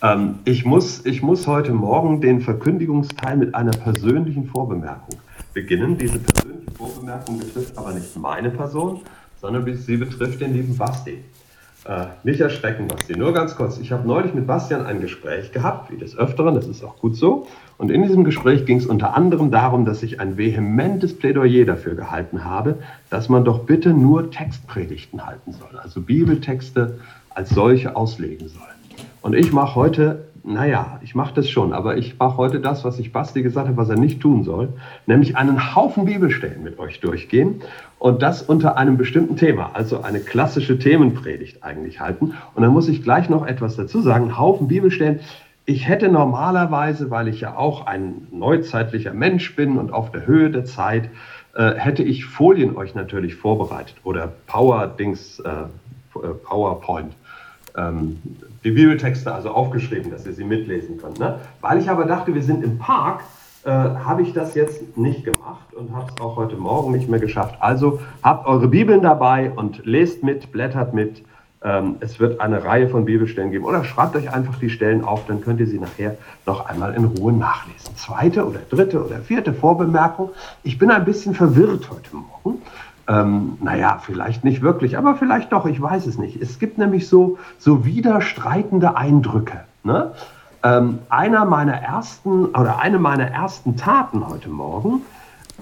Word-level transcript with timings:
Ähm, 0.00 0.38
ich, 0.44 0.64
muss, 0.64 1.04
ich 1.06 1.22
muss 1.22 1.46
heute 1.46 1.72
Morgen 1.72 2.20
den 2.20 2.40
Verkündigungsteil 2.40 3.36
mit 3.36 3.54
einer 3.54 3.72
persönlichen 3.72 4.46
Vorbemerkung 4.46 5.16
beginnen. 5.52 5.98
Diese 5.98 6.20
persönliche 6.20 6.70
Vorbemerkung 6.72 7.38
betrifft 7.38 7.76
aber 7.76 7.92
nicht 7.92 8.16
meine 8.16 8.50
Person, 8.50 9.00
sondern 9.40 9.76
sie 9.76 9.96
betrifft 9.96 10.40
den 10.40 10.54
lieben 10.54 10.76
Basti. 10.76 11.18
Äh, 11.84 12.06
nicht 12.22 12.40
erschrecken, 12.40 12.86
Basti. 12.86 13.16
Nur 13.16 13.32
ganz 13.32 13.56
kurz. 13.56 13.78
Ich 13.78 13.90
habe 13.90 14.06
neulich 14.06 14.34
mit 14.34 14.46
Bastian 14.46 14.86
ein 14.86 15.00
Gespräch 15.00 15.50
gehabt, 15.50 15.90
wie 15.90 15.96
des 15.96 16.16
Öfteren, 16.16 16.54
das 16.54 16.68
ist 16.68 16.84
auch 16.84 16.98
gut 16.98 17.16
so. 17.16 17.48
Und 17.76 17.90
in 17.90 18.02
diesem 18.02 18.22
Gespräch 18.22 18.66
ging 18.66 18.78
es 18.78 18.86
unter 18.86 19.14
anderem 19.14 19.50
darum, 19.50 19.84
dass 19.84 20.04
ich 20.04 20.20
ein 20.20 20.36
vehementes 20.36 21.16
Plädoyer 21.16 21.64
dafür 21.64 21.96
gehalten 21.96 22.44
habe, 22.44 22.78
dass 23.10 23.28
man 23.28 23.44
doch 23.44 23.64
bitte 23.64 23.92
nur 23.94 24.30
Textpredigten 24.30 25.26
halten 25.26 25.52
soll, 25.52 25.78
also 25.80 26.00
Bibeltexte 26.02 26.98
als 27.30 27.50
solche 27.50 27.96
auslegen 27.96 28.48
soll. 28.48 28.77
Und 29.20 29.34
ich 29.34 29.52
mache 29.52 29.74
heute, 29.74 30.24
naja, 30.44 31.00
ich 31.02 31.14
mache 31.14 31.34
das 31.34 31.48
schon, 31.48 31.72
aber 31.72 31.96
ich 31.96 32.18
mache 32.18 32.36
heute 32.36 32.60
das, 32.60 32.84
was 32.84 32.98
ich 32.98 33.12
Basti 33.12 33.42
gesagt 33.42 33.68
habe, 33.68 33.76
was 33.76 33.88
er 33.88 33.98
nicht 33.98 34.20
tun 34.20 34.44
soll, 34.44 34.70
nämlich 35.06 35.36
einen 35.36 35.74
Haufen 35.74 36.04
Bibelstellen 36.04 36.62
mit 36.62 36.78
euch 36.78 37.00
durchgehen 37.00 37.62
und 37.98 38.22
das 38.22 38.42
unter 38.42 38.76
einem 38.76 38.96
bestimmten 38.96 39.36
Thema, 39.36 39.70
also 39.74 40.02
eine 40.02 40.20
klassische 40.20 40.78
Themenpredigt 40.78 41.62
eigentlich 41.62 42.00
halten. 42.00 42.34
Und 42.54 42.62
dann 42.62 42.72
muss 42.72 42.88
ich 42.88 43.02
gleich 43.02 43.28
noch 43.28 43.46
etwas 43.46 43.76
dazu 43.76 44.00
sagen, 44.00 44.38
Haufen 44.38 44.68
Bibelstellen. 44.68 45.20
Ich 45.66 45.86
hätte 45.86 46.08
normalerweise, 46.08 47.10
weil 47.10 47.28
ich 47.28 47.40
ja 47.40 47.56
auch 47.56 47.86
ein 47.86 48.26
neuzeitlicher 48.30 49.12
Mensch 49.12 49.54
bin 49.54 49.76
und 49.76 49.92
auf 49.92 50.12
der 50.12 50.26
Höhe 50.26 50.50
der 50.50 50.64
Zeit, 50.64 51.10
äh, 51.54 51.74
hätte 51.74 52.02
ich 52.02 52.24
Folien 52.24 52.76
euch 52.76 52.94
natürlich 52.94 53.34
vorbereitet 53.34 53.96
oder 54.04 54.32
Power-Dings, 54.46 55.40
äh, 55.40 55.50
PowerPoint. 56.44 57.12
Ähm, 57.76 58.18
die 58.68 58.74
Bibeltexte 58.74 59.32
also 59.32 59.50
aufgeschrieben, 59.50 60.10
dass 60.10 60.26
ihr 60.26 60.34
sie 60.34 60.44
mitlesen 60.44 60.98
könnt. 60.98 61.18
Ne? 61.18 61.36
Weil 61.62 61.78
ich 61.78 61.88
aber 61.88 62.04
dachte, 62.04 62.34
wir 62.34 62.42
sind 62.42 62.62
im 62.62 62.76
Park, 62.76 63.22
äh, 63.64 63.70
habe 63.70 64.20
ich 64.20 64.34
das 64.34 64.54
jetzt 64.54 64.98
nicht 64.98 65.24
gemacht 65.24 65.72
und 65.74 65.96
habe 65.96 66.12
es 66.14 66.20
auch 66.20 66.36
heute 66.36 66.56
Morgen 66.56 66.92
nicht 66.92 67.08
mehr 67.08 67.18
geschafft. 67.18 67.56
Also 67.60 68.00
habt 68.22 68.46
eure 68.46 68.68
Bibeln 68.68 69.00
dabei 69.00 69.50
und 69.56 69.86
lest 69.86 70.22
mit, 70.22 70.52
blättert 70.52 70.92
mit. 70.92 71.22
Ähm, 71.64 71.96
es 72.00 72.20
wird 72.20 72.42
eine 72.42 72.62
Reihe 72.62 72.90
von 72.90 73.06
Bibelstellen 73.06 73.50
geben. 73.50 73.64
Oder 73.64 73.84
schreibt 73.84 74.14
euch 74.16 74.30
einfach 74.30 74.58
die 74.58 74.68
Stellen 74.68 75.02
auf, 75.02 75.24
dann 75.26 75.40
könnt 75.40 75.60
ihr 75.60 75.66
sie 75.66 75.78
nachher 75.78 76.18
noch 76.44 76.66
einmal 76.66 76.94
in 76.94 77.06
Ruhe 77.06 77.32
nachlesen. 77.32 77.96
Zweite 77.96 78.46
oder 78.46 78.60
dritte 78.68 79.02
oder 79.02 79.16
vierte 79.20 79.54
Vorbemerkung. 79.54 80.28
Ich 80.62 80.78
bin 80.78 80.90
ein 80.90 81.06
bisschen 81.06 81.34
verwirrt 81.34 81.88
heute 81.90 82.14
Morgen. 82.14 82.60
Ähm, 83.08 83.56
naja, 83.62 83.98
vielleicht 84.02 84.44
nicht 84.44 84.60
wirklich, 84.60 84.98
aber 84.98 85.14
vielleicht 85.14 85.50
doch, 85.52 85.64
ich 85.64 85.80
weiß 85.80 86.06
es 86.06 86.18
nicht. 86.18 86.40
Es 86.42 86.58
gibt 86.58 86.76
nämlich 86.76 87.08
so, 87.08 87.38
so 87.58 87.86
widerstreitende 87.86 88.96
Eindrücke. 88.96 89.64
Ne? 89.82 90.12
Ähm, 90.62 90.98
einer 91.08 91.46
meiner 91.46 91.80
ersten 91.80 92.46
oder 92.46 92.80
eine 92.80 92.98
meiner 92.98 93.30
ersten 93.30 93.76
Taten 93.76 94.28
heute 94.28 94.50
Morgen 94.50 95.02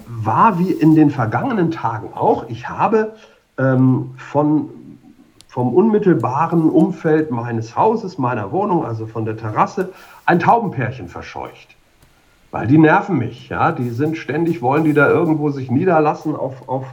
war 0.09 0.59
wie 0.59 0.73
in 0.73 0.97
den 0.97 1.11
vergangenen 1.11 1.71
Tagen 1.71 2.09
auch. 2.15 2.49
Ich 2.49 2.69
habe 2.69 3.15
ähm, 3.59 4.15
von 4.17 4.71
vom 5.57 5.73
unmittelbaren 5.73 6.69
Umfeld 6.69 7.31
meines 7.31 7.79
Hauses, 7.79 8.19
meiner 8.19 8.53
Wohnung, 8.53 8.85
also 8.85 9.07
von 9.07 9.25
der 9.25 9.39
Terrasse, 9.39 9.91
ein 10.27 10.39
Taubenpärchen 10.39 11.09
verscheucht. 11.09 11.77
Weil 12.51 12.67
die 12.67 12.77
nerven 12.77 13.17
mich, 13.17 13.49
ja, 13.49 13.73
die 13.73 13.89
sind 13.89 14.19
ständig, 14.19 14.61
wollen 14.61 14.85
die 14.85 14.93
da 14.93 15.09
irgendwo 15.09 15.49
sich 15.49 15.71
niederlassen 15.71 16.37
auf, 16.37 16.69
auf 16.69 16.85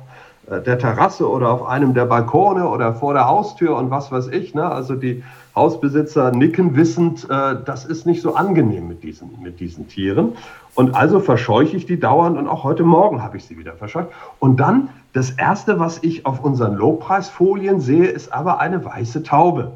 der 0.47 0.77
Terrasse 0.77 1.30
oder 1.30 1.52
auf 1.52 1.66
einem 1.66 1.94
der 1.94 2.05
Balkone 2.05 2.67
oder 2.67 2.94
vor 2.94 3.13
der 3.13 3.27
Haustür 3.27 3.77
und 3.77 3.91
was 3.91 4.11
weiß 4.11 4.27
ich. 4.27 4.53
Ne? 4.53 4.66
Also 4.66 4.95
die 4.95 5.23
Hausbesitzer 5.55 6.31
nicken 6.31 6.75
wissend, 6.75 7.27
äh, 7.30 7.55
das 7.63 7.85
ist 7.85 8.05
nicht 8.05 8.22
so 8.22 8.35
angenehm 8.35 8.88
mit 8.88 9.03
diesen, 9.03 9.41
mit 9.41 9.59
diesen 9.59 9.88
Tieren. 9.88 10.33
Und 10.75 10.95
also 10.95 11.19
verscheuche 11.19 11.77
ich 11.77 11.85
die 11.85 12.00
dauernd 12.00 12.38
und 12.38 12.47
auch 12.47 12.63
heute 12.63 12.83
Morgen 12.83 13.22
habe 13.22 13.38
ich 13.38 13.45
sie 13.45 13.58
wieder 13.58 13.73
verscheucht. 13.73 14.08
Und 14.39 14.59
dann 14.59 14.89
das 15.13 15.29
Erste, 15.29 15.79
was 15.79 16.00
ich 16.01 16.25
auf 16.25 16.44
unseren 16.44 16.75
Lobpreisfolien 16.75 17.79
sehe, 17.79 18.07
ist 18.07 18.34
aber 18.34 18.59
eine 18.59 18.84
weiße 18.84 19.22
Taube. 19.23 19.73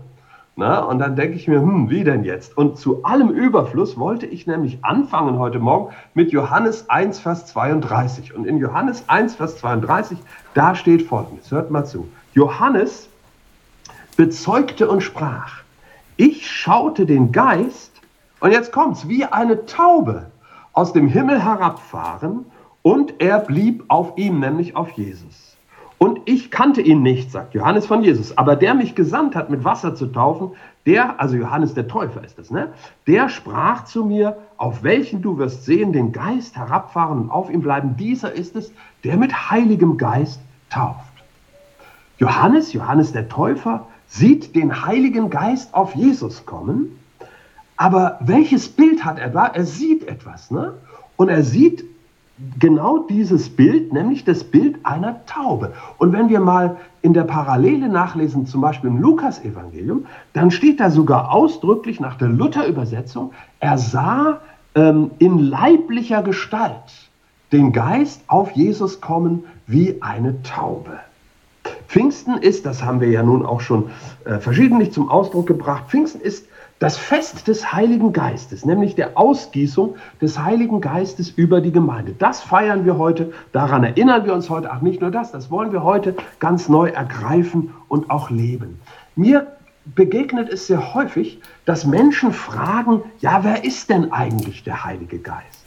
Na, 0.60 0.80
und 0.80 0.98
dann 0.98 1.16
denke 1.16 1.36
ich 1.36 1.48
mir, 1.48 1.62
hm, 1.62 1.92
wie 1.92 2.04
denn 2.04 2.24
jetzt? 2.24 2.58
Und 2.58 2.80
zu 2.80 3.04
allem 3.04 3.30
Überfluss 3.30 3.96
wollte 3.96 4.26
ich 4.26 4.48
nämlich 4.48 4.84
anfangen 4.84 5.38
heute 5.38 5.60
Morgen 5.60 5.94
mit 6.16 6.32
Johannes 6.32 6.90
1, 6.90 7.20
Vers 7.20 7.46
32. 7.46 8.34
Und 8.34 8.48
in 8.48 8.58
Johannes 8.58 9.04
1, 9.08 9.36
Vers 9.36 9.60
32, 9.60 10.18
da 10.56 10.74
steht 10.74 11.04
folgendes, 11.04 11.52
hört 11.52 11.70
mal 11.70 11.86
zu. 11.86 12.08
Johannes 12.34 13.08
bezeugte 14.16 14.90
und 14.90 15.02
sprach, 15.02 15.62
ich 16.16 16.50
schaute 16.50 17.06
den 17.06 17.32
Geist, 17.32 17.92
und 18.40 18.52
jetzt 18.52 18.72
kommt's, 18.72 19.08
wie 19.08 19.26
eine 19.26 19.68
Taube 19.68 20.32
aus 20.74 20.92
dem 20.92 21.08
Himmel 21.08 21.40
herabfahren, 21.40 22.46
und 22.82 23.22
er 23.22 23.38
blieb 23.38 23.84
auf 23.90 24.14
ihm, 24.18 24.40
nämlich 24.40 24.76
auf 24.76 24.90
Jesus. 24.90 25.47
Und 26.00 26.22
ich 26.26 26.52
kannte 26.52 26.82
ihn 26.82 27.02
nicht, 27.02 27.32
sagt 27.32 27.56
Johannes 27.56 27.88
von 27.88 28.04
Jesus. 28.04 28.38
Aber 28.38 28.56
der 28.56 28.76
mich 28.76 28.94
gesandt 28.94 29.36
hat, 29.36 29.50
mit 29.50 29.64
Wasser 29.64 29.96
zu 29.96 30.08
taufen, 30.08 30.52
der, 30.86 31.20
also 31.20 31.36
Johannes 31.36 31.74
der 31.74 31.88
Täufer 31.88 32.24
ist 32.24 32.38
es, 32.38 32.52
ne? 32.52 32.72
Der 33.08 33.30
sprach 33.30 33.86
zu 33.86 34.06
mir, 34.06 34.38
auf 34.58 34.84
welchen 34.84 35.22
du 35.22 35.38
wirst 35.38 35.66
sehen, 35.66 35.92
den 35.92 36.12
Geist 36.12 36.56
herabfahren 36.56 37.20
und 37.20 37.32
auf 37.32 37.50
ihm 37.50 37.62
bleiben. 37.62 37.98
Dieser 37.98 38.32
ist 38.32 38.56
es, 38.56 38.72
der 39.04 39.18
mit 39.18 39.50
heiligem 39.50 39.98
Geist 39.98 40.40
tauft. 40.70 41.02
Johannes, 42.20 42.74
Johannes 42.74 43.12
der 43.12 43.28
Täufer, 43.28 43.88
sieht 44.08 44.56
den 44.56 44.86
Heiligen 44.86 45.30
Geist 45.30 45.74
auf 45.74 45.96
Jesus 45.96 46.46
kommen. 46.46 46.98
Aber 47.76 48.18
welches 48.22 48.70
Bild 48.70 49.04
hat 49.04 49.20
er 49.20 49.30
da? 49.30 49.48
Er 49.48 49.66
sieht 49.66 50.08
etwas, 50.08 50.52
ne? 50.52 50.74
Und 51.16 51.30
er 51.30 51.44
sieht 51.44 51.84
genau 52.60 53.00
dieses 53.00 53.50
Bild, 53.50 53.94
nämlich 53.94 54.24
das 54.24 54.44
Bild 54.44 54.78
einer 54.84 55.26
Taube. 55.26 55.74
Und 55.98 56.14
wenn 56.14 56.30
wir 56.30 56.40
mal 56.40 56.78
in 57.02 57.14
der 57.14 57.24
Parallele 57.24 57.90
nachlesen, 57.90 58.46
zum 58.46 58.62
Beispiel 58.62 58.90
im 58.90 59.02
Lukas-Evangelium, 59.02 60.06
dann 60.34 60.52
steht 60.52 60.80
da 60.80 60.90
sogar 60.90 61.32
ausdrücklich 61.32 62.00
nach 62.00 62.16
der 62.16 62.28
Luther-Übersetzung, 62.28 63.32
er 63.60 63.78
sah 63.78 64.42
ähm, 64.76 65.12
in 65.20 65.40
leiblicher 65.40 66.22
Gestalt 66.22 67.10
den 67.52 67.72
Geist 67.72 68.22
auf 68.28 68.52
Jesus 68.52 69.02
kommen 69.02 69.44
wie 69.66 70.02
eine 70.02 70.42
Taube. 70.44 71.00
Pfingsten 71.88 72.38
ist, 72.38 72.66
das 72.66 72.84
haben 72.84 73.02
wir 73.02 73.10
ja 73.10 73.24
nun 73.24 73.46
auch 73.46 73.62
schon 73.62 73.90
äh, 74.26 74.40
verschiedentlich 74.40 74.92
zum 74.92 75.10
Ausdruck 75.10 75.48
gebracht, 75.48 75.86
Pfingsten 75.88 76.22
ist 76.22 76.48
das 76.80 76.98
Fest 76.98 77.48
des 77.48 77.74
Heiligen 77.74 78.14
Geistes, 78.14 78.66
nämlich 78.66 78.96
der 78.96 79.18
Ausgießung 79.18 79.96
des 80.22 80.38
Heiligen 80.40 80.80
Geistes 80.80 81.30
über 81.30 81.60
die 81.60 81.72
Gemeinde. 81.72 82.14
Das 82.18 82.42
feiern 82.42 82.86
wir 82.86 82.98
heute, 82.98 83.34
daran 83.52 83.84
erinnern 83.84 84.26
wir 84.26 84.34
uns 84.34 84.50
heute. 84.50 84.72
Ach, 84.72 84.82
nicht 84.82 85.02
nur 85.02 85.10
das, 85.10 85.32
das 85.32 85.50
wollen 85.50 85.72
wir 85.72 85.84
heute 85.84 86.16
ganz 86.40 86.70
neu 86.70 86.90
ergreifen 86.90 87.74
und 87.88 88.12
auch 88.12 88.30
leben. 88.30 88.80
Mir 89.16 89.48
begegnet 89.96 90.50
es 90.50 90.68
sehr 90.68 90.94
häufig, 90.94 91.40
dass 91.66 91.86
Menschen 91.86 92.32
fragen, 92.32 93.02
ja, 93.20 93.44
wer 93.44 93.64
ist 93.64 93.90
denn 93.90 94.12
eigentlich 94.12 94.64
der 94.64 94.84
Heilige 94.84 95.18
Geist? 95.18 95.66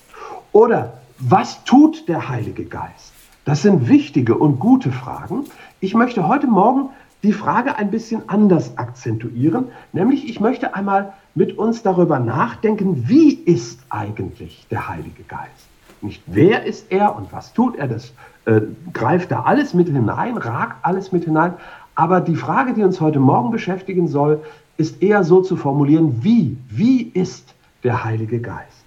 Oder 0.52 0.94
was 1.18 1.64
tut 1.64 2.08
der 2.08 2.28
Heilige 2.28 2.64
Geist? 2.64 3.12
Das 3.44 3.62
sind 3.62 3.88
wichtige 3.88 4.36
und 4.36 4.60
gute 4.60 4.92
Fragen. 4.92 5.44
Ich 5.80 5.94
möchte 5.94 6.28
heute 6.28 6.46
Morgen 6.46 6.90
die 7.22 7.32
Frage 7.32 7.76
ein 7.76 7.90
bisschen 7.90 8.28
anders 8.28 8.78
akzentuieren, 8.78 9.66
nämlich 9.92 10.28
ich 10.28 10.40
möchte 10.40 10.74
einmal 10.74 11.12
mit 11.34 11.58
uns 11.58 11.82
darüber 11.82 12.18
nachdenken, 12.18 13.08
wie 13.08 13.32
ist 13.34 13.80
eigentlich 13.90 14.66
der 14.70 14.88
Heilige 14.88 15.22
Geist? 15.24 15.68
Nicht 16.02 16.22
wer 16.26 16.64
ist 16.64 16.90
er 16.90 17.14
und 17.14 17.32
was 17.32 17.52
tut 17.52 17.76
er, 17.76 17.88
das 17.88 18.12
äh, 18.46 18.62
greift 18.92 19.30
da 19.30 19.42
alles 19.42 19.74
mit 19.74 19.88
hinein, 19.88 20.38
ragt 20.38 20.76
alles 20.82 21.12
mit 21.12 21.24
hinein, 21.24 21.54
aber 21.94 22.22
die 22.22 22.36
Frage, 22.36 22.72
die 22.72 22.82
uns 22.82 23.00
heute 23.00 23.20
Morgen 23.20 23.50
beschäftigen 23.50 24.08
soll, 24.08 24.42
ist 24.78 25.02
eher 25.02 25.24
so 25.24 25.42
zu 25.42 25.56
formulieren, 25.56 26.22
wie, 26.22 26.56
wie 26.70 27.02
ist 27.02 27.54
der 27.84 28.02
Heilige 28.02 28.40
Geist? 28.40 28.84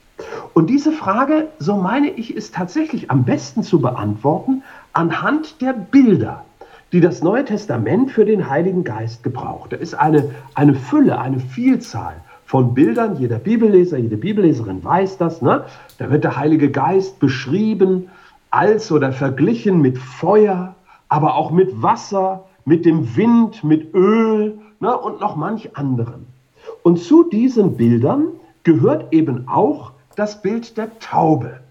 Und 0.54 0.72
diese 0.72 0.92
Frage, 0.92 1.50
so 1.60 1.78
meine 1.78 2.10
ich, 2.10 2.36
ist 2.36 2.56
tatsächlich 2.56 3.12
am 3.12 3.24
besten 3.24 3.62
zu 3.62 3.80
beantworten 3.80 4.64
anhand 4.94 5.62
der 5.62 5.74
Bilder, 5.74 6.46
die 6.94 7.02
das 7.02 7.24
Neue 7.24 7.44
Testament 7.44 8.12
für 8.12 8.24
den 8.24 8.50
Heiligen 8.50 8.84
Geist 8.84 9.24
gebraucht. 9.24 9.74
Da 9.74 9.78
ist 9.78 9.96
eine, 9.96 10.30
eine 10.54 10.76
Fülle, 10.76 11.20
eine 11.20 11.40
Vielzahl 11.40 12.14
von 12.46 12.76
Bildern. 12.76 13.18
Jeder 13.18 13.40
Bibelleser, 13.40 13.98
jede 13.98 14.16
Bibelleserin 14.16 14.84
weiß 14.84 15.18
das. 15.18 15.42
Ne? 15.42 15.66
Da 15.98 16.12
wird 16.12 16.24
der 16.24 16.38
Heilige 16.38 16.70
Geist 16.70 17.20
beschrieben 17.20 18.10
als 18.52 18.92
oder 18.92 19.12
verglichen 19.12 19.82
mit 19.82 19.98
Feuer, 19.98 20.76
aber 21.10 21.36
auch 21.36 21.50
mit 21.50 21.82
Wasser, 21.82 22.46
mit 22.64 22.86
dem 22.86 23.18
Wind, 23.18 23.64
mit 23.64 23.92
Öl 23.96 24.60
ne? 24.80 24.96
und 24.96 25.20
noch 25.20 25.36
manch 25.36 25.76
anderen. 25.76 26.28
Und 26.84 27.00
zu 27.00 27.24
diesen 27.24 27.76
Bildern 27.76 28.28
gehört 28.64 29.12
eben 29.12 29.48
auch 29.48 29.94
das 30.16 30.44
Bild 30.44 30.78
der 30.78 31.00
Taube. 31.00 31.63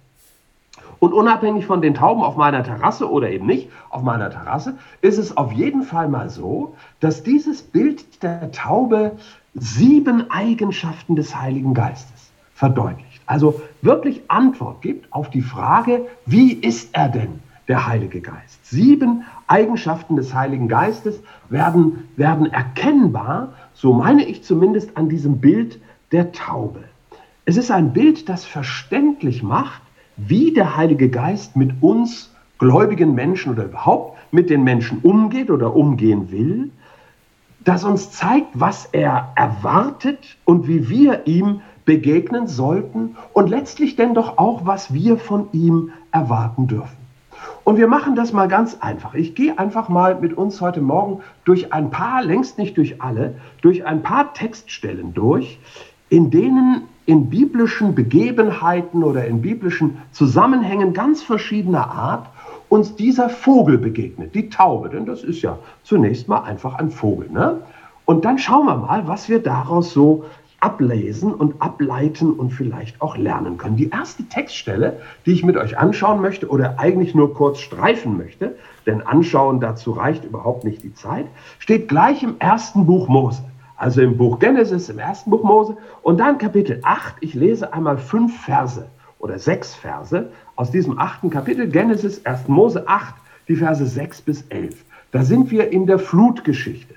Und 1.03 1.15
unabhängig 1.15 1.67
von 1.67 1.83
den 1.83 1.95
Tauben 1.95 2.23
auf 2.23 2.37
meiner 2.37 2.63
Terrasse 2.63 3.11
oder 3.11 3.29
eben 3.29 3.45
nicht 3.45 3.69
auf 3.91 4.05
meiner 4.05 4.31
Terrasse, 4.31 4.79
ist 5.01 5.19
es 5.19 5.37
auf 5.37 5.51
jeden 5.51 5.83
Fall 5.83 6.09
mal 6.09 6.31
so, 6.31 6.77
dass 7.01 7.25
dieses 7.25 7.61
Bild 7.61 8.23
der 8.23 8.53
Taube 8.53 9.17
sieben 9.53 10.31
Eigenschaften 10.31 11.17
des 11.17 11.35
Heiligen 11.35 11.75
Geistes 11.75 12.31
verdeutlicht. 12.55 13.21
Also 13.27 13.61
wirklich 13.81 14.23
Antwort 14.29 14.81
gibt 14.81 15.13
auf 15.13 15.29
die 15.29 15.43
Frage, 15.43 16.07
wie 16.25 16.53
ist 16.53 16.91
er 16.95 17.09
denn, 17.09 17.41
der 17.67 17.89
Heilige 17.89 18.21
Geist? 18.21 18.65
Sieben 18.65 19.25
Eigenschaften 19.49 20.15
des 20.15 20.33
Heiligen 20.33 20.69
Geistes 20.69 21.21
werden, 21.49 22.11
werden 22.15 22.53
erkennbar, 22.53 23.55
so 23.75 23.93
meine 23.93 24.25
ich 24.25 24.45
zumindest 24.45 24.97
an 24.97 25.09
diesem 25.09 25.41
Bild 25.41 25.81
der 26.13 26.31
Taube. 26.31 26.85
Es 27.45 27.57
ist 27.57 27.73
ein 27.73 27.93
Bild, 27.93 28.29
das 28.29 28.45
verständlich 28.45 29.43
macht, 29.43 29.83
wie 30.17 30.53
der 30.53 30.77
Heilige 30.77 31.09
Geist 31.09 31.57
mit 31.57 31.83
uns 31.83 32.31
gläubigen 32.59 33.15
Menschen 33.15 33.53
oder 33.53 33.65
überhaupt 33.65 34.19
mit 34.33 34.51
den 34.51 34.65
Menschen 34.65 34.99
umgeht 35.03 35.51
oder 35.51 35.75
umgehen 35.75 36.31
will, 36.31 36.71
das 37.65 37.85
uns 37.85 38.11
zeigt, 38.11 38.49
was 38.55 38.87
er 38.87 39.33
erwartet 39.37 40.37
und 40.45 40.69
wie 40.69 40.89
wir 40.89 41.27
ihm 41.27 41.61
begegnen 41.85 42.47
sollten 42.47 43.17
und 43.33 43.51
letztlich 43.51 43.97
denn 43.97 44.15
doch 44.15 44.39
auch, 44.39 44.65
was 44.65 44.95
wir 44.95 45.17
von 45.17 45.49
ihm 45.53 45.91
erwarten 46.13 46.67
dürfen. 46.67 46.97
Und 47.65 47.77
wir 47.77 47.89
machen 47.89 48.17
das 48.17 48.33
mal 48.33 48.49
ganz 48.49 48.79
einfach. 48.81 49.15
Ich 49.15 49.35
gehe 49.35 49.59
einfach 49.59 49.89
mal 49.89 50.21
mit 50.21 50.35
uns 50.35 50.61
heute 50.61 50.81
Morgen 50.81 51.21
durch 51.45 51.73
ein 51.73 51.91
paar, 51.91 52.23
längst 52.23 52.59
nicht 52.59 52.77
durch 52.77 53.01
alle, 53.01 53.35
durch 53.61 53.85
ein 53.85 54.03
paar 54.03 54.35
Textstellen 54.35 55.15
durch, 55.15 55.59
in 56.13 56.31
denen 56.31 56.83
in 57.07 57.31
biblischen 57.31 57.95
Begebenheiten 57.95 59.03
oder 59.03 59.25
in 59.25 59.41
biblischen 59.41 59.97
Zusammenhängen 60.11 60.93
ganz 60.93 61.23
verschiedener 61.23 61.91
Art 61.91 62.29
uns 62.69 62.95
dieser 62.95 63.31
Vogel 63.31 63.79
begegnet, 63.79 64.35
die 64.35 64.51
Taube, 64.51 64.91
denn 64.91 65.07
das 65.07 65.25
ist 65.25 65.41
ja 65.41 65.59
zunächst 65.85 66.29
mal 66.29 66.43
einfach 66.43 66.75
ein 66.75 66.91
Vogel. 66.91 67.31
Ne? 67.31 67.63
Und 68.05 68.27
dann 68.27 68.37
schauen 68.37 68.67
wir 68.67 68.77
mal, 68.77 69.09
was 69.09 69.31
wir 69.31 69.43
daraus 69.43 69.95
so 69.95 70.27
ablesen 70.61 71.33
und 71.33 71.63
ableiten 71.63 72.35
und 72.35 72.51
vielleicht 72.51 73.01
auch 73.01 73.17
lernen 73.17 73.57
können. 73.57 73.77
Die 73.77 73.89
erste 73.89 74.25
Textstelle, 74.25 75.01
die 75.25 75.33
ich 75.33 75.45
mit 75.45 75.57
euch 75.57 75.79
anschauen 75.79 76.21
möchte 76.21 76.47
oder 76.47 76.79
eigentlich 76.79 77.15
nur 77.15 77.33
kurz 77.33 77.59
streifen 77.59 78.19
möchte, 78.19 78.57
denn 78.85 79.01
anschauen 79.01 79.61
dazu 79.61 79.93
reicht 79.93 80.25
überhaupt 80.25 80.65
nicht 80.65 80.83
die 80.83 80.93
Zeit, 80.93 81.25
steht 81.59 81.89
gleich 81.89 82.23
im 82.23 82.35
ersten 82.39 82.85
Buch 82.85 83.09
Mose. 83.09 83.43
Also 83.77 84.01
im 84.03 84.17
Buch 84.17 84.39
Genesis, 84.39 84.89
im 84.89 84.99
ersten 84.99 85.31
Buch 85.31 85.43
Mose 85.43 85.77
und 86.03 86.19
dann 86.19 86.39
Kapitel 86.39 86.81
8. 86.83 87.17
Ich 87.21 87.35
lese 87.35 87.73
einmal 87.73 87.99
fünf 87.99 88.45
Verse 88.45 88.87
oder 89.19 89.39
sechs 89.39 89.75
Verse 89.75 90.31
aus 90.57 90.71
diesem 90.71 90.99
achten 90.99 91.31
Kapitel, 91.31 91.69
Genesis 91.69 92.25
1. 92.27 92.49
Mose 92.49 92.87
8, 92.87 93.15
die 93.49 93.57
Verse 93.57 93.85
6 93.85 94.23
bis 94.23 94.43
11. 94.49 94.85
Da 95.13 95.23
sind 95.23 95.51
wir 95.51 95.71
in 95.71 95.87
der 95.87 95.99
Flutgeschichte 95.99 96.95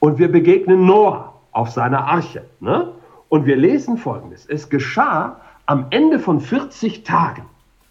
und 0.00 0.18
wir 0.18 0.30
begegnen 0.30 0.86
Noah 0.86 1.34
auf 1.52 1.70
seiner 1.70 2.06
Arche. 2.06 2.44
Ne? 2.60 2.92
Und 3.28 3.46
wir 3.46 3.56
lesen 3.56 3.96
folgendes. 3.96 4.46
Es 4.46 4.68
geschah 4.68 5.40
am 5.66 5.86
Ende 5.90 6.18
von 6.18 6.40
40 6.40 7.04
Tagen, 7.04 7.44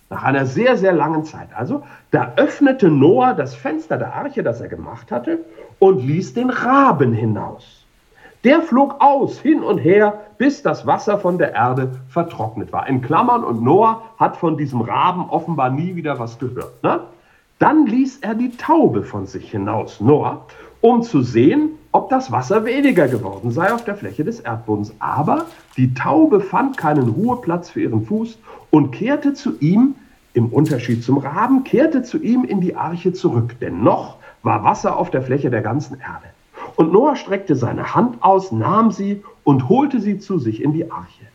nach 0.09 0.23
einer 0.23 0.45
sehr, 0.45 0.75
sehr 0.75 0.91
langen 0.91 1.23
Zeit. 1.23 1.49
Also, 1.55 1.83
da 2.11 2.33
öffnete 2.35 2.89
Noah 2.89 3.33
das 3.33 3.55
Fenster 3.55 3.97
der 3.97 4.13
Arche, 4.13 4.43
das 4.43 4.59
er 4.59 4.67
gemacht 4.67 5.11
hatte, 5.11 5.39
und 5.77 6.05
ließ 6.05 6.33
den 6.33 6.49
Raben 6.49 7.13
hinaus. 7.13 7.78
Der 8.45 8.61
flog 8.61 8.95
aus, 8.99 9.37
hin 9.37 9.63
und 9.63 9.79
her, 9.79 10.21
bis 10.37 10.63
das 10.63 10.87
Wasser 10.87 11.19
von 11.19 11.37
der 11.37 11.53
Erde 11.53 11.99
vertrocknet 12.07 12.71
war. 12.71 12.87
In 12.87 13.01
Klammern, 13.01 13.43
und 13.43 13.61
Noah 13.61 14.01
hat 14.17 14.37
von 14.37 14.55
diesem 14.55 14.79
Raben 14.79 15.29
offenbar 15.29 15.69
nie 15.69 15.95
wieder 15.95 16.19
was 16.19 16.39
gehört. 16.39 16.81
Ne? 16.81 17.01
Dann 17.59 17.85
ließ 17.85 18.19
er 18.21 18.35
die 18.35 18.51
Taube 18.51 19.03
von 19.03 19.27
sich 19.27 19.51
hinaus, 19.51 19.99
Noah, 19.99 20.45
um 20.79 21.03
zu 21.03 21.21
sehen, 21.21 21.71
ob 21.91 22.09
das 22.09 22.31
Wasser 22.31 22.63
weniger 22.63 23.09
geworden 23.09 23.51
sei 23.51 23.73
auf 23.73 23.83
der 23.83 23.95
Fläche 23.95 24.23
des 24.23 24.39
Erdbodens. 24.39 24.93
Aber 24.99 25.45
die 25.75 25.93
Taube 25.93 26.39
fand 26.39 26.77
keinen 26.77 27.09
Ruheplatz 27.09 27.69
für 27.69 27.81
ihren 27.81 28.05
Fuß 28.05 28.37
und 28.69 28.91
kehrte 28.91 29.33
zu 29.33 29.59
ihm, 29.59 29.95
im 30.33 30.47
Unterschied 30.47 31.03
zum 31.03 31.17
Raben, 31.17 31.65
kehrte 31.65 32.03
zu 32.03 32.17
ihm 32.19 32.45
in 32.45 32.61
die 32.61 32.75
Arche 32.75 33.11
zurück. 33.11 33.59
Denn 33.59 33.83
noch 33.83 34.15
war 34.43 34.63
Wasser 34.63 34.95
auf 34.95 35.11
der 35.11 35.23
Fläche 35.23 35.49
der 35.49 35.61
ganzen 35.61 35.99
Erde. 35.99 36.27
Und 36.75 36.91
Noah 36.91 37.15
streckte 37.15 37.55
seine 37.55 37.95
Hand 37.95 38.21
aus, 38.21 38.51
nahm 38.51 38.91
sie 38.91 39.23
und 39.43 39.69
holte 39.69 39.99
sie 39.99 40.19
zu 40.19 40.39
sich 40.39 40.61
in 40.61 40.73
die 40.73 40.91
Arche. 40.91 41.25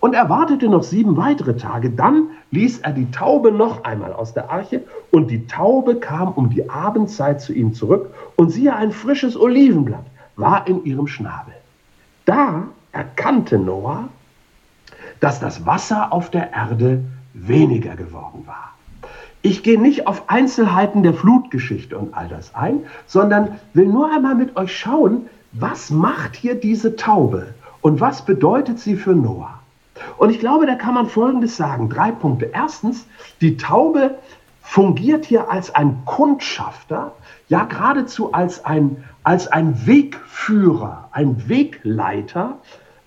Und 0.00 0.14
er 0.14 0.28
wartete 0.28 0.68
noch 0.68 0.82
sieben 0.82 1.16
weitere 1.16 1.56
Tage. 1.56 1.90
Dann 1.90 2.28
ließ 2.50 2.78
er 2.78 2.92
die 2.92 3.10
Taube 3.10 3.52
noch 3.52 3.84
einmal 3.84 4.12
aus 4.12 4.32
der 4.32 4.50
Arche 4.50 4.82
und 5.10 5.30
die 5.30 5.46
Taube 5.46 5.96
kam 5.96 6.32
um 6.32 6.50
die 6.50 6.68
Abendzeit 6.70 7.40
zu 7.40 7.52
ihm 7.52 7.74
zurück 7.74 8.12
und 8.36 8.50
siehe, 8.50 8.74
ein 8.74 8.92
frisches 8.92 9.38
Olivenblatt 9.38 10.06
war 10.36 10.66
in 10.66 10.84
ihrem 10.84 11.06
Schnabel. 11.06 11.54
Da 12.24 12.64
erkannte 12.92 13.58
Noah, 13.58 14.08
dass 15.20 15.40
das 15.40 15.66
Wasser 15.66 16.12
auf 16.12 16.30
der 16.30 16.52
Erde 16.52 17.04
weniger 17.34 17.96
geworden 17.96 18.44
war. 18.46 18.75
Ich 19.46 19.62
gehe 19.62 19.80
nicht 19.80 20.08
auf 20.08 20.28
Einzelheiten 20.28 21.04
der 21.04 21.14
Flutgeschichte 21.14 21.96
und 21.96 22.14
all 22.14 22.26
das 22.26 22.56
ein, 22.56 22.80
sondern 23.06 23.60
will 23.74 23.86
nur 23.86 24.10
einmal 24.10 24.34
mit 24.34 24.56
euch 24.56 24.76
schauen, 24.76 25.28
was 25.52 25.90
macht 25.90 26.34
hier 26.34 26.56
diese 26.56 26.96
Taube 26.96 27.54
und 27.80 28.00
was 28.00 28.24
bedeutet 28.24 28.80
sie 28.80 28.96
für 28.96 29.14
Noah. 29.14 29.60
Und 30.18 30.30
ich 30.30 30.40
glaube, 30.40 30.66
da 30.66 30.74
kann 30.74 30.94
man 30.94 31.06
Folgendes 31.06 31.56
sagen. 31.56 31.88
Drei 31.88 32.10
Punkte. 32.10 32.50
Erstens, 32.52 33.06
die 33.40 33.56
Taube 33.56 34.16
fungiert 34.62 35.24
hier 35.24 35.48
als 35.48 35.72
ein 35.72 36.02
Kundschafter, 36.06 37.12
ja 37.48 37.62
geradezu 37.66 38.32
als 38.32 38.64
ein, 38.64 39.04
als 39.22 39.46
ein 39.46 39.86
Wegführer, 39.86 41.08
ein 41.12 41.48
Wegleiter 41.48 42.58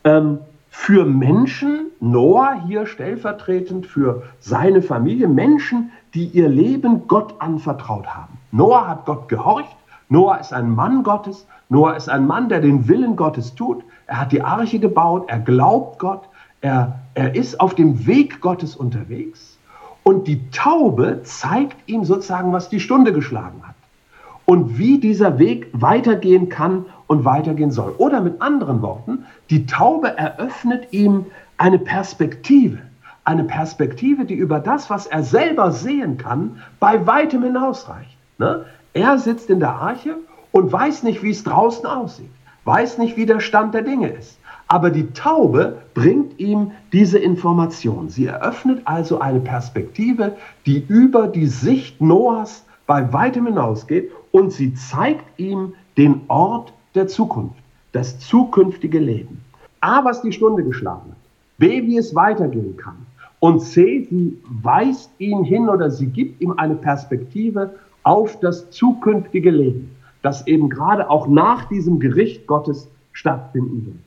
ähm, 0.05 0.39
für 0.81 1.03
Menschen, 1.03 1.91
Noah 1.99 2.63
hier 2.65 2.87
stellvertretend 2.87 3.85
für 3.85 4.23
seine 4.39 4.81
Familie, 4.81 5.27
Menschen, 5.27 5.91
die 6.13 6.27
ihr 6.27 6.47
Leben 6.47 7.05
Gott 7.07 7.35
anvertraut 7.39 8.07
haben. 8.07 8.39
Noah 8.51 8.87
hat 8.87 9.05
Gott 9.05 9.27
gehorcht. 9.27 9.75
Noah 10.07 10.39
ist 10.39 10.53
ein 10.53 10.73
Mann 10.73 11.03
Gottes. 11.03 11.45
Noah 11.67 11.97
ist 11.97 12.09
ein 12.09 12.25
Mann, 12.25 12.47
der 12.47 12.61
den 12.61 12.87
Willen 12.87 13.17
Gottes 13.17 13.53
tut. 13.55 13.83
Er 14.07 14.21
hat 14.21 14.31
die 14.31 14.41
Arche 14.41 14.79
gebaut. 14.79 15.25
Er 15.27 15.39
glaubt 15.39 15.99
Gott. 15.99 16.29
Er, 16.61 16.97
er 17.13 17.35
ist 17.35 17.59
auf 17.59 17.75
dem 17.75 18.07
Weg 18.07 18.39
Gottes 18.39 18.77
unterwegs. 18.77 19.59
Und 20.03 20.27
die 20.27 20.49
Taube 20.49 21.21
zeigt 21.23 21.75
ihm 21.87 22.05
sozusagen, 22.05 22.53
was 22.53 22.69
die 22.69 22.79
Stunde 22.79 23.11
geschlagen 23.11 23.61
hat. 23.67 23.75
Und 24.49 24.79
wie 24.79 24.99
dieser 24.99 25.37
Weg 25.37 25.67
weitergehen 25.73 26.49
kann 26.49 26.85
und 27.05 27.23
weitergehen 27.23 27.71
soll. 27.71 27.93
Oder 27.99 28.19
mit 28.19 28.41
anderen 28.41 28.81
Worten, 28.81 29.25
die 29.51 29.67
Taube 29.67 30.17
eröffnet 30.17 30.87
ihm 30.91 31.27
eine 31.57 31.77
Perspektive 31.77 32.79
eine 33.29 33.43
Perspektive, 33.43 34.25
die 34.25 34.33
über 34.33 34.59
das, 34.59 34.89
was 34.89 35.05
er 35.05 35.21
selber 35.21 35.71
sehen 35.71 36.17
kann, 36.17 36.63
bei 36.79 37.05
weitem 37.05 37.43
hinausreicht. 37.43 38.17
Ne? 38.39 38.65
Er 38.93 39.19
sitzt 39.19 39.51
in 39.51 39.59
der 39.59 39.75
Arche 39.75 40.15
und 40.51 40.71
weiß 40.71 41.03
nicht, 41.03 41.21
wie 41.21 41.29
es 41.29 41.43
draußen 41.43 41.85
aussieht, 41.85 42.31
weiß 42.65 42.97
nicht, 42.97 43.17
wie 43.17 43.27
der 43.27 43.39
Stand 43.39 43.75
der 43.75 43.83
Dinge 43.83 44.09
ist. 44.09 44.39
Aber 44.67 44.89
die 44.89 45.11
Taube 45.13 45.77
bringt 45.93 46.39
ihm 46.39 46.71
diese 46.91 47.19
Information. 47.19 48.09
Sie 48.09 48.25
eröffnet 48.25 48.81
also 48.85 49.19
eine 49.19 49.41
Perspektive, 49.41 50.35
die 50.65 50.83
über 50.87 51.27
die 51.27 51.47
Sicht 51.47 52.01
Noahs 52.01 52.65
bei 52.87 53.13
weitem 53.13 53.45
hinausgeht 53.45 54.11
und 54.31 54.51
sie 54.51 54.73
zeigt 54.73 55.39
ihm 55.39 55.73
den 55.97 56.21
Ort 56.27 56.73
der 56.95 57.07
Zukunft, 57.07 57.59
das 57.91 58.19
zukünftige 58.19 58.99
Leben. 58.99 59.41
A, 59.81 60.03
was 60.03 60.21
die 60.21 60.31
Stunde 60.31 60.63
geschlagen 60.63 61.11
hat. 61.11 61.17
B, 61.57 61.83
wie 61.83 61.97
es 61.97 62.15
weitergehen 62.15 62.77
kann. 62.77 63.05
Und 63.39 63.61
C, 63.61 64.07
sie 64.09 64.37
weist 64.61 65.11
ihn 65.19 65.43
hin 65.43 65.69
oder 65.69 65.89
sie 65.89 66.07
gibt 66.07 66.41
ihm 66.41 66.53
eine 66.57 66.75
Perspektive 66.75 67.75
auf 68.03 68.39
das 68.39 68.69
zukünftige 68.71 69.51
Leben, 69.51 69.95
das 70.21 70.45
eben 70.47 70.69
gerade 70.69 71.09
auch 71.09 71.27
nach 71.27 71.65
diesem 71.65 71.99
Gericht 71.99 72.47
Gottes 72.47 72.89
stattfinden 73.13 73.85
wird. 73.85 73.97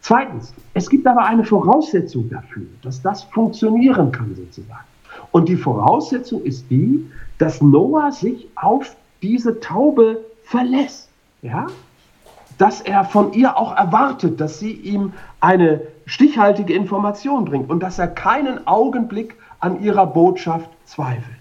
Zweitens, 0.00 0.54
es 0.74 0.88
gibt 0.88 1.06
aber 1.06 1.24
eine 1.24 1.42
Voraussetzung 1.42 2.30
dafür, 2.30 2.66
dass 2.82 3.02
das 3.02 3.24
funktionieren 3.24 4.12
kann 4.12 4.34
sozusagen. 4.36 4.84
Und 5.32 5.48
die 5.48 5.56
Voraussetzung 5.56 6.42
ist 6.42 6.70
die, 6.70 7.04
dass 7.38 7.60
Noah 7.60 8.12
sich 8.12 8.48
auf 8.54 8.96
diese 9.22 9.60
Taube 9.60 10.24
verlässt. 10.44 11.08
Ja? 11.42 11.66
dass 12.58 12.80
er 12.80 13.04
von 13.04 13.32
ihr 13.32 13.56
auch 13.56 13.76
erwartet, 13.76 14.40
dass 14.40 14.58
sie 14.58 14.72
ihm 14.72 15.12
eine 15.40 15.82
stichhaltige 16.06 16.72
Information 16.72 17.44
bringt 17.44 17.70
und 17.70 17.82
dass 17.82 17.98
er 17.98 18.08
keinen 18.08 18.66
Augenblick 18.66 19.36
an 19.60 19.82
ihrer 19.82 20.06
Botschaft 20.06 20.70
zweifelt. 20.84 21.36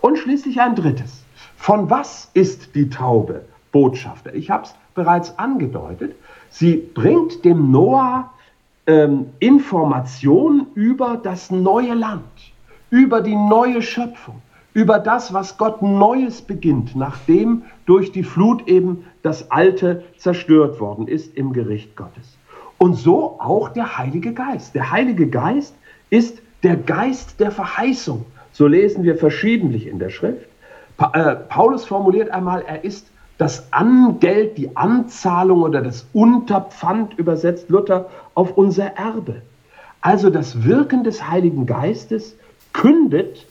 Und 0.00 0.18
schließlich 0.18 0.60
ein 0.60 0.76
drittes. 0.76 1.24
Von 1.56 1.90
was 1.90 2.30
ist 2.34 2.74
die 2.74 2.90
Taube 2.90 3.44
Botschafter? 3.72 4.34
Ich 4.34 4.50
habe 4.50 4.64
es 4.64 4.74
bereits 4.94 5.38
angedeutet. 5.38 6.14
Sie 6.50 6.76
bringt 6.76 7.44
dem 7.44 7.70
Noah 7.70 8.30
ähm, 8.86 9.26
Informationen 9.38 10.66
über 10.74 11.18
das 11.22 11.50
neue 11.50 11.94
Land, 11.94 12.24
über 12.90 13.20
die 13.20 13.36
neue 13.36 13.80
Schöpfung, 13.80 14.42
über 14.74 14.98
das, 14.98 15.32
was 15.32 15.58
Gott 15.58 15.82
Neues 15.82 16.42
beginnt, 16.42 16.96
nachdem 16.96 17.62
durch 17.86 18.12
die 18.12 18.22
Flut 18.22 18.66
eben 18.68 19.04
das 19.22 19.50
Alte 19.50 20.04
zerstört 20.16 20.80
worden 20.80 21.08
ist 21.08 21.36
im 21.36 21.52
Gericht 21.52 21.96
Gottes. 21.96 22.36
Und 22.78 22.94
so 22.96 23.36
auch 23.38 23.68
der 23.68 23.98
Heilige 23.98 24.32
Geist. 24.32 24.74
Der 24.74 24.90
Heilige 24.90 25.28
Geist 25.28 25.74
ist 26.10 26.38
der 26.62 26.76
Geist 26.76 27.38
der 27.38 27.50
Verheißung. 27.50 28.24
So 28.52 28.66
lesen 28.66 29.04
wir 29.04 29.16
verschiedentlich 29.16 29.86
in 29.86 29.98
der 29.98 30.10
Schrift. 30.10 30.46
Äh, 31.12 31.36
Paulus 31.36 31.84
formuliert 31.84 32.30
einmal, 32.30 32.62
er 32.66 32.84
ist 32.84 33.06
das 33.38 33.72
Angeld, 33.72 34.58
die 34.58 34.76
Anzahlung 34.76 35.62
oder 35.62 35.80
das 35.80 36.06
Unterpfand, 36.12 37.18
übersetzt 37.18 37.70
Luther, 37.70 38.08
auf 38.34 38.56
unser 38.56 38.86
Erbe. 38.96 39.42
Also 40.00 40.30
das 40.30 40.64
Wirken 40.64 41.04
des 41.04 41.28
Heiligen 41.28 41.66
Geistes 41.66 42.36
kündet 42.72 43.46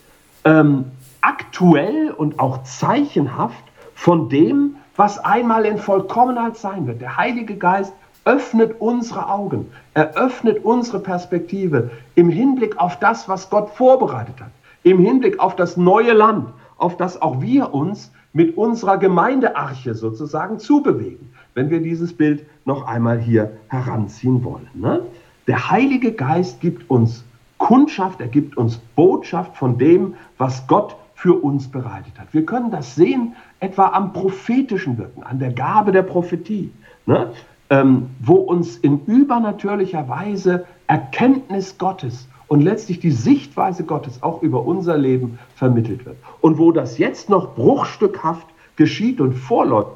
ähm, 0.46 0.86
aktuell 1.22 2.12
und 2.12 2.40
auch 2.40 2.64
zeichenhaft 2.64 3.64
von 3.94 4.30
dem, 4.30 4.76
was 4.96 5.20
einmal 5.20 5.66
in 5.66 5.78
Vollkommenheit 5.78 6.58
sein 6.58 6.88
wird. 6.88 7.02
Der 7.02 7.18
Heilige 7.18 7.56
Geist 7.56 7.94
öffnet 8.26 8.80
unsere 8.80 9.30
Augen, 9.30 9.72
eröffnet 9.94 10.64
unsere 10.64 11.00
Perspektive 11.00 11.90
im 12.16 12.30
Hinblick 12.30 12.78
auf 12.78 13.00
das, 13.00 13.28
was 13.28 13.50
Gott 13.50 13.70
vorbereitet 13.72 14.40
hat, 14.40 14.52
im 14.84 15.00
Hinblick 15.00 15.40
auf 15.40 15.56
das 15.56 15.78
neue 15.78 16.14
Land, 16.14 16.50
auf 16.78 16.98
das 16.98 17.22
auch 17.22 17.42
wir 17.42 17.74
uns 17.74 18.12
mit 18.34 18.58
unserer 18.58 18.98
Gemeindearche 18.98 19.96
sozusagen 19.96 20.60
zubewegen, 20.60 21.34
wenn 21.54 21.70
wir 21.70 21.82
dieses 21.82 22.16
Bild 22.16 22.46
noch 22.66 22.88
einmal 22.88 23.20
hier 23.20 23.52
heranziehen 23.68 24.44
wollen. 24.44 24.70
Ne? 24.74 25.02
Der 25.48 25.70
Heilige 25.70 26.14
Geist 26.14 26.62
gibt 26.62 26.90
uns 26.90 27.24
Kundschaft, 27.58 28.22
er 28.22 28.28
gibt 28.28 28.58
uns 28.58 28.78
Botschaft 28.96 29.58
von 29.58 29.78
dem, 29.78 30.16
was 30.38 30.66
Gott 30.68 30.96
für 31.22 31.36
uns 31.36 31.68
bereitet 31.68 32.20
hat. 32.20 32.34
Wir 32.34 32.48
können 32.48 32.72
das 32.72 32.96
sehen 32.96 33.36
etwa 33.60 33.90
am 33.90 34.12
prophetischen 34.12 34.98
Wirken, 34.98 35.22
an 35.22 35.38
der 35.38 35.54
Gabe 35.54 35.92
der 35.92 36.02
Prophetie, 36.02 36.72
ne? 37.06 37.32
ähm, 37.70 38.10
wo 38.20 38.38
uns 38.38 38.78
in 38.78 39.06
übernatürlicher 39.06 40.10
Weise 40.10 40.66
Erkenntnis 40.88 41.78
Gottes 41.78 42.28
und 42.48 42.62
letztlich 42.62 43.02
die 43.02 43.12
Sichtweise 43.12 43.84
Gottes 43.84 44.24
auch 44.24 44.42
über 44.42 44.66
unser 44.66 44.98
Leben 44.98 45.38
vermittelt 45.54 46.08
wird. 46.08 46.18
Und 46.42 46.58
wo 46.58 46.72
das 46.72 46.98
jetzt 46.98 47.30
noch 47.30 47.54
bruchstückhaft 47.54 48.48
geschieht 48.76 49.22
und 49.22 49.34
vorläuft, 49.34 49.92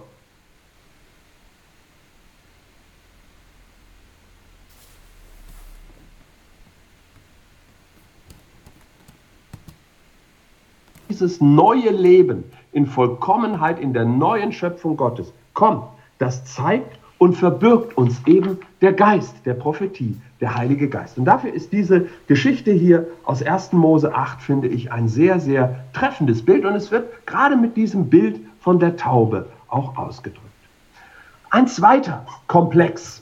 dieses 11.15 11.39
neue 11.39 11.91
Leben 11.91 12.43
in 12.73 12.87
Vollkommenheit 12.87 13.79
in 13.79 13.93
der 13.93 14.03
neuen 14.03 14.51
Schöpfung 14.51 14.97
Gottes 14.97 15.31
kommt, 15.53 15.85
das 16.17 16.43
zeigt 16.43 16.99
und 17.19 17.35
verbirgt 17.35 17.97
uns 17.97 18.21
eben 18.25 18.57
der 18.81 18.91
Geist 18.91 19.33
der 19.45 19.53
Prophetie, 19.53 20.17
der 20.41 20.57
Heilige 20.57 20.89
Geist. 20.89 21.17
Und 21.17 21.23
dafür 21.23 21.53
ist 21.53 21.71
diese 21.71 22.07
Geschichte 22.27 22.73
hier 22.73 23.07
aus 23.23 23.41
1. 23.41 23.71
Mose 23.71 24.13
8, 24.13 24.41
finde 24.41 24.67
ich, 24.67 24.91
ein 24.91 25.07
sehr, 25.07 25.39
sehr 25.39 25.85
treffendes 25.93 26.43
Bild. 26.43 26.65
Und 26.65 26.75
es 26.75 26.91
wird 26.91 27.25
gerade 27.25 27.55
mit 27.55 27.77
diesem 27.77 28.09
Bild 28.09 28.41
von 28.59 28.79
der 28.79 28.97
Taube 28.97 29.45
auch 29.69 29.95
ausgedrückt. 29.97 30.41
Ein 31.49 31.67
zweiter 31.67 32.25
Komplex 32.47 33.21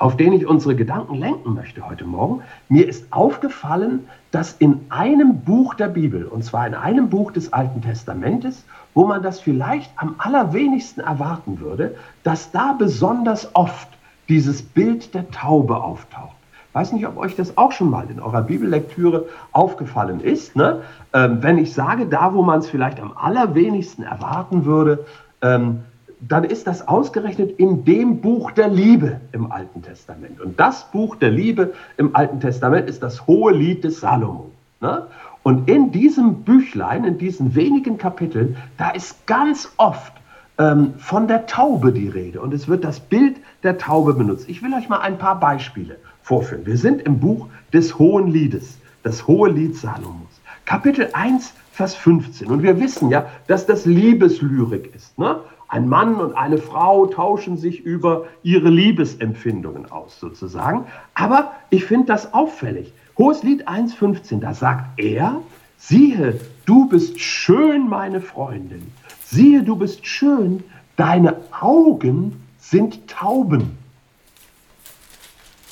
auf 0.00 0.16
den 0.16 0.32
ich 0.32 0.46
unsere 0.46 0.74
Gedanken 0.74 1.14
lenken 1.14 1.52
möchte 1.52 1.86
heute 1.86 2.06
Morgen. 2.06 2.40
Mir 2.70 2.88
ist 2.88 3.12
aufgefallen, 3.12 4.08
dass 4.30 4.54
in 4.54 4.86
einem 4.88 5.42
Buch 5.42 5.74
der 5.74 5.88
Bibel, 5.88 6.24
und 6.24 6.42
zwar 6.42 6.66
in 6.66 6.74
einem 6.74 7.10
Buch 7.10 7.32
des 7.32 7.52
Alten 7.52 7.82
Testamentes, 7.82 8.64
wo 8.94 9.06
man 9.06 9.22
das 9.22 9.40
vielleicht 9.40 9.92
am 9.96 10.14
allerwenigsten 10.16 11.02
erwarten 11.02 11.60
würde, 11.60 11.96
dass 12.22 12.50
da 12.50 12.72
besonders 12.72 13.54
oft 13.54 13.88
dieses 14.30 14.62
Bild 14.62 15.12
der 15.14 15.30
Taube 15.30 15.76
auftaucht. 15.76 16.36
Weiß 16.72 16.92
nicht, 16.92 17.06
ob 17.06 17.18
euch 17.18 17.36
das 17.36 17.58
auch 17.58 17.72
schon 17.72 17.90
mal 17.90 18.08
in 18.10 18.20
eurer 18.20 18.42
Bibellektüre 18.42 19.26
aufgefallen 19.52 20.20
ist. 20.20 20.56
Ne? 20.56 20.80
Ähm, 21.12 21.42
wenn 21.42 21.58
ich 21.58 21.74
sage, 21.74 22.06
da 22.06 22.32
wo 22.32 22.42
man 22.42 22.60
es 22.60 22.70
vielleicht 22.70 23.00
am 23.00 23.12
allerwenigsten 23.16 24.04
erwarten 24.04 24.64
würde, 24.64 25.04
ähm, 25.42 25.80
dann 26.20 26.44
ist 26.44 26.66
das 26.66 26.86
ausgerechnet 26.86 27.58
in 27.58 27.84
dem 27.84 28.20
Buch 28.20 28.50
der 28.50 28.68
Liebe 28.68 29.20
im 29.32 29.50
Alten 29.50 29.82
Testament. 29.82 30.40
Und 30.40 30.60
das 30.60 30.90
Buch 30.90 31.16
der 31.16 31.30
Liebe 31.30 31.72
im 31.96 32.14
Alten 32.14 32.40
Testament 32.40 32.88
ist 32.88 33.02
das 33.02 33.26
hohe 33.26 33.52
Lied 33.52 33.84
des 33.84 34.00
Salomo. 34.00 34.50
Ne? 34.80 35.06
Und 35.42 35.68
in 35.68 35.90
diesem 35.90 36.42
Büchlein, 36.42 37.04
in 37.04 37.18
diesen 37.18 37.54
wenigen 37.54 37.96
Kapiteln, 37.96 38.56
da 38.76 38.90
ist 38.90 39.26
ganz 39.26 39.72
oft 39.78 40.12
ähm, 40.58 40.94
von 40.98 41.26
der 41.26 41.46
Taube 41.46 41.92
die 41.92 42.08
Rede. 42.08 42.40
Und 42.40 42.52
es 42.52 42.68
wird 42.68 42.84
das 42.84 43.00
Bild 43.00 43.36
der 43.62 43.78
Taube 43.78 44.12
benutzt. 44.12 44.48
Ich 44.48 44.62
will 44.62 44.74
euch 44.74 44.88
mal 44.88 45.00
ein 45.00 45.16
paar 45.16 45.40
Beispiele 45.40 45.96
vorführen. 46.22 46.66
Wir 46.66 46.76
sind 46.76 47.02
im 47.02 47.18
Buch 47.18 47.46
des 47.72 47.98
Hohen 47.98 48.28
Liedes, 48.28 48.78
das 49.02 49.26
Hohe 49.26 49.48
Lied 49.50 49.76
Salomos. 49.76 50.28
Kapitel 50.66 51.08
1, 51.14 51.54
Vers 51.72 51.94
15. 51.94 52.48
Und 52.48 52.62
wir 52.62 52.78
wissen 52.78 53.08
ja, 53.08 53.26
dass 53.46 53.64
das 53.64 53.86
Liebeslyrik 53.86 54.94
ist. 54.94 55.18
Ne? 55.18 55.36
Ein 55.70 55.88
Mann 55.88 56.16
und 56.16 56.34
eine 56.36 56.58
Frau 56.58 57.06
tauschen 57.06 57.56
sich 57.56 57.80
über 57.84 58.26
ihre 58.42 58.68
Liebesempfindungen 58.70 59.90
aus, 59.92 60.18
sozusagen. 60.18 60.84
Aber 61.14 61.52
ich 61.70 61.84
finde 61.84 62.08
das 62.08 62.34
auffällig. 62.34 62.92
Hohes 63.16 63.44
Lied 63.44 63.68
1,15, 63.68 64.40
da 64.40 64.52
sagt 64.52 64.98
er, 64.98 65.36
siehe, 65.78 66.40
du 66.66 66.88
bist 66.88 67.20
schön, 67.20 67.88
meine 67.88 68.20
Freundin. 68.20 68.90
Siehe, 69.24 69.62
du 69.62 69.76
bist 69.76 70.04
schön, 70.04 70.64
deine 70.96 71.36
Augen 71.60 72.42
sind 72.58 73.06
Tauben. 73.06 73.78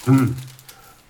Hm. 0.05 0.37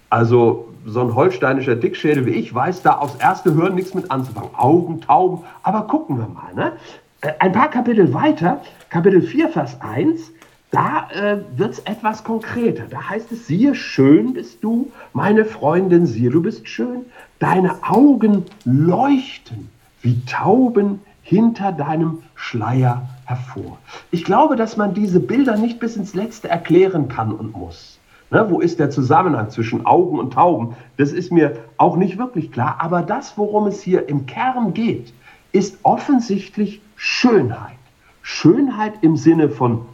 Also 0.09 0.69
so 0.87 1.03
ein 1.03 1.15
holsteinischer 1.15 1.77
Dickschädel 1.77 2.25
wie 2.25 2.31
ich 2.31 2.55
weiß 2.55 2.81
da 2.81 2.97
aufs 2.97 3.17
erste 3.17 3.53
Hören 3.53 3.75
nichts 3.75 3.93
mit 3.93 4.11
anzufangen. 4.11 4.55
Augen, 4.55 5.03
Tauben, 5.03 5.45
aber 5.63 5.83
gucken 5.83 6.17
wir 6.17 6.29
mal. 6.29 6.55
Ne? 6.55 6.73
Äh, 7.21 7.33
ein 7.41 7.53
paar 7.53 7.71
Kapitel 7.71 8.13
weiter, 8.15 8.63
Kapitel 8.91 9.23
4, 9.23 9.49
Vers 9.49 9.81
1, 9.81 10.33
da 10.71 11.09
äh, 11.11 11.39
wird 11.57 11.73
es 11.73 11.79
etwas 11.81 12.23
konkreter. 12.23 12.85
Da 12.89 13.09
heißt 13.09 13.33
es, 13.33 13.47
siehe, 13.47 13.75
schön 13.75 14.35
bist 14.35 14.63
du, 14.63 14.91
meine 15.13 15.45
Freundin, 15.45 16.07
siehe, 16.07 16.31
du 16.31 16.43
bist 16.43 16.69
schön. 16.69 17.07
Deine 17.39 17.83
Augen 17.83 18.45
leuchten 18.65 19.69
wie 20.03 20.25
Tauben 20.27 21.01
hinter 21.23 21.73
deinem 21.73 22.23
Schleier 22.35 23.09
hervor. 23.25 23.79
Ich 24.11 24.25
glaube, 24.25 24.57
dass 24.57 24.77
man 24.77 24.95
diese 24.95 25.21
Bilder 25.21 25.57
nicht 25.57 25.81
bis 25.81 25.97
ins 25.97 26.15
Letzte 26.15 26.49
erklären 26.49 27.09
kann 27.09 27.33
und 27.33 27.57
muss. 27.57 27.99
Ne, 28.31 28.47
wo 28.51 28.61
ist 28.61 28.79
der 28.79 28.91
Zusammenhang 28.91 29.49
zwischen 29.51 29.87
Augen 29.87 30.19
und 30.19 30.35
Tauben? 30.35 30.77
Das 30.99 31.13
ist 31.13 31.33
mir 31.33 31.57
auch 31.79 31.97
nicht 31.97 32.19
wirklich 32.19 32.53
klar. 32.53 32.77
Aber 32.81 33.01
das, 33.03 33.39
worum 33.39 33.67
es 33.67 33.83
hier 33.83 34.09
im 34.09 34.27
Kern 34.27 34.75
geht, 34.75 35.15
ist 35.53 35.79
offensichtlich 35.83 36.83
Schönheit. 36.99 37.79
Schönheit 38.23 38.95
im 39.03 39.17
Sinne 39.17 39.49
von 39.49 39.87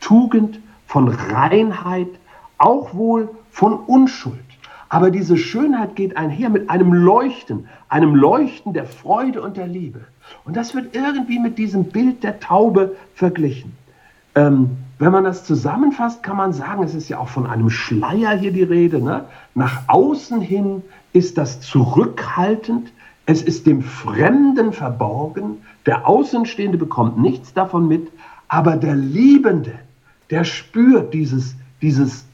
Tugend, 0.00 0.58
von 0.86 1.08
Reinheit, 1.08 2.08
auch 2.58 2.94
wohl 2.94 3.30
von 3.50 3.74
Unschuld. 3.74 4.34
Aber 4.88 5.10
diese 5.10 5.36
Schönheit 5.36 5.94
geht 5.94 6.16
einher 6.16 6.50
mit 6.50 6.68
einem 6.68 6.92
Leuchten, 6.92 7.68
einem 7.88 8.14
Leuchten 8.14 8.72
der 8.72 8.86
Freude 8.86 9.40
und 9.40 9.56
der 9.56 9.68
Liebe. 9.68 10.00
Und 10.44 10.56
das 10.56 10.74
wird 10.74 10.96
irgendwie 10.96 11.38
mit 11.38 11.58
diesem 11.58 11.84
Bild 11.84 12.24
der 12.24 12.40
Taube 12.40 12.96
verglichen. 13.14 13.76
Ähm, 14.34 14.78
wenn 14.98 15.12
man 15.12 15.24
das 15.24 15.44
zusammenfasst, 15.44 16.24
kann 16.24 16.36
man 16.36 16.52
sagen, 16.52 16.82
es 16.82 16.94
ist 16.94 17.08
ja 17.08 17.18
auch 17.18 17.28
von 17.28 17.46
einem 17.46 17.70
Schleier 17.70 18.36
hier 18.36 18.52
die 18.52 18.64
Rede. 18.64 19.00
Ne? 19.00 19.26
Nach 19.54 19.88
außen 19.88 20.40
hin 20.40 20.82
ist 21.12 21.38
das 21.38 21.60
zurückhaltend, 21.60 22.90
es 23.28 23.42
ist 23.42 23.66
dem 23.66 23.82
Fremden 23.82 24.72
verborgen, 24.72 25.58
der 25.84 26.08
Außenstehende 26.08 26.78
bekommt 26.78 27.18
nichts 27.18 27.52
davon 27.52 27.86
mit, 27.86 28.10
aber 28.48 28.74
der 28.76 28.96
Liebende, 28.96 29.74
der 30.30 30.44
spürt 30.44 31.12
dieses, 31.12 31.54
dieses 31.82 32.24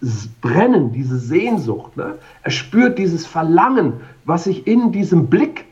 Brennen, 0.40 0.92
diese 0.92 1.18
Sehnsucht. 1.18 1.96
Ne? 1.96 2.14
Er 2.44 2.50
spürt 2.52 2.96
dieses 2.96 3.26
Verlangen, 3.26 3.94
was 4.24 4.44
sich 4.44 4.68
in 4.68 4.92
diesem 4.92 5.26
Blick 5.26 5.64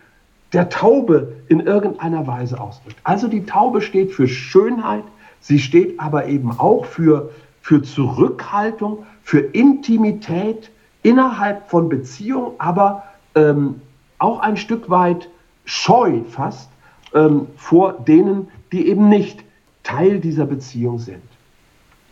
der 0.53 0.69
Taube 0.69 1.35
in 1.47 1.61
irgendeiner 1.61 2.27
Weise 2.27 2.61
ausdrückt. 2.61 2.97
Also 3.05 3.29
die 3.29 3.47
Taube 3.47 3.81
steht 3.81 4.11
für 4.11 4.27
Schönheit, 4.27 5.05
sie 5.39 5.61
steht 5.61 6.01
aber 6.01 6.27
eben 6.27 6.51
auch 6.51 6.85
für, 6.85 7.31
für 7.61 7.81
Zurückhaltung, 7.81 9.07
für 9.23 9.39
Intimität 9.39 10.73
innerhalb 11.05 11.71
von 11.71 11.89
Beziehungen, 11.89 12.55
aber 12.59 13.05
ähm, 13.37 13.77
auch 14.23 14.41
ein 14.41 14.57
Stück 14.57 14.89
weit 14.89 15.29
scheu 15.65 16.21
fast 16.31 16.71
ähm, 17.15 17.49
vor 17.57 17.93
denen, 17.93 18.49
die 18.73 18.89
eben 18.89 19.09
nicht 19.09 19.45
Teil 19.83 20.21
dieser 20.21 20.47
Beziehung 20.47 20.99
sind. 20.99 21.23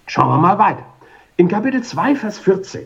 Schauen 0.06 0.28
wir 0.28 0.38
mal 0.38 0.58
weiter. 0.58 0.84
In 1.36 1.48
Kapitel 1.48 1.82
2, 1.82 2.16
Vers 2.16 2.38
14, 2.38 2.82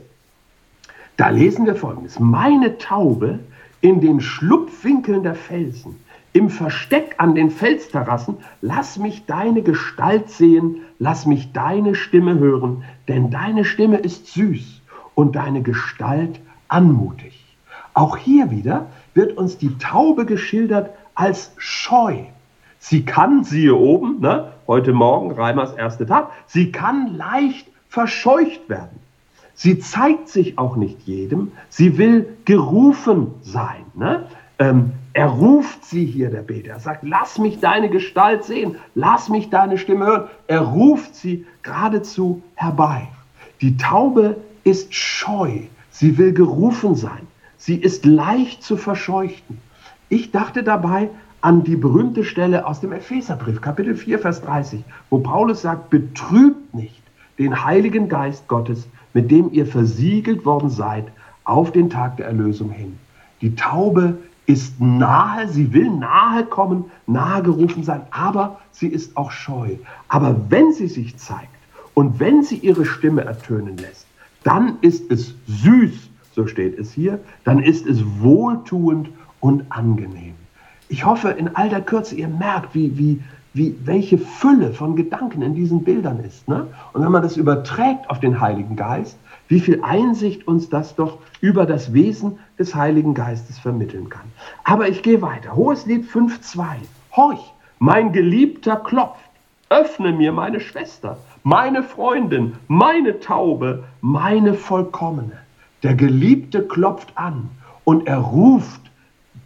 da 1.17 1.31
lesen 1.31 1.65
wir 1.67 1.75
folgendes. 1.75 2.21
Meine 2.21 2.79
Taube 2.79 3.41
in 3.81 4.01
den 4.01 4.21
Schlupfwinkeln 4.21 5.23
der 5.23 5.35
Felsen, 5.35 5.97
im 6.33 6.51
Versteck 6.51 7.15
an 7.19 7.35
den 7.35 7.51
Felsterrassen, 7.51 8.37
lass 8.61 8.99
mich 8.99 9.25
deine 9.27 9.63
Gestalt 9.63 10.29
sehen, 10.31 10.83
lass 10.99 11.27
mich 11.27 11.53
deine 11.53 11.95
Stimme 11.95 12.39
hören, 12.39 12.85
denn 13.09 13.31
deine 13.31 13.65
Stimme 13.65 13.99
ist 13.99 14.27
süß 14.35 14.83
und 15.15 15.37
deine 15.37 15.63
Gestalt 15.63 16.41
anmutig. 16.69 17.45
Auch 17.95 18.17
hier 18.17 18.51
wieder 18.51 18.89
wird 19.15 19.37
uns 19.37 19.59
die 19.59 19.77
Taube 19.79 20.27
geschildert 20.27 20.91
als 21.15 21.53
scheu. 21.57 22.19
Sie 22.79 23.05
kann, 23.05 23.45
siehe 23.45 23.75
oben, 23.75 24.21
ne, 24.21 24.53
heute 24.67 24.93
Morgen, 24.93 25.33
Reimers 25.33 25.73
erste 25.73 26.07
Tag, 26.07 26.31
sie 26.47 26.71
kann 26.71 27.17
leicht 27.17 27.69
verscheucht 27.89 28.69
werden. 28.69 28.99
Sie 29.55 29.79
zeigt 29.79 30.29
sich 30.29 30.59
auch 30.59 30.77
nicht 30.77 31.03
jedem, 31.07 31.53
sie 31.69 31.97
will 31.97 32.37
gerufen 32.45 33.29
sein. 33.43 33.85
Ne? 33.95 34.27
Ähm, 34.59 34.93
er 35.13 35.29
ruft 35.29 35.85
sie 35.85 36.05
hier, 36.05 36.29
der 36.29 36.43
Beter. 36.43 36.73
Er 36.73 36.81
sagt, 36.81 37.05
lass 37.05 37.39
mich 37.39 37.61
deine 37.61 37.89
Gestalt 37.89 38.45
sehen, 38.45 38.77
lass 38.97 39.29
mich 39.29 39.49
deine 39.49 39.79
Stimme 39.79 40.07
hören. 40.07 40.29
Er 40.49 40.61
ruft 40.61 41.15
sie 41.15 41.47
geradezu 41.63 42.43
herbei. 42.57 43.09
Die 43.61 43.77
Taube 43.77 44.37
ist 44.65 44.93
scheu, 44.93 45.61
sie 45.91 46.19
will 46.19 46.33
gerufen 46.33 46.97
sein, 46.97 47.27
sie 47.65 47.77
ist 47.77 48.05
leicht 48.05 48.63
zu 48.63 48.77
verscheuchten. 48.77 49.57
Ich 50.11 50.31
dachte 50.31 50.63
dabei 50.63 51.09
an 51.41 51.65
die 51.65 51.77
berühmte 51.77 52.23
Stelle 52.23 52.67
aus 52.67 52.81
dem 52.81 52.93
Epheserbrief, 52.93 53.63
Kapitel 53.63 53.97
4, 53.97 54.19
Vers 54.19 54.43
30, 54.43 54.85
wo 55.09 55.21
Paulus 55.21 55.63
sagt, 55.63 55.89
betrübt 55.89 56.75
nicht 56.75 57.03
den 57.39 57.65
Heiligen 57.65 58.11
Geist 58.11 58.49
Gottes, 58.49 58.87
mit 59.15 59.31
dem 59.31 59.51
ihr 59.51 59.67
versiegelt 59.67 60.45
worden 60.45 60.69
seid 60.69 61.07
auf 61.45 61.73
den 61.73 61.89
Tag 61.89 62.19
der 62.19 62.27
Erlösung 62.27 62.71
hin. 62.71 62.99
Die 63.41 63.55
Taube 63.55 64.19
ist 64.45 64.79
nahe, 64.79 65.49
sie 65.49 65.73
will 65.73 65.89
nahe 65.89 66.45
kommen, 66.45 66.85
nahe 67.07 67.43
gerufen 67.43 67.83
sein, 67.83 68.03
aber 68.11 68.61
sie 68.73 68.89
ist 68.89 69.17
auch 69.17 69.31
scheu. 69.31 69.77
Aber 70.09 70.37
wenn 70.51 70.73
sie 70.75 70.89
sich 70.89 71.17
zeigt 71.17 71.49
und 71.95 72.21
wenn 72.21 72.43
sie 72.43 72.57
ihre 72.57 72.85
Stimme 72.85 73.25
ertönen 73.25 73.79
lässt, 73.79 74.07
dann 74.43 74.77
ist 74.83 75.11
es 75.11 75.35
süß, 75.47 76.11
so 76.35 76.47
steht 76.47 76.79
es 76.79 76.93
hier, 76.93 77.21
dann 77.45 77.63
ist 77.63 77.87
es 77.87 78.03
wohltuend 78.21 79.09
und 79.41 79.65
angenehm. 79.71 80.35
Ich 80.89 81.05
hoffe, 81.05 81.31
in 81.31 81.55
all 81.55 81.69
der 81.69 81.81
Kürze, 81.81 82.15
ihr 82.15 82.29
merkt, 82.29 82.75
wie, 82.75 82.99
wie, 82.99 83.23
wie, 83.55 83.77
welche 83.85 84.19
Fülle 84.19 84.73
von 84.73 84.97
Gedanken 84.97 85.43
in 85.43 85.55
diesen 85.55 85.85
Bildern 85.85 86.21
ist. 86.21 86.47
Ne? 86.49 86.67
Und 86.93 87.03
wenn 87.03 87.13
man 87.13 87.23
das 87.23 87.37
überträgt 87.37 88.11
auf 88.11 88.21
den 88.21 88.41
Heiligen 88.41 88.77
Geist, 88.77 89.17
wie 89.49 89.61
viel 89.61 89.83
Einsicht 89.83 90.49
uns 90.49 90.69
das 90.69 90.95
doch 90.97 91.19
über 91.41 91.67
das 91.67 91.93
Wesen 91.93 92.39
des 92.59 92.75
Heiligen 92.75 93.15
Geistes 93.15 93.59
vermitteln 93.59 94.09
kann. 94.09 94.33
Aber 94.65 94.89
ich 94.89 95.03
gehe 95.03 95.23
weiter. 95.23 95.55
Hohes 95.55 95.87
Lied 95.87 96.05
5.2. 96.09 96.65
Horch, 97.15 97.53
mein 97.79 98.13
Geliebter 98.13 98.77
klopft. 98.77 99.21
Öffne 99.71 100.13
mir 100.13 100.33
meine 100.33 100.61
Schwester, 100.61 101.19
meine 101.43 101.83
Freundin, 101.83 102.55
meine 102.69 103.21
Taube, 103.21 103.85
meine 104.01 104.55
Vollkommene. 104.55 105.44
Der 105.85 105.95
Geliebte 105.95 106.63
klopft 106.63 107.13
an 107.15 107.51
und 107.85 108.09
er 108.09 108.19
ruft 108.19 108.81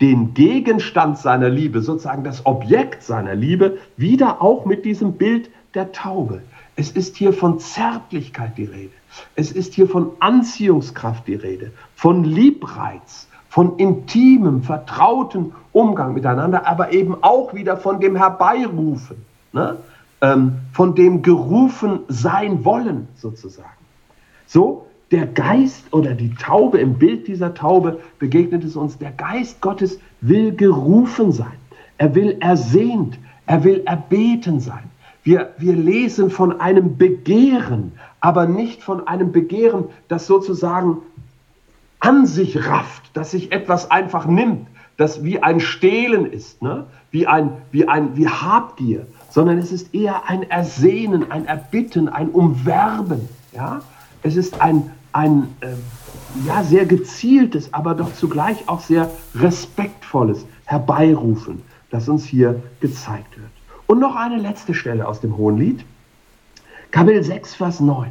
den 0.01 0.35
Gegenstand 0.35 1.19
seiner 1.19 1.49
Liebe, 1.49 1.83
sozusagen 1.83 2.23
das 2.23 2.47
Objekt 2.47 3.03
seiner 3.03 3.35
Liebe, 3.35 3.79
wieder 3.97 4.41
auch 4.41 4.65
mit 4.65 4.85
diesem 4.85 5.15
Bild 5.15 5.51
der 5.75 5.91
Taube. 5.91 6.43
Es 6.77 6.93
ist 6.93 7.17
hier 7.17 7.33
von 7.33 7.59
Zärtlichkeit 7.59 8.57
die 8.57 8.67
Rede. 8.67 8.93
Es 9.35 9.51
ist 9.51 9.75
hier 9.75 9.89
von 9.89 10.13
Anziehungskraft 10.21 11.27
die 11.27 11.35
Rede, 11.35 11.73
von 11.97 12.23
Liebreiz, 12.23 13.27
von 13.49 13.77
intimem, 13.79 14.63
vertrauten 14.63 15.53
Umgang 15.73 16.15
miteinander, 16.15 16.69
aber 16.69 16.93
eben 16.93 17.17
auch 17.21 17.53
wieder 17.53 17.77
von 17.77 17.99
dem 17.99 18.15
Herbeirufen, 18.15 19.17
ne? 19.53 19.77
ähm, 20.21 20.59
von 20.73 20.95
dem 20.95 21.23
gerufen 21.23 22.01
sein 22.07 22.65
wollen 22.65 23.09
sozusagen. 23.17 23.69
So, 24.47 24.88
der 25.11 25.27
Geist 25.27 25.93
oder 25.93 26.15
die 26.15 26.35
Taube, 26.35 26.79
im 26.79 26.95
Bild 26.95 27.29
dieser 27.29 27.55
Taube 27.55 28.01
begegnet 28.19 28.65
es 28.65 28.77
uns, 28.77 28.99
der 28.99 29.13
Geist 29.13 29.61
Gottes 29.61 29.99
will 30.21 30.55
gerufen 30.55 31.33
sein. 31.33 31.57
Er 31.97 32.15
will 32.15 32.37
ersehnt, 32.41 33.19
er 33.47 33.65
will 33.65 33.83
erbeten 33.87 34.61
sein. 34.61 34.85
Wir, 35.23 35.53
wir 35.59 35.75
lesen 35.75 36.31
von 36.31 36.61
einem 36.61 36.97
Begehren, 36.97 37.93
aber 38.21 38.47
nicht 38.47 38.83
von 38.83 39.07
einem 39.07 39.33
Begehren, 39.33 39.85
das 40.09 40.27
sozusagen 40.27 40.99
an 42.01 42.27
sich 42.27 42.67
rafft, 42.69 43.11
dass 43.15 43.33
sich 43.33 43.53
etwas 43.53 43.91
einfach 43.91 44.27
nimmt, 44.27 44.67
das 44.97 45.25
wie 45.25 45.43
ein 45.43 45.61
Stehlen 45.61 46.27
ist, 46.27 46.63
ne? 46.63 46.87
wie, 47.11 47.27
ein, 47.27 47.51
wie, 47.73 47.89
ein, 47.89 48.17
wie 48.17 48.29
Habgier, 48.29 49.07
sondern 49.31 49.59
es 49.59 49.73
ist 49.73 49.95
eher 49.95 50.29
ein 50.29 50.49
Ersehnen, 50.49 51.31
ein 51.31 51.47
Erbitten, 51.47 52.09
ein 52.09 52.29
Umwerben. 52.31 53.29
Ja? 53.55 53.83
Es 54.23 54.37
ist 54.37 54.61
ein, 54.61 54.91
ein 55.19 55.57
äh, 55.63 56.47
ja, 56.47 56.63
sehr 56.63 56.87
gezieltes, 56.87 57.75
aber 57.75 57.95
doch 57.95 58.15
zugleich 58.15 58.69
auch 58.69 58.81
sehr 58.81 59.11
respektvolles 59.35 60.47
Herbeirufen, 60.65 61.63
das 61.91 62.09
uns 62.09 62.25
hier 62.25 62.63
gezeigt 62.81 63.37
wird. 63.37 63.51
Und 63.89 63.99
noch 63.99 64.15
eine 64.15 64.37
letzte 64.37 64.75
Stelle 64.75 65.09
aus 65.09 65.21
dem 65.21 65.37
Hohenlied. 65.37 65.85
Kapitel 66.93 67.25
6, 67.25 67.57
Vers 67.57 67.81
9. 67.81 68.11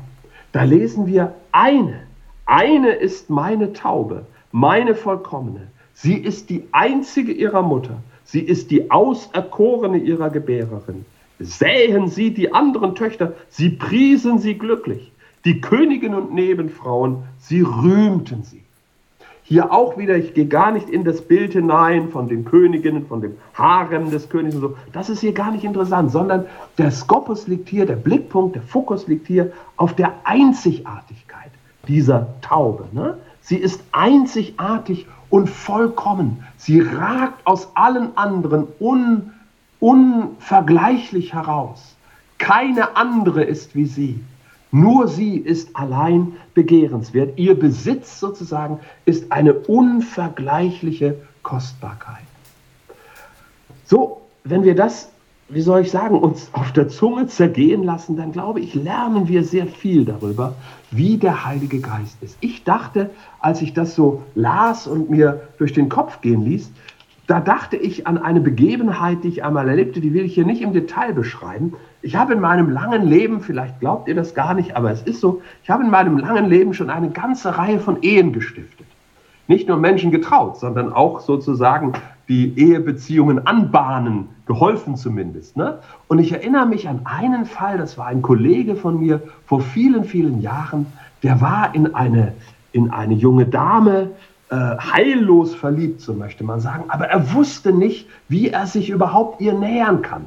Da 0.52 0.64
lesen 0.64 1.08
wir, 1.08 1.34
eine, 1.54 2.02
eine 2.46 2.92
ist 2.92 3.30
meine 3.30 3.72
Taube, 3.72 4.26
meine 4.52 4.94
vollkommene. 4.94 5.68
Sie 5.94 6.16
ist 6.16 6.50
die 6.50 6.68
einzige 6.74 7.32
ihrer 7.32 7.62
Mutter. 7.62 7.98
Sie 8.26 8.42
ist 8.42 8.70
die 8.70 8.92
Auserkorene 8.92 9.98
ihrer 9.98 10.30
Gebärerin. 10.30 11.06
Sähen 11.40 12.10
sie 12.10 12.34
die 12.34 12.54
anderen 12.54 12.96
Töchter, 12.96 13.34
sie 13.50 13.70
priesen 13.70 14.40
sie 14.40 14.58
glücklich. 14.58 15.12
Die 15.48 15.62
Königin 15.62 16.14
und 16.14 16.34
Nebenfrauen, 16.34 17.24
sie 17.40 17.62
rühmten 17.62 18.44
sie. 18.44 18.64
Hier 19.44 19.72
auch 19.72 19.98
wieder, 19.98 20.18
ich 20.18 20.34
gehe 20.34 20.48
gar 20.48 20.72
nicht 20.72 20.90
in 20.90 21.06
das 21.06 21.22
Bild 21.22 21.54
hinein 21.54 22.10
von 22.10 22.28
den 22.28 22.44
Königinnen, 22.44 23.06
von 23.06 23.22
dem 23.22 23.38
Harem 23.54 24.12
des 24.12 24.28
Königs 24.28 24.56
und 24.56 24.62
so. 24.62 24.78
Das 24.92 25.10
ist 25.10 25.22
hier 25.22 25.32
gar 25.32 25.52
nicht 25.52 25.64
interessant, 25.64 26.12
sondern 26.12 26.48
der 26.78 26.92
Skopus 26.92 27.48
liegt 27.48 27.70
hier, 27.70 27.86
der 27.86 27.96
Blickpunkt, 27.96 28.58
der 28.58 28.62
Fokus 28.62 29.08
liegt 29.08 29.26
hier 29.28 29.54
auf 29.78 29.96
der 29.96 30.16
Einzigartigkeit 30.26 31.52
dieser 31.88 32.28
Taube. 32.42 32.90
Ne? 32.92 33.18
Sie 33.40 33.56
ist 33.56 33.82
einzigartig 33.94 35.08
und 35.30 35.50
vollkommen. 35.50 36.44
Sie 36.58 36.82
ragt 36.82 37.48
aus 37.48 37.72
allen 37.74 38.18
anderen 38.18 38.68
un, 38.82 39.32
unvergleichlich 39.80 41.34
heraus. 41.34 41.96
Keine 42.38 42.98
andere 42.98 43.46
ist 43.46 43.76
wie 43.76 43.86
sie. 43.86 44.20
Nur 44.72 45.08
sie 45.08 45.38
ist 45.38 45.76
allein 45.76 46.34
begehrenswert. 46.54 47.38
Ihr 47.38 47.58
Besitz 47.58 48.20
sozusagen 48.20 48.80
ist 49.06 49.32
eine 49.32 49.54
unvergleichliche 49.54 51.16
Kostbarkeit. 51.44 52.26
So, 53.86 54.22
wenn 54.44 54.64
wir 54.64 54.76
das, 54.76 55.10
wie 55.48 55.62
soll 55.62 55.82
ich 55.82 55.92
sagen, 55.92 56.20
uns 56.20 56.50
auf 56.52 56.74
der 56.74 56.90
Zunge 56.90 57.28
zergehen 57.28 57.84
lassen, 57.84 58.18
dann 58.18 58.34
glaube 58.34 58.60
ich, 58.60 58.76
lernen 58.76 59.30
wir 59.30 59.46
sehr 59.46 59.68
viel 59.68 60.04
darüber, 60.04 60.56
wie 60.92 61.18
der 61.18 61.46
Heilige 61.46 61.80
Geist 61.80 62.18
ist. 62.22 62.38
Ich 62.42 62.66
dachte, 62.66 63.10
als 63.40 63.62
ich 63.62 63.74
das 63.74 63.96
so 63.96 64.24
las 64.36 64.88
und 64.88 65.10
mir 65.10 65.42
durch 65.58 65.72
den 65.72 65.88
Kopf 65.88 66.20
gehen 66.20 66.44
ließ, 66.44 66.70
da 67.28 67.42
dachte 67.42 67.76
ich 67.76 68.08
an 68.08 68.18
eine 68.18 68.40
Begebenheit, 68.40 69.24
die 69.24 69.30
ich 69.30 69.44
einmal 69.44 69.68
erlebte, 69.68 70.00
die 70.00 70.14
will 70.14 70.26
ich 70.26 70.34
hier 70.34 70.46
nicht 70.46 70.62
im 70.62 70.74
Detail 70.74 71.14
beschreiben. 71.14 71.74
Ich 72.02 72.16
habe 72.16 72.34
in 72.34 72.40
meinem 72.40 72.70
langen 72.70 73.08
Leben, 73.08 73.42
vielleicht 73.42 73.80
glaubt 73.80 74.08
ihr 74.08 74.16
das 74.16 74.36
gar 74.36 74.54
nicht, 74.54 74.76
aber 74.76 74.92
es 74.92 75.02
ist 75.02 75.20
so, 75.20 75.42
ich 75.64 75.70
habe 75.70 75.84
in 75.84 75.90
meinem 75.90 76.18
langen 76.18 76.46
Leben 76.46 76.74
schon 76.74 76.90
eine 76.90 77.10
ganze 77.10 77.58
Reihe 77.58 77.80
von 77.80 78.02
Ehen 78.02 78.34
gestiftet. 78.34 78.86
Nicht 79.48 79.68
nur 79.68 79.78
Menschen 79.78 80.12
getraut, 80.12 80.58
sondern 80.58 80.94
auch 80.94 81.22
sozusagen 81.22 81.94
die 82.28 82.58
Ehebeziehungen 82.58 83.48
anbahnen, 83.48 84.30
geholfen 84.46 84.96
zumindest. 84.96 85.58
Ne? 85.58 85.80
Und 86.08 86.20
ich 86.20 86.32
erinnere 86.32 86.66
mich 86.66 86.88
an 86.88 87.02
einen 87.06 87.46
Fall, 87.46 87.78
das 87.78 87.98
war 87.98 88.08
ein 88.08 88.22
Kollege 88.22 88.76
von 88.76 89.00
mir 89.00 89.22
vor 89.46 89.62
vielen, 89.62 90.04
vielen 90.04 90.42
Jahren, 90.42 90.86
der 91.24 91.42
war 91.42 91.74
in 91.74 91.96
eine, 91.96 92.34
in 92.74 92.92
eine 92.92 93.14
junge 93.14 93.46
Dame, 93.46 94.12
äh, 94.50 94.56
heillos 94.56 95.56
verliebt, 95.56 96.02
so 96.02 96.14
möchte 96.14 96.44
man 96.44 96.60
sagen, 96.60 96.86
aber 96.88 97.08
er 97.08 97.34
wusste 97.34 97.74
nicht, 97.74 98.08
wie 98.30 98.50
er 98.50 98.66
sich 98.66 98.90
überhaupt 98.90 99.42
ihr 99.42 99.54
nähern 99.54 100.02
kann. 100.02 100.26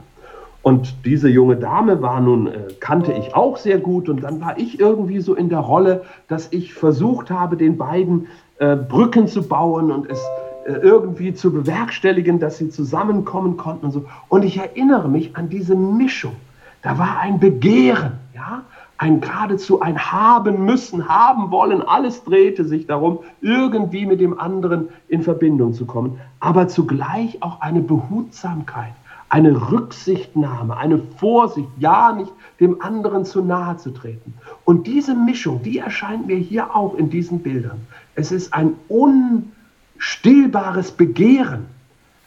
Und 0.62 1.06
diese 1.06 1.28
junge 1.28 1.56
Dame 1.56 2.02
war 2.02 2.20
nun, 2.20 2.46
äh, 2.46 2.52
kannte 2.80 3.12
ich 3.12 3.34
auch 3.34 3.56
sehr 3.56 3.78
gut 3.78 4.08
und 4.08 4.22
dann 4.22 4.40
war 4.40 4.58
ich 4.58 4.78
irgendwie 4.78 5.20
so 5.20 5.34
in 5.34 5.48
der 5.48 5.60
Rolle, 5.60 6.02
dass 6.28 6.48
ich 6.52 6.74
versucht 6.74 7.30
habe, 7.30 7.56
den 7.56 7.78
beiden 7.78 8.26
äh, 8.58 8.76
Brücken 8.76 9.26
zu 9.26 9.42
bauen 9.42 9.90
und 9.90 10.10
es 10.10 10.20
äh, 10.66 10.72
irgendwie 10.72 11.32
zu 11.32 11.50
bewerkstelligen, 11.50 12.38
dass 12.38 12.58
sie 12.58 12.68
zusammenkommen 12.68 13.56
konnten 13.56 13.86
und 13.86 13.92
so. 13.92 14.04
Und 14.28 14.44
ich 14.44 14.58
erinnere 14.58 15.08
mich 15.08 15.34
an 15.34 15.48
diese 15.48 15.74
Mischung. 15.74 16.36
Da 16.82 16.98
war 16.98 17.20
ein 17.20 17.40
Begehren, 17.40 18.12
ja, 18.34 18.62
ein 18.98 19.22
geradezu 19.22 19.80
ein 19.80 19.98
haben 19.98 20.66
müssen, 20.66 21.08
haben 21.08 21.50
wollen. 21.50 21.80
Alles 21.80 22.22
drehte 22.24 22.66
sich 22.66 22.86
darum, 22.86 23.20
irgendwie 23.40 24.04
mit 24.04 24.20
dem 24.20 24.38
anderen 24.38 24.90
in 25.08 25.22
Verbindung 25.22 25.72
zu 25.72 25.86
kommen, 25.86 26.20
aber 26.38 26.68
zugleich 26.68 27.42
auch 27.42 27.62
eine 27.62 27.80
Behutsamkeit, 27.80 28.92
eine 29.30 29.70
Rücksichtnahme, 29.70 30.76
eine 30.76 30.98
Vorsicht, 31.16 31.68
ja 31.78 32.12
nicht 32.12 32.30
dem 32.58 32.82
anderen 32.82 33.24
zu 33.24 33.42
nahe 33.42 33.78
zu 33.78 33.90
treten. 33.90 34.34
Und 34.64 34.86
diese 34.86 35.14
Mischung, 35.14 35.62
die 35.62 35.78
erscheint 35.78 36.26
mir 36.26 36.36
hier 36.36 36.74
auch 36.74 36.94
in 36.96 37.10
diesen 37.10 37.40
Bildern. 37.40 37.80
Es 38.16 38.32
ist 38.32 38.52
ein 38.52 38.74
unstillbares 38.88 40.90
Begehren 40.90 41.66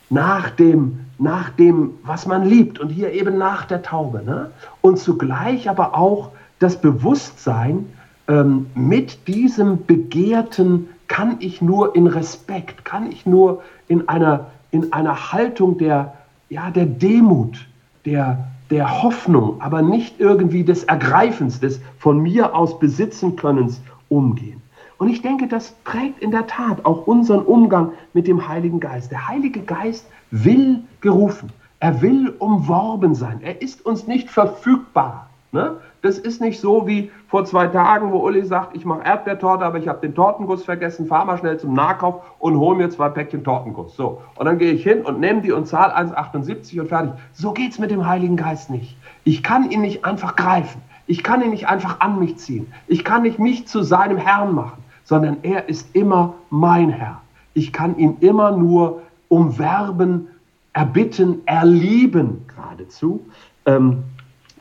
nach 0.10 0.50
dem, 0.50 1.02
nach 1.20 1.50
dem, 1.52 1.92
was 2.04 2.26
man 2.26 2.46
liebt 2.46 2.80
und 2.80 2.90
hier 2.90 3.12
eben 3.12 3.38
nach 3.38 3.66
der 3.66 3.84
Taube. 3.84 4.24
Ne? 4.26 4.50
Und 4.82 4.98
zugleich 4.98 5.70
aber 5.70 5.96
auch 5.96 6.32
das 6.60 6.80
Bewusstsein, 6.80 7.86
ähm, 8.28 8.68
mit 8.74 9.28
diesem 9.28 9.86
Begehrten 9.86 10.90
kann 11.08 11.38
ich 11.40 11.62
nur 11.62 11.96
in 11.96 12.08
Respekt, 12.08 12.86
kann 12.86 13.12
ich 13.12 13.26
nur 13.26 13.62
in 13.88 14.08
einer, 14.08 14.48
in 14.72 14.94
einer 14.94 15.34
Haltung 15.34 15.78
der, 15.78 16.14
ja, 16.54 16.70
der 16.70 16.86
Demut, 16.86 17.68
der, 18.06 18.48
der 18.70 19.02
Hoffnung, 19.02 19.60
aber 19.60 19.82
nicht 19.82 20.20
irgendwie 20.20 20.64
des 20.64 20.84
Ergreifens, 20.84 21.60
des 21.60 21.82
von 21.98 22.20
mir 22.20 22.56
aus 22.56 22.78
besitzen 22.78 23.36
Könnens 23.36 23.82
umgehen. 24.08 24.62
Und 25.00 25.10
ich 25.10 25.24
denke, 25.24 25.48
das 25.48 25.72
prägt 25.84 26.22
in 26.22 26.30
der 26.30 26.46
Tat 26.46 26.86
auch 26.86 27.08
unseren 27.08 27.42
Umgang 27.42 27.92
mit 28.14 28.28
dem 28.28 28.48
Heiligen 28.48 28.80
Geist. 28.80 29.10
Der 29.10 29.28
Heilige 29.28 29.62
Geist 29.62 30.06
will 30.30 30.84
gerufen. 31.02 31.50
Er 31.80 32.02
will 32.02 32.30
umworben 32.38 33.16
sein. 33.16 33.40
Er 33.42 33.62
ist 33.62 33.86
uns 33.86 34.06
nicht 34.06 34.30
verfügbar. 34.30 35.30
Ne? 35.54 35.78
Das 36.02 36.18
ist 36.18 36.42
nicht 36.42 36.60
so 36.60 36.88
wie 36.88 37.12
vor 37.28 37.46
zwei 37.46 37.68
Tagen, 37.68 38.12
wo 38.12 38.26
Uli 38.26 38.44
sagt, 38.44 38.76
ich 38.76 38.86
mache 38.86 39.04
Erdbeertorte, 39.04 39.64
aber 39.64 39.78
ich 39.78 39.88
habe 39.88 40.02
den 40.02 40.16
Tortenguss 40.16 40.64
vergessen, 40.64 41.06
fahr 41.06 41.26
mal 41.26 41.38
schnell 41.38 41.60
zum 41.60 41.74
Nahkauf 41.76 42.24
und 42.40 42.58
hol 42.58 42.76
mir 42.76 42.90
zwei 42.90 43.10
Päckchen 43.10 43.44
Tortenguss. 43.44 43.96
So, 43.96 44.20
und 44.36 44.46
dann 44.48 44.58
gehe 44.58 44.72
ich 44.72 44.82
hin 44.82 45.04
und 45.04 45.20
nehme 45.20 45.42
die 45.42 45.52
und 45.52 45.68
zahle 45.68 45.96
1,78 45.96 46.82
und 46.82 46.88
fertig. 46.88 47.14
So 47.34 47.52
geht 47.52 47.72
es 47.72 47.78
mit 47.78 47.92
dem 47.92 48.08
Heiligen 48.08 48.36
Geist 48.36 48.72
nicht. 48.72 48.98
Ich 49.26 49.44
kann 49.44 49.70
ihn 49.70 49.82
nicht 49.82 50.04
einfach 50.06 50.36
greifen. 50.36 50.82
Ich 51.06 51.22
kann 51.22 51.44
ihn 51.44 51.52
nicht 51.52 51.68
einfach 51.68 52.00
an 52.00 52.18
mich 52.18 52.38
ziehen. 52.38 52.74
Ich 52.88 53.04
kann 53.04 53.22
nicht 53.22 53.38
mich 53.38 53.68
zu 53.68 53.84
seinem 53.84 54.18
Herrn 54.18 54.56
machen, 54.56 54.84
sondern 55.04 55.38
er 55.44 55.70
ist 55.70 55.96
immer 55.96 56.34
mein 56.50 56.90
Herr. 56.90 57.22
Ich 57.54 57.72
kann 57.72 57.96
ihn 57.98 58.18
immer 58.22 58.58
nur 58.58 59.04
umwerben, 59.28 60.30
erbitten, 60.74 61.44
erlieben 61.46 62.46
geradezu. 62.48 63.24
Ähm, 63.68 64.04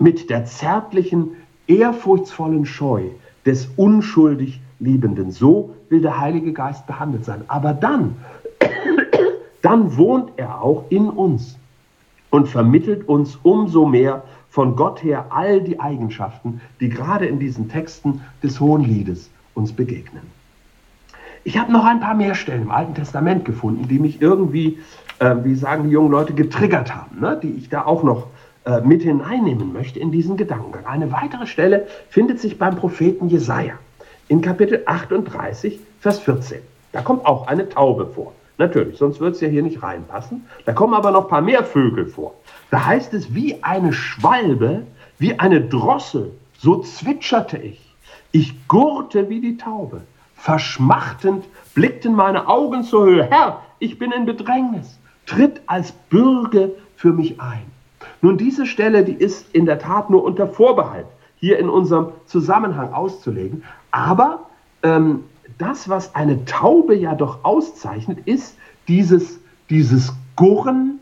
mit 0.03 0.31
der 0.31 0.45
zärtlichen, 0.45 1.37
ehrfurchtsvollen 1.69 2.67
Scheu 2.67 3.05
des 3.47 3.69
unschuldig 3.77 4.61
Liebenden. 4.81 5.31
So 5.31 5.75
will 5.89 6.01
der 6.01 6.19
Heilige 6.19 6.53
Geist 6.53 6.87
behandelt 6.87 7.25
sein. 7.25 7.45
Aber 7.47 7.73
dann, 7.73 8.17
dann 9.63 9.97
wohnt 9.97 10.33
er 10.37 10.61
auch 10.61 10.85
in 10.91 11.09
uns 11.09 11.57
und 12.31 12.49
vermittelt 12.49 13.09
uns 13.09 13.39
umso 13.43 13.87
mehr 13.87 14.25
von 14.51 14.75
Gott 14.75 15.03
her 15.05 15.27
all 15.31 15.63
die 15.63 15.79
Eigenschaften, 15.79 16.61
die 16.81 16.89
gerade 16.89 17.27
in 17.27 17.39
diesen 17.39 17.69
Texten 17.69 18.23
des 18.43 18.59
Hohen 18.61 18.83
Liedes 18.83 19.31
uns 19.55 19.73
begegnen. 19.73 20.23
Ich 21.45 21.59
habe 21.59 21.73
noch 21.73 21.85
ein 21.85 22.01
paar 22.01 22.15
mehr 22.15 22.35
Stellen 22.35 22.63
im 22.63 22.71
Alten 22.71 22.95
Testament 22.95 23.45
gefunden, 23.45 23.89
die 23.89 23.99
mich 23.99 24.21
irgendwie, 24.21 24.79
äh, 25.21 25.37
wie 25.43 25.55
sagen 25.55 25.85
die 25.85 25.91
jungen 25.91 26.11
Leute, 26.11 26.35
getriggert 26.35 26.95
haben, 26.95 27.21
ne? 27.21 27.39
die 27.41 27.51
ich 27.51 27.69
da 27.69 27.85
auch 27.85 28.03
noch 28.03 28.29
äh, 28.65 28.81
mit 28.81 29.03
hineinnehmen 29.03 29.73
möchte 29.73 29.99
in 29.99 30.13
diesen 30.13 30.37
Gedankengang. 30.37 30.87
Eine 30.87 31.11
weitere 31.11 31.47
Stelle 31.47 31.89
findet 32.09 32.41
sich 32.41 32.59
beim 32.59 32.77
Propheten 32.77 33.29
Jesaja 33.29 33.75
in 34.29 34.41
Kapitel 34.41 34.83
38, 34.87 35.81
Vers 36.01 36.21
14. 36.21 36.61
Da 36.93 37.03
kommt 37.03 37.27
auch 37.27 37.49
eine 37.49 37.69
Taube 37.69 38.07
vor. 38.07 38.33
Natürlich, 38.59 38.99
sonst 38.99 39.19
würde 39.19 39.35
es 39.35 39.41
ja 39.41 39.49
hier 39.49 39.65
nicht 39.65 39.83
reinpassen. 39.83 40.47
Da 40.65 40.73
kommen 40.73 40.95
aber 40.95 41.11
noch 41.11 41.25
ein 41.25 41.29
paar 41.29 41.41
mehr 41.41 41.65
Vögel 41.65 42.07
vor. 42.07 42.35
Da 42.71 42.87
heißt 42.87 43.15
es, 43.15 43.35
wie 43.35 43.63
eine 43.65 43.93
Schwalbe, 43.93 44.83
wie 45.19 45.39
eine 45.41 45.61
Drossel, 45.61 46.31
so 46.59 46.81
zwitscherte 46.83 47.59
ich. 47.59 47.81
Ich 48.31 48.69
gurrte 48.69 49.29
wie 49.29 49.41
die 49.41 49.57
Taube. 49.57 50.03
Verschmachtend 50.37 51.45
blickten 51.75 52.15
meine 52.15 52.47
Augen 52.47 52.85
zur 52.85 53.07
Höhe. 53.07 53.25
Herr, 53.25 53.63
ich 53.81 53.99
bin 53.99 54.13
in 54.13 54.27
Bedrängnis. 54.27 54.99
Tritt 55.27 55.61
als 55.67 55.91
Bürge 55.93 56.71
für 56.97 57.13
mich 57.13 57.41
ein. 57.41 57.72
Nun, 58.23 58.39
diese 58.39 58.67
Stelle, 58.67 59.05
die 59.05 59.15
ist 59.15 59.53
in 59.53 59.67
der 59.67 59.81
Tat 59.81 60.09
nur 60.09 60.23
unter 60.25 60.47
Vorbehalt 60.47 61.07
hier 61.37 61.59
in 61.59 61.69
unserem 61.69 62.13
Zusammenhang 62.25 62.93
auszulegen. 62.93 63.65
Aber 63.91 64.47
ähm, 64.85 65.25
das, 65.59 65.89
was 65.89 66.15
eine 66.15 66.45
Taube 66.45 66.95
ja 66.95 67.17
doch 67.17 67.45
auszeichnet, 67.45 68.21
ist 68.25 68.57
dieses, 68.87 69.41
dieses 69.71 70.15
Gurren, 70.37 71.01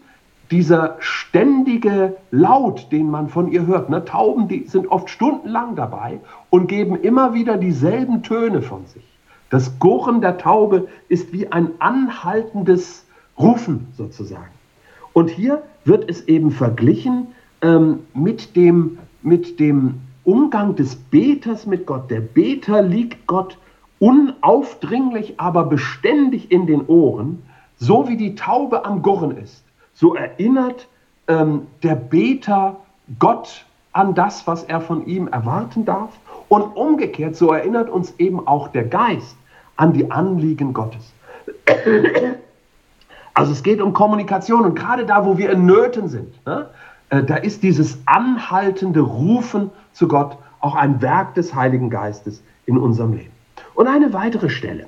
dieser 0.51 0.97
ständige 0.99 2.17
Laut, 2.31 2.91
den 2.91 3.11
man 3.11 3.29
von 3.29 3.53
ihr 3.53 3.67
hört. 3.67 3.91
Ne? 3.91 4.05
Tauben, 4.05 4.49
die 4.49 4.65
sind 4.67 4.89
oft 4.89 5.11
stundenlang 5.11 5.77
dabei 5.77 6.21
und 6.49 6.69
geben 6.69 6.97
immer 6.97 7.35
wieder 7.35 7.59
dieselben 7.59 8.23
Töne 8.23 8.63
von 8.63 8.87
sich. 8.87 9.05
Das 9.51 9.79
Gurren 9.79 10.23
der 10.23 10.39
Taube 10.39 10.89
ist 11.09 11.35
wie 11.35 11.53
ein 11.53 11.73
anhaltendes 11.81 13.05
Rufen 13.39 13.89
sozusagen. 13.93 14.60
Und 15.21 15.29
hier 15.29 15.63
wird 15.85 16.09
es 16.09 16.29
eben 16.29 16.51
verglichen 16.51 17.27
ähm, 17.61 18.07
mit, 18.15 18.57
dem, 18.57 18.97
mit 19.21 19.61
dem 19.61 20.01
Umgang 20.25 20.77
des 20.77 20.97
Beters 20.97 21.67
mit 21.67 21.85
Gott. 21.85 22.11
Der 22.11 22.21
Beter 22.21 22.81
liegt 22.81 23.27
Gott 23.27 23.59
unaufdringlich, 23.99 25.35
aber 25.39 25.65
beständig 25.65 26.51
in 26.51 26.67
den 26.67 26.87
Ohren, 26.87 27.43
so 27.77 28.09
wie 28.09 28.17
die 28.17 28.35
Taube 28.35 28.87
am 28.87 29.03
Gurren 29.03 29.37
ist. 29.37 29.63
So 29.93 30.15
erinnert 30.15 30.89
ähm, 31.29 31.67
der 31.83 31.97
Beter 31.97 32.79
Gott 33.19 33.67
an 33.93 34.15
das, 34.15 34.47
was 34.47 34.65
er 34.65 34.81
von 34.81 35.05
ihm 35.05 35.29
erwarten 35.29 35.85
darf. 35.85 36.19
Und 36.49 36.63
umgekehrt, 36.63 37.37
so 37.37 37.53
erinnert 37.53 37.91
uns 37.91 38.15
eben 38.17 38.47
auch 38.47 38.69
der 38.69 38.85
Geist 38.85 39.37
an 39.77 39.93
die 39.93 40.11
Anliegen 40.11 40.73
Gottes. 40.73 41.13
Also 43.35 43.53
es 43.53 43.63
geht 43.63 43.81
um 43.81 43.93
Kommunikation 43.93 44.65
und 44.65 44.75
gerade 44.75 45.07
da, 45.07 45.25
wo 45.25 45.39
wir 45.39 45.51
in 45.51 45.67
Nöten 45.67 46.09
sind, 46.09 46.47
ne, 46.47 46.69
äh, 47.11 47.23
da 47.23 47.37
ist 47.37 47.63
dieses 47.63 47.99
anhaltende 48.07 49.01
Rufen 49.01 49.71
zu 49.93 50.09
Gott 50.09 50.37
auch 50.61 50.75
ein 50.75 51.01
Werk 51.03 51.35
des 51.35 51.55
Heiligen 51.55 51.91
Geistes 51.91 52.43
in 52.67 52.79
unserem 52.79 53.13
Leben. 53.13 53.33
Und 53.75 53.87
eine 53.87 54.13
weitere 54.13 54.51
Stelle 54.51 54.87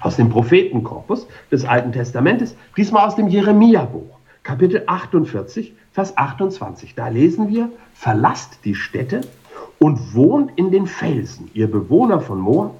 aus 0.00 0.16
dem 0.16 0.30
Prophetenkorpus 0.30 1.26
des 1.50 1.64
Alten 1.64 1.92
Testamentes, 1.92 2.56
diesmal 2.76 3.06
aus 3.06 3.16
dem 3.16 3.28
Jeremia-Buch, 3.28 4.18
Kapitel 4.42 4.82
48, 4.86 5.74
Vers 5.92 6.16
28. 6.16 6.94
Da 6.94 7.08
lesen 7.08 7.48
wir, 7.48 7.70
verlasst 7.94 8.60
die 8.64 8.74
Städte 8.74 9.22
und 9.78 10.14
wohnt 10.14 10.52
in 10.56 10.70
den 10.70 10.86
Felsen, 10.86 11.50
ihr 11.54 11.70
Bewohner 11.70 12.20
von 12.20 12.38
Moab, 12.38 12.74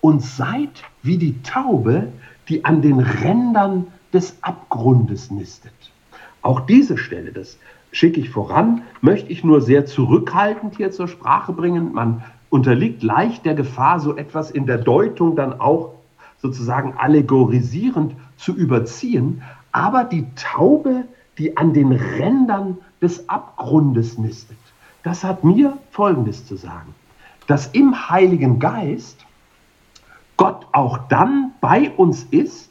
und 0.00 0.22
seid 0.22 0.82
wie 1.02 1.18
die 1.18 1.42
Taube, 1.42 2.08
die 2.48 2.64
an 2.64 2.80
den 2.80 3.00
Rändern 3.00 3.88
des 4.12 4.36
Abgrundes 4.42 5.30
nistet. 5.30 5.72
Auch 6.42 6.60
diese 6.60 6.96
Stelle, 6.96 7.32
das 7.32 7.58
schicke 7.92 8.20
ich 8.20 8.30
voran, 8.30 8.82
möchte 9.00 9.30
ich 9.30 9.44
nur 9.44 9.60
sehr 9.60 9.86
zurückhaltend 9.86 10.76
hier 10.76 10.90
zur 10.90 11.08
Sprache 11.08 11.52
bringen. 11.52 11.92
Man 11.92 12.22
unterliegt 12.48 13.02
leicht 13.02 13.44
der 13.44 13.54
Gefahr, 13.54 14.00
so 14.00 14.16
etwas 14.16 14.50
in 14.50 14.66
der 14.66 14.78
Deutung 14.78 15.36
dann 15.36 15.60
auch 15.60 15.94
sozusagen 16.38 16.94
allegorisierend 16.94 18.14
zu 18.36 18.54
überziehen. 18.54 19.42
Aber 19.72 20.04
die 20.04 20.26
Taube, 20.34 21.04
die 21.38 21.56
an 21.56 21.72
den 21.72 21.92
Rändern 21.92 22.78
des 23.00 23.28
Abgrundes 23.28 24.18
nistet, 24.18 24.58
das 25.02 25.24
hat 25.24 25.44
mir 25.44 25.78
Folgendes 25.90 26.46
zu 26.46 26.56
sagen, 26.56 26.94
dass 27.46 27.68
im 27.68 28.10
Heiligen 28.10 28.58
Geist 28.58 29.24
Gott 30.36 30.66
auch 30.72 30.98
dann 31.08 31.52
bei 31.60 31.90
uns 31.90 32.24
ist, 32.30 32.69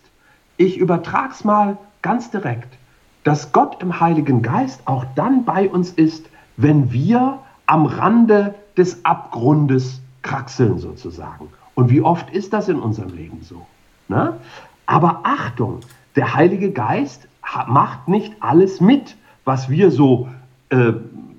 ich 0.60 0.78
übertrage 0.78 1.32
es 1.32 1.46
mal 1.46 1.78
ganz 2.02 2.32
direkt, 2.32 2.78
dass 3.24 3.54
Gott 3.54 3.82
im 3.82 4.02
Heiligen 4.02 4.42
Geist 4.42 4.82
auch 4.86 5.06
dann 5.16 5.46
bei 5.46 5.70
uns 5.70 5.92
ist, 5.92 6.26
wenn 6.58 6.92
wir 6.92 7.40
am 7.66 7.86
Rande 7.86 8.56
des 8.76 9.06
Abgrundes 9.06 10.02
kraxeln 10.22 10.78
sozusagen. 10.78 11.48
Und 11.76 11.90
wie 11.90 12.02
oft 12.02 12.30
ist 12.32 12.52
das 12.52 12.68
in 12.68 12.78
unserem 12.78 13.16
Leben 13.16 13.42
so? 13.42 13.66
Ne? 14.10 14.34
Aber 14.86 15.22
Achtung, 15.24 15.80
der 16.18 16.34
Heilige 16.34 16.72
Geist 16.72 17.30
macht 17.68 18.10
nicht 18.10 18.34
alles 18.42 18.82
mit, 18.82 19.16
was 19.46 19.70
wir 19.70 19.92
so 19.92 20.28
äh, 20.70 20.92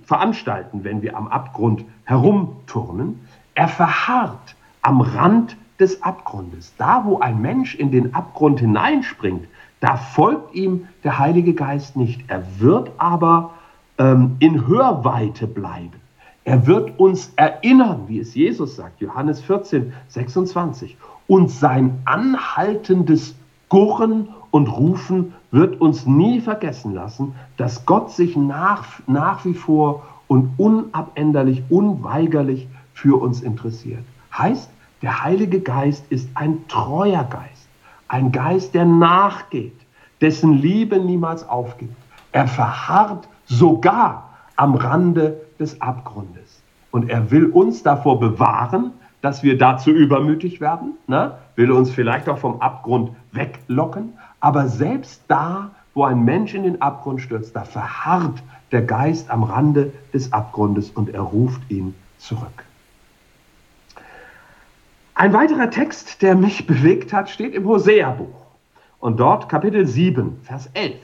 veranstalten, 0.04 0.82
wenn 0.82 1.02
wir 1.02 1.14
am 1.14 1.28
Abgrund 1.28 1.84
herumturnen. 2.04 3.20
Er 3.54 3.68
verharrt 3.68 4.56
am 4.80 5.02
Rand 5.02 5.58
des 5.80 6.02
Abgrundes. 6.02 6.72
Da, 6.78 7.04
wo 7.04 7.18
ein 7.18 7.40
Mensch 7.40 7.74
in 7.74 7.90
den 7.90 8.14
Abgrund 8.14 8.60
hineinspringt, 8.60 9.46
da 9.80 9.96
folgt 9.96 10.54
ihm 10.54 10.88
der 11.04 11.18
Heilige 11.18 11.54
Geist 11.54 11.96
nicht. 11.96 12.22
Er 12.28 12.42
wird 12.58 12.90
aber 12.98 13.52
ähm, 13.98 14.36
in 14.38 14.66
Hörweite 14.66 15.46
bleiben. 15.46 16.00
Er 16.44 16.66
wird 16.66 16.98
uns 16.98 17.32
erinnern, 17.36 18.04
wie 18.08 18.18
es 18.18 18.34
Jesus 18.34 18.76
sagt, 18.76 19.00
Johannes 19.00 19.40
14, 19.40 19.92
26. 20.08 20.96
Und 21.26 21.50
sein 21.50 21.98
anhaltendes 22.04 23.34
Gurren 23.68 24.28
und 24.50 24.66
Rufen 24.66 25.34
wird 25.50 25.80
uns 25.80 26.06
nie 26.06 26.40
vergessen 26.40 26.94
lassen, 26.94 27.34
dass 27.56 27.86
Gott 27.86 28.10
sich 28.10 28.36
nach, 28.36 28.84
nach 29.06 29.44
wie 29.44 29.54
vor 29.54 30.02
und 30.26 30.50
unabänderlich, 30.58 31.62
unweigerlich 31.68 32.68
für 32.94 33.20
uns 33.20 33.42
interessiert. 33.42 34.04
Heißt, 34.36 34.70
der 35.02 35.24
Heilige 35.24 35.60
Geist 35.60 36.04
ist 36.10 36.28
ein 36.34 36.66
treuer 36.68 37.24
Geist, 37.24 37.68
ein 38.08 38.32
Geist, 38.32 38.74
der 38.74 38.84
nachgeht, 38.84 39.78
dessen 40.20 40.54
Liebe 40.54 40.98
niemals 40.98 41.48
aufgibt. 41.48 41.96
Er 42.32 42.46
verharrt 42.46 43.28
sogar 43.46 44.28
am 44.56 44.74
Rande 44.74 45.40
des 45.58 45.80
Abgrundes. 45.80 46.62
Und 46.90 47.08
er 47.08 47.30
will 47.30 47.46
uns 47.46 47.82
davor 47.82 48.20
bewahren, 48.20 48.92
dass 49.22 49.42
wir 49.42 49.58
dazu 49.58 49.90
übermütig 49.90 50.60
werden, 50.60 50.94
ne? 51.06 51.32
will 51.56 51.70
uns 51.70 51.90
vielleicht 51.90 52.28
auch 52.28 52.38
vom 52.38 52.60
Abgrund 52.60 53.10
weglocken, 53.32 54.14
aber 54.40 54.68
selbst 54.68 55.22
da, 55.28 55.70
wo 55.94 56.04
ein 56.04 56.24
Mensch 56.24 56.54
in 56.54 56.62
den 56.62 56.80
Abgrund 56.80 57.20
stürzt, 57.20 57.54
da 57.54 57.64
verharrt 57.64 58.42
der 58.72 58.82
Geist 58.82 59.30
am 59.30 59.42
Rande 59.42 59.92
des 60.12 60.32
Abgrundes 60.32 60.90
und 60.90 61.10
er 61.10 61.20
ruft 61.20 61.60
ihn 61.70 61.94
zurück. 62.18 62.64
Ein 65.20 65.34
weiterer 65.34 65.68
Text, 65.68 66.22
der 66.22 66.34
mich 66.34 66.66
bewegt 66.66 67.12
hat, 67.12 67.28
steht 67.28 67.54
im 67.54 67.66
Hosea-Buch. 67.66 68.46
Und 69.00 69.20
dort 69.20 69.50
Kapitel 69.50 69.86
7, 69.86 70.38
Vers 70.44 70.70
11. 70.72 70.94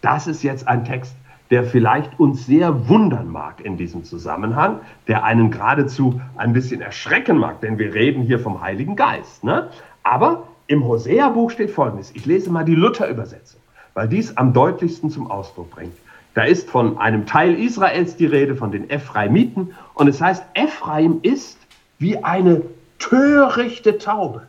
Das 0.00 0.26
ist 0.26 0.42
jetzt 0.42 0.66
ein 0.66 0.86
Text, 0.86 1.14
der 1.50 1.64
vielleicht 1.64 2.18
uns 2.18 2.46
sehr 2.46 2.88
wundern 2.88 3.30
mag 3.30 3.62
in 3.62 3.76
diesem 3.76 4.04
Zusammenhang, 4.04 4.80
der 5.06 5.22
einen 5.22 5.50
geradezu 5.50 6.18
ein 6.38 6.54
bisschen 6.54 6.80
erschrecken 6.80 7.36
mag, 7.36 7.60
denn 7.60 7.78
wir 7.78 7.92
reden 7.92 8.22
hier 8.22 8.38
vom 8.38 8.62
Heiligen 8.62 8.96
Geist. 8.96 9.44
Ne? 9.44 9.68
Aber 10.02 10.44
im 10.66 10.86
Hosea-Buch 10.86 11.50
steht 11.50 11.70
Folgendes. 11.70 12.10
Ich 12.14 12.24
lese 12.24 12.50
mal 12.50 12.64
die 12.64 12.74
Luther-Übersetzung, 12.74 13.60
weil 13.92 14.08
dies 14.08 14.34
am 14.38 14.54
deutlichsten 14.54 15.10
zum 15.10 15.30
Ausdruck 15.30 15.72
bringt. 15.72 15.92
Da 16.32 16.44
ist 16.44 16.70
von 16.70 16.96
einem 16.96 17.26
Teil 17.26 17.54
Israels 17.54 18.16
die 18.16 18.24
Rede, 18.24 18.56
von 18.56 18.72
den 18.72 18.88
Ephraimiten. 18.88 19.74
Und 19.92 20.08
es 20.08 20.22
heißt, 20.22 20.42
Ephraim 20.54 21.18
ist 21.20 21.58
wie 21.98 22.16
eine 22.16 22.62
törichte 22.98 23.98
Taube, 23.98 24.42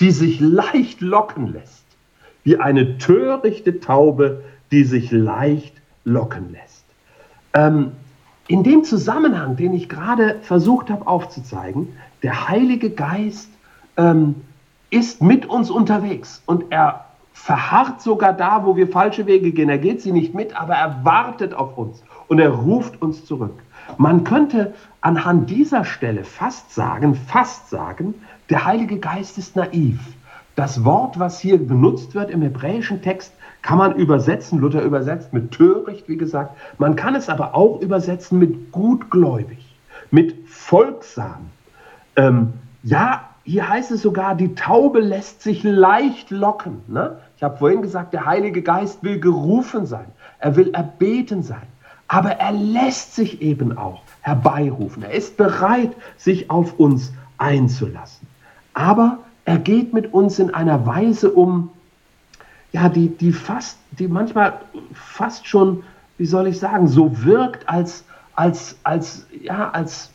die 0.00 0.10
sich 0.10 0.40
leicht 0.40 1.00
locken 1.00 1.52
lässt. 1.52 1.84
Wie 2.44 2.58
eine 2.58 2.98
törichte 2.98 3.80
Taube, 3.80 4.42
die 4.70 4.84
sich 4.84 5.10
leicht 5.10 5.74
locken 6.04 6.52
lässt. 6.52 6.84
Ähm, 7.54 7.92
in 8.46 8.62
dem 8.62 8.84
Zusammenhang, 8.84 9.56
den 9.56 9.74
ich 9.74 9.88
gerade 9.88 10.36
versucht 10.40 10.90
habe 10.90 11.06
aufzuzeigen, 11.06 11.88
der 12.22 12.48
Heilige 12.48 12.90
Geist 12.90 13.50
ähm, 13.96 14.36
ist 14.90 15.20
mit 15.20 15.46
uns 15.46 15.70
unterwegs 15.70 16.42
und 16.46 16.64
er 16.70 17.04
verharrt 17.32 18.00
sogar 18.00 18.32
da, 18.32 18.64
wo 18.64 18.76
wir 18.76 18.88
falsche 18.88 19.26
Wege 19.26 19.52
gehen. 19.52 19.68
Er 19.68 19.78
geht 19.78 20.00
sie 20.00 20.12
nicht 20.12 20.34
mit, 20.34 20.58
aber 20.58 20.74
er 20.74 21.04
wartet 21.04 21.54
auf 21.54 21.76
uns 21.76 22.02
und 22.28 22.38
er 22.38 22.50
ruft 22.50 23.00
uns 23.00 23.24
zurück. 23.24 23.54
Man 23.96 24.24
könnte 24.24 24.74
anhand 25.00 25.50
dieser 25.50 25.84
Stelle 25.84 26.24
fast 26.24 26.74
sagen, 26.74 27.14
fast 27.14 27.70
sagen, 27.70 28.14
der 28.50 28.64
Heilige 28.64 28.98
Geist 28.98 29.38
ist 29.38 29.56
naiv. 29.56 29.98
Das 30.54 30.84
Wort, 30.84 31.18
was 31.18 31.40
hier 31.40 31.58
benutzt 31.58 32.14
wird 32.14 32.30
im 32.30 32.42
hebräischen 32.42 33.00
Text, 33.00 33.32
kann 33.62 33.78
man 33.78 33.96
übersetzen, 33.96 34.58
Luther 34.58 34.82
übersetzt 34.82 35.32
mit 35.32 35.52
töricht, 35.52 36.08
wie 36.08 36.16
gesagt. 36.16 36.56
Man 36.78 36.96
kann 36.96 37.14
es 37.14 37.28
aber 37.28 37.54
auch 37.54 37.80
übersetzen 37.80 38.38
mit 38.38 38.72
gutgläubig, 38.72 39.76
mit 40.10 40.48
folgsam. 40.48 41.50
Ähm, 42.16 42.54
ja, 42.82 43.28
hier 43.44 43.68
heißt 43.68 43.90
es 43.92 44.02
sogar, 44.02 44.34
die 44.34 44.54
Taube 44.54 45.00
lässt 45.00 45.42
sich 45.42 45.62
leicht 45.62 46.30
locken. 46.30 46.82
Ne? 46.86 47.18
Ich 47.36 47.42
habe 47.42 47.56
vorhin 47.56 47.82
gesagt, 47.82 48.12
der 48.12 48.26
Heilige 48.26 48.62
Geist 48.62 49.02
will 49.02 49.20
gerufen 49.20 49.86
sein, 49.86 50.06
er 50.38 50.56
will 50.56 50.70
erbeten 50.74 51.42
sein, 51.42 51.66
aber 52.08 52.32
er 52.32 52.52
lässt 52.52 53.14
sich 53.14 53.42
eben 53.42 53.76
auch 53.76 54.02
herbeirufen. 54.22 55.02
Er 55.02 55.12
ist 55.12 55.36
bereit, 55.36 55.94
sich 56.16 56.50
auf 56.50 56.78
uns 56.78 57.12
einzulassen. 57.36 58.26
Aber 58.74 59.18
er 59.44 59.58
geht 59.58 59.92
mit 59.92 60.12
uns 60.12 60.38
in 60.38 60.52
einer 60.52 60.86
Weise 60.86 61.30
um, 61.30 61.70
ja, 62.72 62.88
die, 62.88 63.08
die 63.08 63.32
fast, 63.32 63.78
die 63.92 64.08
manchmal 64.08 64.60
fast 64.92 65.46
schon, 65.46 65.84
wie 66.16 66.26
soll 66.26 66.48
ich 66.48 66.58
sagen, 66.58 66.88
so 66.88 67.24
wirkt 67.24 67.68
als, 67.68 68.04
als, 68.34 68.76
als, 68.82 69.26
ja, 69.42 69.70
als, 69.70 70.10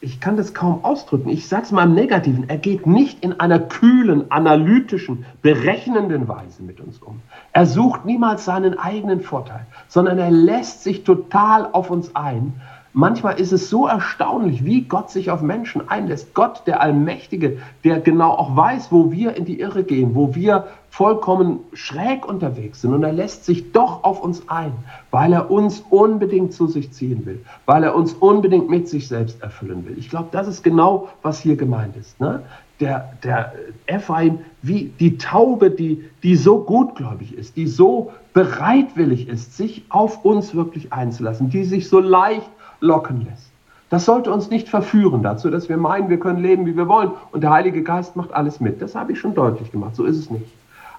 ich 0.00 0.20
kann 0.20 0.36
das 0.36 0.54
kaum 0.54 0.84
ausdrücken, 0.84 1.28
ich 1.28 1.48
sage 1.48 1.64
es 1.64 1.72
mal 1.72 1.84
im 1.84 1.94
Negativen, 1.94 2.48
er 2.48 2.58
geht 2.58 2.86
nicht 2.86 3.24
in 3.24 3.40
einer 3.40 3.58
kühlen, 3.58 4.30
analytischen, 4.30 5.24
berechnenden 5.42 6.28
Weise 6.28 6.62
mit 6.62 6.80
uns 6.80 6.98
um. 6.98 7.22
Er 7.52 7.66
sucht 7.66 8.04
niemals 8.04 8.44
seinen 8.44 8.78
eigenen 8.78 9.20
Vorteil, 9.20 9.66
sondern 9.88 10.18
er 10.18 10.30
lässt 10.30 10.82
sich 10.82 11.04
total 11.04 11.68
auf 11.72 11.90
uns 11.90 12.14
ein 12.14 12.54
Manchmal 12.98 13.38
ist 13.38 13.52
es 13.52 13.68
so 13.68 13.86
erstaunlich, 13.86 14.64
wie 14.64 14.80
Gott 14.80 15.10
sich 15.10 15.30
auf 15.30 15.42
Menschen 15.42 15.86
einlässt. 15.86 16.32
Gott, 16.32 16.62
der 16.66 16.80
Allmächtige, 16.80 17.58
der 17.84 18.00
genau 18.00 18.30
auch 18.30 18.56
weiß, 18.56 18.90
wo 18.90 19.12
wir 19.12 19.36
in 19.36 19.44
die 19.44 19.60
Irre 19.60 19.84
gehen, 19.84 20.14
wo 20.14 20.34
wir 20.34 20.68
vollkommen 20.96 21.60
schräg 21.74 22.26
unterwegs 22.26 22.80
sind. 22.80 22.94
Und 22.94 23.02
er 23.02 23.12
lässt 23.12 23.44
sich 23.44 23.70
doch 23.72 24.02
auf 24.02 24.22
uns 24.22 24.48
ein, 24.48 24.72
weil 25.10 25.34
er 25.34 25.50
uns 25.50 25.84
unbedingt 25.90 26.54
zu 26.54 26.68
sich 26.68 26.90
ziehen 26.90 27.26
will, 27.26 27.44
weil 27.66 27.84
er 27.84 27.94
uns 27.94 28.14
unbedingt 28.14 28.70
mit 28.70 28.88
sich 28.88 29.06
selbst 29.06 29.42
erfüllen 29.42 29.84
will. 29.86 29.98
Ich 29.98 30.08
glaube, 30.08 30.28
das 30.32 30.48
ist 30.48 30.62
genau, 30.62 31.10
was 31.20 31.38
hier 31.38 31.56
gemeint 31.56 31.98
ist. 31.98 32.18
Ne? 32.18 32.42
Der, 32.80 33.12
der 33.22 33.52
Ephraim, 33.84 34.38
wie 34.62 34.90
die 34.98 35.18
Taube, 35.18 35.70
die, 35.70 36.02
die 36.22 36.34
so 36.34 36.60
gutgläubig 36.60 37.36
ist, 37.36 37.58
die 37.58 37.66
so 37.66 38.10
bereitwillig 38.32 39.28
ist, 39.28 39.54
sich 39.54 39.84
auf 39.90 40.24
uns 40.24 40.54
wirklich 40.54 40.94
einzulassen, 40.94 41.50
die 41.50 41.64
sich 41.64 41.90
so 41.90 42.00
leicht 42.00 42.48
locken 42.80 43.26
lässt. 43.26 43.50
Das 43.90 44.06
sollte 44.06 44.32
uns 44.32 44.48
nicht 44.48 44.70
verführen 44.70 45.22
dazu, 45.22 45.50
dass 45.50 45.68
wir 45.68 45.76
meinen, 45.76 46.08
wir 46.08 46.18
können 46.18 46.42
leben, 46.42 46.64
wie 46.64 46.74
wir 46.74 46.88
wollen 46.88 47.10
und 47.32 47.42
der 47.42 47.50
Heilige 47.50 47.82
Geist 47.82 48.16
macht 48.16 48.32
alles 48.32 48.60
mit. 48.60 48.80
Das 48.80 48.94
habe 48.94 49.12
ich 49.12 49.20
schon 49.20 49.34
deutlich 49.34 49.70
gemacht, 49.70 49.94
so 49.94 50.06
ist 50.06 50.16
es 50.16 50.30
nicht. 50.30 50.46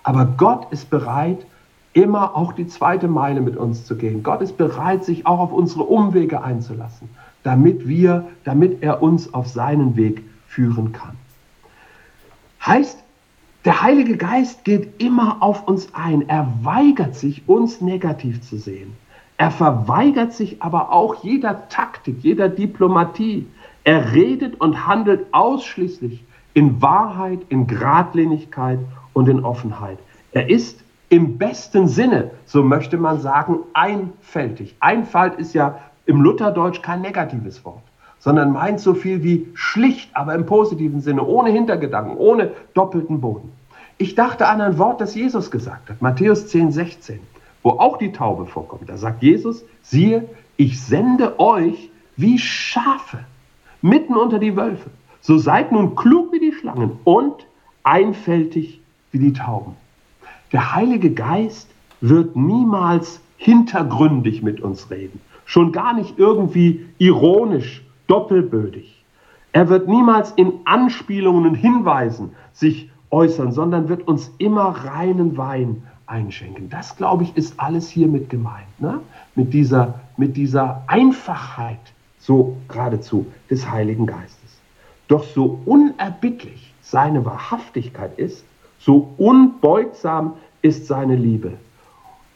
Aber 0.08 0.24
Gott 0.24 0.72
ist 0.72 0.90
bereit, 0.90 1.46
immer 1.92 2.34
auch 2.34 2.54
die 2.54 2.66
zweite 2.66 3.10
Meile 3.10 3.42
mit 3.42 3.58
uns 3.58 3.84
zu 3.84 3.98
gehen. 3.98 4.24
Gott 4.24 4.42
ist 4.42 4.56
bereit, 4.56 5.04
sich 5.04 5.26
auch 5.26 5.40
auf 5.40 5.52
unsere 5.52 5.84
Umwege 5.84 6.42
einzulassen, 6.42 7.10
damit 7.44 7.90
wir, 7.90 8.26
damit 8.46 8.82
er 8.82 9.04
uns 9.04 9.34
auf 9.34 9.48
seinen 9.48 9.98
Weg 9.98 10.24
führen 10.48 10.94
kann. 10.94 11.18
Heißt, 12.66 13.04
der 13.66 13.82
Heilige 13.82 14.16
Geist 14.16 14.64
geht 14.64 15.04
immer 15.04 15.44
auf 15.44 15.68
uns 15.68 15.94
ein. 15.94 16.30
Er 16.30 16.54
weigert 16.62 17.16
sich, 17.16 17.44
uns 17.46 17.82
negativ 17.82 18.42
zu 18.42 18.58
sehen. 18.58 18.94
Er 19.36 19.52
verweigert 19.52 20.32
sich 20.32 20.62
aber 20.62 20.94
auch 20.94 21.22
jeder 21.22 21.68
Taktik, 21.68 22.20
jeder 22.22 22.48
Diplomatie. 22.48 23.46
Er 23.84 24.14
redet 24.14 24.62
und 24.62 24.88
handelt 24.88 25.26
ausschließlich 25.34 26.24
in 26.54 26.82
Wahrheit, 26.82 27.42
in 27.50 27.68
Gradlinigkeit 27.68 28.80
und 29.18 29.28
in 29.28 29.44
Offenheit. 29.44 29.98
Er 30.32 30.48
ist 30.48 30.80
im 31.10 31.40
besten 31.40 31.88
Sinne, 31.88 32.30
so 32.46 32.62
möchte 32.62 32.98
man 32.98 33.20
sagen, 33.20 33.62
einfältig. 33.74 34.76
Einfalt 34.80 35.40
ist 35.40 35.56
ja 35.56 35.80
im 36.06 36.22
Lutherdeutsch 36.22 36.84
kein 36.84 37.02
negatives 37.02 37.66
Wort, 37.66 37.82
sondern 38.20 38.52
meint 38.52 38.80
so 38.80 38.94
viel 38.94 39.24
wie 39.24 39.48
schlicht, 39.56 40.16
aber 40.16 40.36
im 40.36 40.46
positiven 40.46 41.02
Sinne, 41.02 41.26
ohne 41.26 41.50
Hintergedanken, 41.50 42.16
ohne 42.16 42.52
doppelten 42.76 43.20
Boden. 43.20 43.52
Ich 43.98 44.14
dachte 44.14 44.48
an 44.48 44.62
ein 44.62 44.78
Wort, 44.78 45.02
das 45.02 45.16
Jesus 45.16 45.50
gesagt 45.50 45.90
hat, 45.90 46.00
Matthäus 46.00 46.48
10, 46.50 46.72
16 46.72 47.20
wo 47.64 47.72
auch 47.72 47.98
die 47.98 48.12
Taube 48.12 48.46
vorkommt. 48.46 48.88
Da 48.88 48.98
sagt 48.98 49.24
Jesus, 49.24 49.66
siehe, 49.82 50.30
ich 50.58 50.80
sende 50.80 51.40
euch 51.40 51.90
wie 52.16 52.38
Schafe 52.38 53.20
mitten 53.82 54.16
unter 54.16 54.38
die 54.38 54.56
Wölfe. 54.56 54.92
So 55.22 55.40
seid 55.40 55.72
nun 55.72 55.96
klug 55.96 56.32
wie 56.32 56.40
die 56.40 56.54
Schlangen 56.54 57.00
und 57.04 57.48
einfältig 57.84 58.80
wie 59.18 59.32
die 59.32 59.34
Tauben. 59.34 59.74
Der 60.52 60.76
Heilige 60.76 61.12
Geist 61.12 61.70
wird 62.02 62.36
niemals 62.36 63.20
hintergründig 63.38 64.44
mit 64.44 64.62
uns 64.62 64.90
reden, 64.92 65.20
schon 65.46 65.72
gar 65.72 65.94
nicht 65.94 66.18
irgendwie 66.18 66.86
ironisch, 66.98 67.84
doppelbödig. 68.08 69.04
Er 69.52 69.70
wird 69.70 69.88
niemals 69.88 70.32
in 70.32 70.54
Anspielungen 70.66 71.48
und 71.48 71.56
Hinweisen 71.56 72.32
sich 72.54 72.90
äußern, 73.10 73.52
sondern 73.52 73.90
wird 73.90 74.08
uns 74.08 74.32
immer 74.38 74.70
reinen 74.70 75.38
Wein 75.38 75.84
einschenken. 76.06 76.70
Das, 76.70 76.96
glaube 76.96 77.24
ich, 77.24 77.36
ist 77.36 77.60
alles 77.60 77.90
hier 77.90 78.08
mit 78.08 78.30
gemeint. 78.30 78.68
Ne? 78.80 79.00
Mit, 79.36 79.54
dieser, 79.54 80.00
mit 80.16 80.38
dieser 80.38 80.84
Einfachheit, 80.88 81.80
so 82.20 82.58
geradezu, 82.68 83.26
des 83.50 83.70
Heiligen 83.70 84.06
Geistes. 84.06 84.58
Doch 85.08 85.24
so 85.24 85.60
unerbittlich 85.66 86.74
seine 86.82 87.26
Wahrhaftigkeit 87.26 88.18
ist, 88.18 88.46
so 88.80 89.14
unbeugsam 89.18 90.34
ist 90.62 90.88
seine 90.88 91.16
Liebe. 91.16 91.54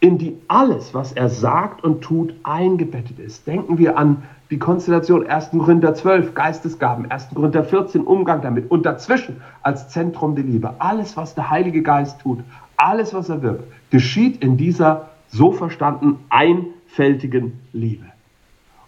in 0.02 0.18
die 0.18 0.36
alles, 0.48 0.96
was 0.96 1.14
er 1.14 1.30
sagt 1.30 1.84
und 1.84 2.02
tut, 2.02 2.34
eingebettet 2.44 3.20
ist. 3.20 3.46
Denken 3.46 3.78
wir 3.78 3.98
an 3.98 4.24
die 4.50 4.58
Konstellation 4.58 5.28
1. 5.28 5.52
Korinther 5.52 5.94
12, 5.94 6.34
Geistesgaben, 6.34 7.10
1. 7.10 7.30
Korinther 7.36 7.64
14, 7.64 8.02
Umgang 8.02 8.42
damit 8.42 8.70
und 8.72 8.84
dazwischen 8.84 9.42
als 9.62 9.90
Zentrum 9.90 10.36
der 10.36 10.44
Liebe. 10.44 10.74
Alles, 10.80 11.16
was 11.16 11.36
der 11.36 11.52
Heilige 11.52 11.84
Geist 11.84 12.20
tut, 12.20 12.40
alles, 12.78 13.14
was 13.14 13.30
er 13.30 13.44
wirkt, 13.44 13.72
geschieht 13.92 14.44
in 14.44 14.58
dieser 14.58 15.10
so 15.28 15.52
verstanden 15.52 16.18
einfältigen 16.30 17.60
Liebe. 17.72 18.06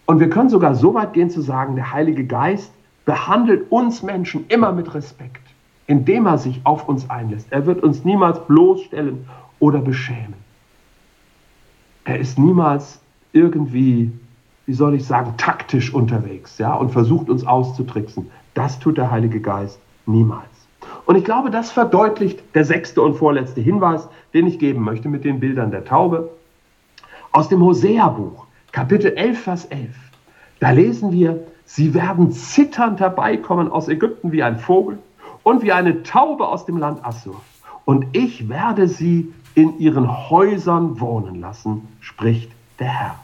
Und 0.08 0.20
wir 0.20 0.32
können 0.32 0.50
sogar 0.50 0.74
so 0.74 0.96
weit 0.96 1.14
gehen 1.14 1.30
zu 1.30 1.42
sagen, 1.42 1.76
der 1.76 1.94
Heilige 1.94 2.26
Geist 2.26 2.74
behandelt 3.06 3.72
uns 3.72 4.02
Menschen 4.02 4.46
immer 4.50 4.72
mit 4.72 4.96
Respekt, 4.96 5.43
indem 5.88 6.26
er 6.26 6.38
sich 6.38 6.62
auf 6.64 6.88
uns 6.88 7.10
einlässt. 7.10 7.48
Er 7.52 7.66
wird 7.66 7.84
uns 7.84 8.04
niemals 8.04 8.46
bloßstellen 8.48 9.26
oder 9.60 9.80
beschämen. 9.80 10.36
Er 12.06 12.20
ist 12.20 12.38
niemals 12.38 13.00
irgendwie 13.32 14.12
wie 14.66 14.74
soll 14.74 14.96
ich 14.96 15.06
sagen, 15.06 15.34
taktisch 15.38 15.94
unterwegs 15.94 16.58
ja, 16.58 16.74
und 16.74 16.92
versucht 16.92 17.30
uns 17.30 17.46
auszutricksen. 17.46 18.32
Das 18.54 18.80
tut 18.80 18.98
der 18.98 19.12
Heilige 19.12 19.42
Geist 19.42 19.80
niemals. 20.06 20.48
Und 21.06 21.16
ich 21.16 21.26
glaube, 21.26 21.50
das 21.50 21.72
verdeutlicht 21.72 22.42
der 22.56 22.66
sechste 22.66 23.02
und 23.02 23.16
vorletzte 23.16 23.62
Hinweis, 23.62 24.08
den 24.34 24.48
ich 24.48 24.60
geben 24.60 24.84
möchte 24.84 25.10
mit 25.10 25.26
den 25.26 25.40
Bildern 25.40 25.72
der 25.72 25.86
Taube. 25.86 26.30
Aus 27.32 27.50
dem 27.50 27.62
Hosea-Buch, 27.62 28.46
Kapitel 28.72 29.14
11, 29.14 29.42
Vers 29.42 29.66
11. 29.66 29.90
Da 30.60 30.72
lesen 30.72 31.12
wir, 31.12 31.44
sie 31.66 31.94
werden 31.94 32.32
zitternd 32.32 33.00
herbeikommen 33.00 33.70
aus 33.70 33.90
Ägypten 33.90 34.32
wie 34.32 34.44
ein 34.44 34.60
Vogel 34.60 35.00
und 35.44 35.62
wie 35.62 35.72
eine 35.72 36.04
Taube 36.04 36.48
aus 36.48 36.66
dem 36.66 36.78
Land 36.78 37.06
Assur. 37.06 37.42
Und 37.86 38.08
ich 38.14 38.50
werde 38.50 38.88
sie 38.88 39.34
in 39.56 39.78
ihren 39.80 40.30
Häusern 40.30 41.00
wohnen 41.00 41.40
lassen, 41.40 41.88
spricht 42.00 42.52
der 42.80 42.88
Herr. 42.88 43.16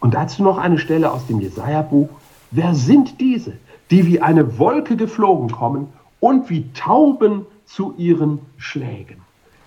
Und 0.00 0.14
dazu 0.14 0.42
noch 0.42 0.58
eine 0.58 0.78
Stelle 0.78 1.12
aus 1.12 1.26
dem 1.26 1.40
Jesaja-Buch. 1.40 2.08
Wer 2.50 2.74
sind 2.74 3.20
diese, 3.20 3.54
die 3.90 4.06
wie 4.06 4.20
eine 4.20 4.58
Wolke 4.58 4.96
geflogen 4.96 5.50
kommen 5.50 5.88
und 6.20 6.50
wie 6.50 6.72
Tauben 6.72 7.46
zu 7.66 7.94
ihren 7.96 8.40
Schlägen? 8.56 9.22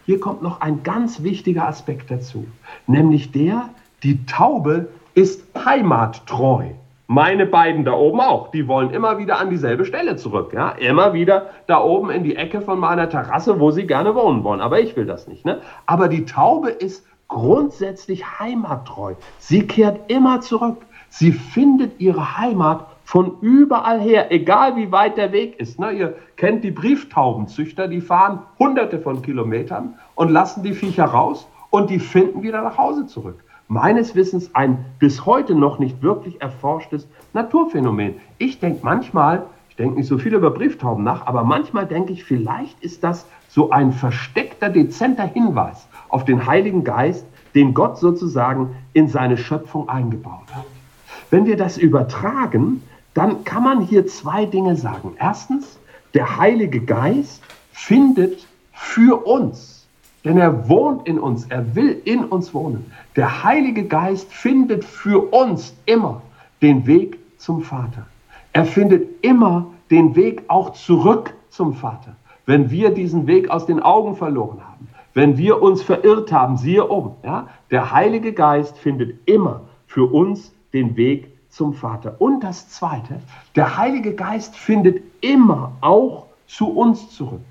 Hier 0.06 0.20
kommt 0.20 0.42
noch 0.42 0.62
ein 0.62 0.84
ganz 0.84 1.22
wichtiger 1.22 1.68
Aspekt 1.68 2.10
dazu, 2.10 2.48
nämlich 2.88 3.32
der, 3.32 3.70
die 4.04 4.26
Taube 4.26 4.90
ist 5.16 5.44
heimattreu. 5.66 6.70
Meine 7.10 7.46
beiden 7.46 7.86
da 7.86 7.94
oben 7.94 8.20
auch, 8.20 8.52
die 8.52 8.68
wollen 8.68 8.90
immer 8.90 9.18
wieder 9.18 9.40
an 9.40 9.50
dieselbe 9.50 9.86
Stelle 9.86 10.18
zurück. 10.18 10.52
Ja? 10.54 10.72
Immer 10.72 11.14
wieder 11.14 11.52
da 11.66 11.82
oben 11.82 12.10
in 12.10 12.26
die 12.26 12.36
Ecke 12.36 12.60
von 12.60 12.80
meiner 12.80 13.10
Terrasse, 13.10 13.62
wo 13.62 13.72
sie 13.72 13.88
gerne 13.88 14.14
wohnen 14.14 14.44
wollen. 14.44 14.60
Aber 14.60 14.82
ich 14.82 14.98
will 14.98 15.06
das 15.06 15.26
nicht. 15.26 15.46
Ne? 15.46 15.62
Aber 15.86 16.10
die 16.10 16.26
Taube 16.26 16.70
ist 16.70 17.08
grundsätzlich 17.30 18.40
heimattreu. 18.40 19.14
Sie 19.40 19.66
kehrt 19.66 20.12
immer 20.12 20.42
zurück. 20.42 20.86
Sie 21.08 21.32
findet 21.32 22.02
ihre 22.02 22.38
Heimat 22.38 22.86
von 23.06 23.38
überall 23.40 24.02
her, 24.02 24.34
egal 24.34 24.76
wie 24.76 24.92
weit 24.92 25.16
der 25.16 25.32
Weg 25.32 25.62
ist. 25.62 25.80
Ne? 25.80 25.92
Ihr 25.92 26.16
kennt 26.36 26.66
die 26.66 26.72
Brieftaubenzüchter, 26.72 27.88
die 27.88 28.02
fahren 28.02 28.40
hunderte 28.60 29.00
von 29.00 29.22
Kilometern 29.22 29.98
und 30.16 30.30
lassen 30.30 30.62
die 30.62 30.74
Viecher 30.74 31.06
raus 31.06 31.48
und 31.70 31.90
die 31.90 32.00
finden 32.00 32.44
wieder 32.44 32.62
nach 32.62 32.78
Hause 32.78 33.06
zurück. 33.06 33.46
Meines 33.70 34.16
Wissens 34.16 34.56
ein 34.56 34.86
bis 34.98 35.26
heute 35.26 35.54
noch 35.54 35.78
nicht 35.78 36.02
wirklich 36.02 36.42
erforschtes 36.42 37.06
Naturphänomen. 37.34 38.16
Ich 38.38 38.60
denke 38.60 38.80
manchmal, 38.84 39.46
ich 39.70 39.76
denke 39.76 39.98
nicht 39.98 40.08
so 40.08 40.18
viel 40.18 40.34
über 40.34 40.52
Brieftauben 40.52 41.04
nach, 41.04 41.28
aber 41.28 41.44
manchmal 41.44 41.86
denke 41.86 42.14
ich, 42.14 42.24
vielleicht 42.24 42.80
ist 42.82 43.04
das 43.04 43.26
so 43.50 43.72
ein 43.72 43.92
versteckter, 43.92 44.70
dezenter 44.70 45.26
Hinweis 45.26 45.88
auf 46.08 46.24
den 46.24 46.46
Heiligen 46.46 46.86
Geist, 46.86 47.26
den 47.56 47.74
Gott 47.74 47.98
sozusagen 47.98 48.76
in 48.94 49.10
seine 49.10 49.38
Schöpfung 49.38 49.90
eingebaut 49.90 50.48
hat. 50.54 50.66
Wenn 51.30 51.46
wir 51.46 51.58
das 51.58 51.78
übertragen, 51.78 52.84
dann 53.14 53.44
kann 53.44 53.64
man 53.64 53.82
hier 53.82 54.08
zwei 54.08 54.46
Dinge 54.46 54.78
sagen. 54.78 55.14
Erstens, 55.20 55.78
der 56.14 56.38
Heilige 56.38 56.80
Geist 56.80 57.44
findet 57.74 58.48
für 58.72 59.26
uns, 59.26 59.88
denn 60.24 60.38
er 60.38 60.70
wohnt 60.70 61.06
in 61.06 61.20
uns, 61.20 61.46
er 61.48 61.76
will 61.76 62.02
in 62.06 62.24
uns 62.24 62.54
wohnen. 62.54 62.92
Der 63.18 63.44
Heilige 63.44 63.84
Geist 63.84 64.32
findet 64.32 64.86
für 64.86 65.34
uns 65.34 65.76
immer 65.86 66.22
den 66.62 66.88
Weg 66.88 67.20
zum 67.38 67.62
Vater. 67.62 68.08
Er 68.54 68.64
findet 68.64 69.26
immer 69.26 69.68
den 69.92 70.16
Weg 70.16 70.44
auch 70.48 70.72
zurück 70.72 71.34
zum 71.50 71.74
Vater, 71.74 72.16
wenn 72.46 72.72
wir 72.72 72.92
diesen 72.92 73.28
Weg 73.28 73.50
aus 73.50 73.66
den 73.66 73.82
Augen 73.82 74.16
verloren 74.16 74.62
haben 74.62 74.88
wenn 75.18 75.36
wir 75.36 75.64
uns 75.64 75.82
verirrt 75.82 76.32
haben, 76.32 76.58
siehe 76.58 76.86
um, 76.86 77.16
ja, 77.24 77.48
der 77.72 77.92
Heilige 77.92 78.34
Geist 78.34 78.78
findet 78.78 79.18
immer 79.28 79.62
für 79.88 80.14
uns 80.14 80.54
den 80.74 80.96
Weg 80.96 81.36
zum 81.50 81.74
Vater. 81.74 82.18
Und 82.20 82.44
das 82.44 82.70
Zweite, 82.70 83.20
der 83.56 83.78
Heilige 83.78 84.14
Geist 84.14 84.56
findet 84.56 85.02
immer 85.22 85.72
auch 85.82 86.28
zu 86.46 86.70
uns 86.70 87.10
zurück. 87.10 87.42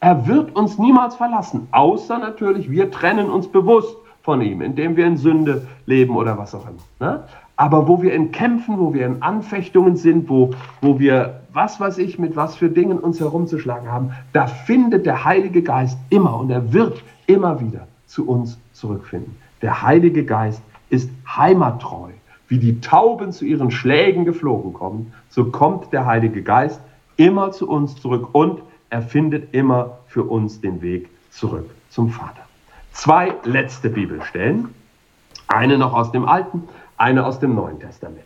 Er 0.00 0.26
wird 0.26 0.56
uns 0.56 0.78
niemals 0.78 1.14
verlassen, 1.14 1.68
außer 1.70 2.18
natürlich, 2.18 2.68
wir 2.68 2.90
trennen 2.90 3.30
uns 3.30 3.46
bewusst 3.46 3.96
von 4.22 4.40
ihm, 4.40 4.60
indem 4.60 4.96
wir 4.96 5.06
in 5.06 5.16
Sünde 5.16 5.66
leben 5.86 6.16
oder 6.16 6.38
was 6.38 6.54
auch 6.54 6.66
immer. 6.66 6.82
Ne? 7.00 7.24
Aber 7.56 7.86
wo 7.86 8.02
wir 8.02 8.12
in 8.14 8.32
Kämpfen, 8.32 8.78
wo 8.78 8.94
wir 8.94 9.06
in 9.06 9.22
Anfechtungen 9.22 9.96
sind, 9.96 10.28
wo, 10.28 10.50
wo 10.80 10.98
wir, 10.98 11.40
was 11.52 11.78
weiß 11.78 11.98
ich, 11.98 12.18
mit 12.18 12.34
was 12.34 12.56
für 12.56 12.70
Dingen 12.70 12.98
uns 12.98 13.20
herumzuschlagen 13.20 13.90
haben, 13.90 14.12
da 14.32 14.46
findet 14.46 15.06
der 15.06 15.24
Heilige 15.24 15.62
Geist 15.62 15.98
immer 16.08 16.38
und 16.38 16.50
er 16.50 16.72
wird 16.72 17.02
immer 17.26 17.60
wieder 17.60 17.86
zu 18.06 18.28
uns 18.28 18.58
zurückfinden. 18.72 19.36
Der 19.60 19.82
Heilige 19.82 20.24
Geist 20.24 20.62
ist 20.90 21.10
heimattreu. 21.26 22.10
Wie 22.48 22.58
die 22.58 22.80
Tauben 22.80 23.32
zu 23.32 23.44
ihren 23.44 23.70
Schlägen 23.70 24.24
geflogen 24.24 24.72
kommen, 24.72 25.12
so 25.30 25.46
kommt 25.46 25.92
der 25.92 26.04
Heilige 26.04 26.42
Geist 26.42 26.80
immer 27.16 27.52
zu 27.52 27.68
uns 27.68 27.96
zurück 27.96 28.28
und 28.32 28.60
er 28.90 29.02
findet 29.02 29.54
immer 29.54 29.98
für 30.06 30.24
uns 30.24 30.60
den 30.60 30.82
Weg 30.82 31.08
zurück 31.30 31.70
zum 31.88 32.10
Vater. 32.10 32.42
Zwei 32.92 33.34
letzte 33.44 33.88
Bibelstellen, 33.88 34.68
eine 35.48 35.78
noch 35.78 35.94
aus 35.94 36.12
dem 36.12 36.26
Alten, 36.26 36.64
eine 36.98 37.24
aus 37.24 37.40
dem 37.40 37.54
Neuen 37.54 37.80
Testament. 37.80 38.24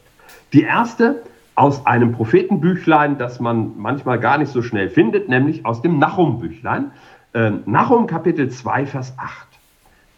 Die 0.52 0.62
erste 0.62 1.22
aus 1.54 1.86
einem 1.86 2.12
Prophetenbüchlein, 2.12 3.16
das 3.16 3.40
man 3.40 3.72
manchmal 3.78 4.18
gar 4.18 4.38
nicht 4.38 4.50
so 4.50 4.62
schnell 4.62 4.90
findet, 4.90 5.28
nämlich 5.28 5.64
aus 5.64 5.82
dem 5.82 5.98
Nachum-Büchlein. 5.98 6.90
Äh, 7.32 7.52
Nachum 7.64 8.08
Kapitel 8.08 8.50
2, 8.50 8.86
Vers 8.86 9.14
8. 9.16 9.46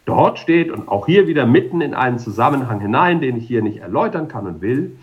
Dort 0.07 0.39
steht, 0.39 0.71
und 0.71 0.89
auch 0.89 1.07
hier 1.07 1.27
wieder 1.27 1.45
mitten 1.45 1.83
in 1.83 1.95
einen 1.95 2.19
Zusammenhang 2.19 2.81
hinein, 2.81 3.21
den 3.21 3.37
ich 3.37 3.47
hier 3.47 3.63
nicht 3.63 3.79
erläutern 3.79 4.29
kann 4.29 4.47
und 4.47 4.63
will, 4.63 4.97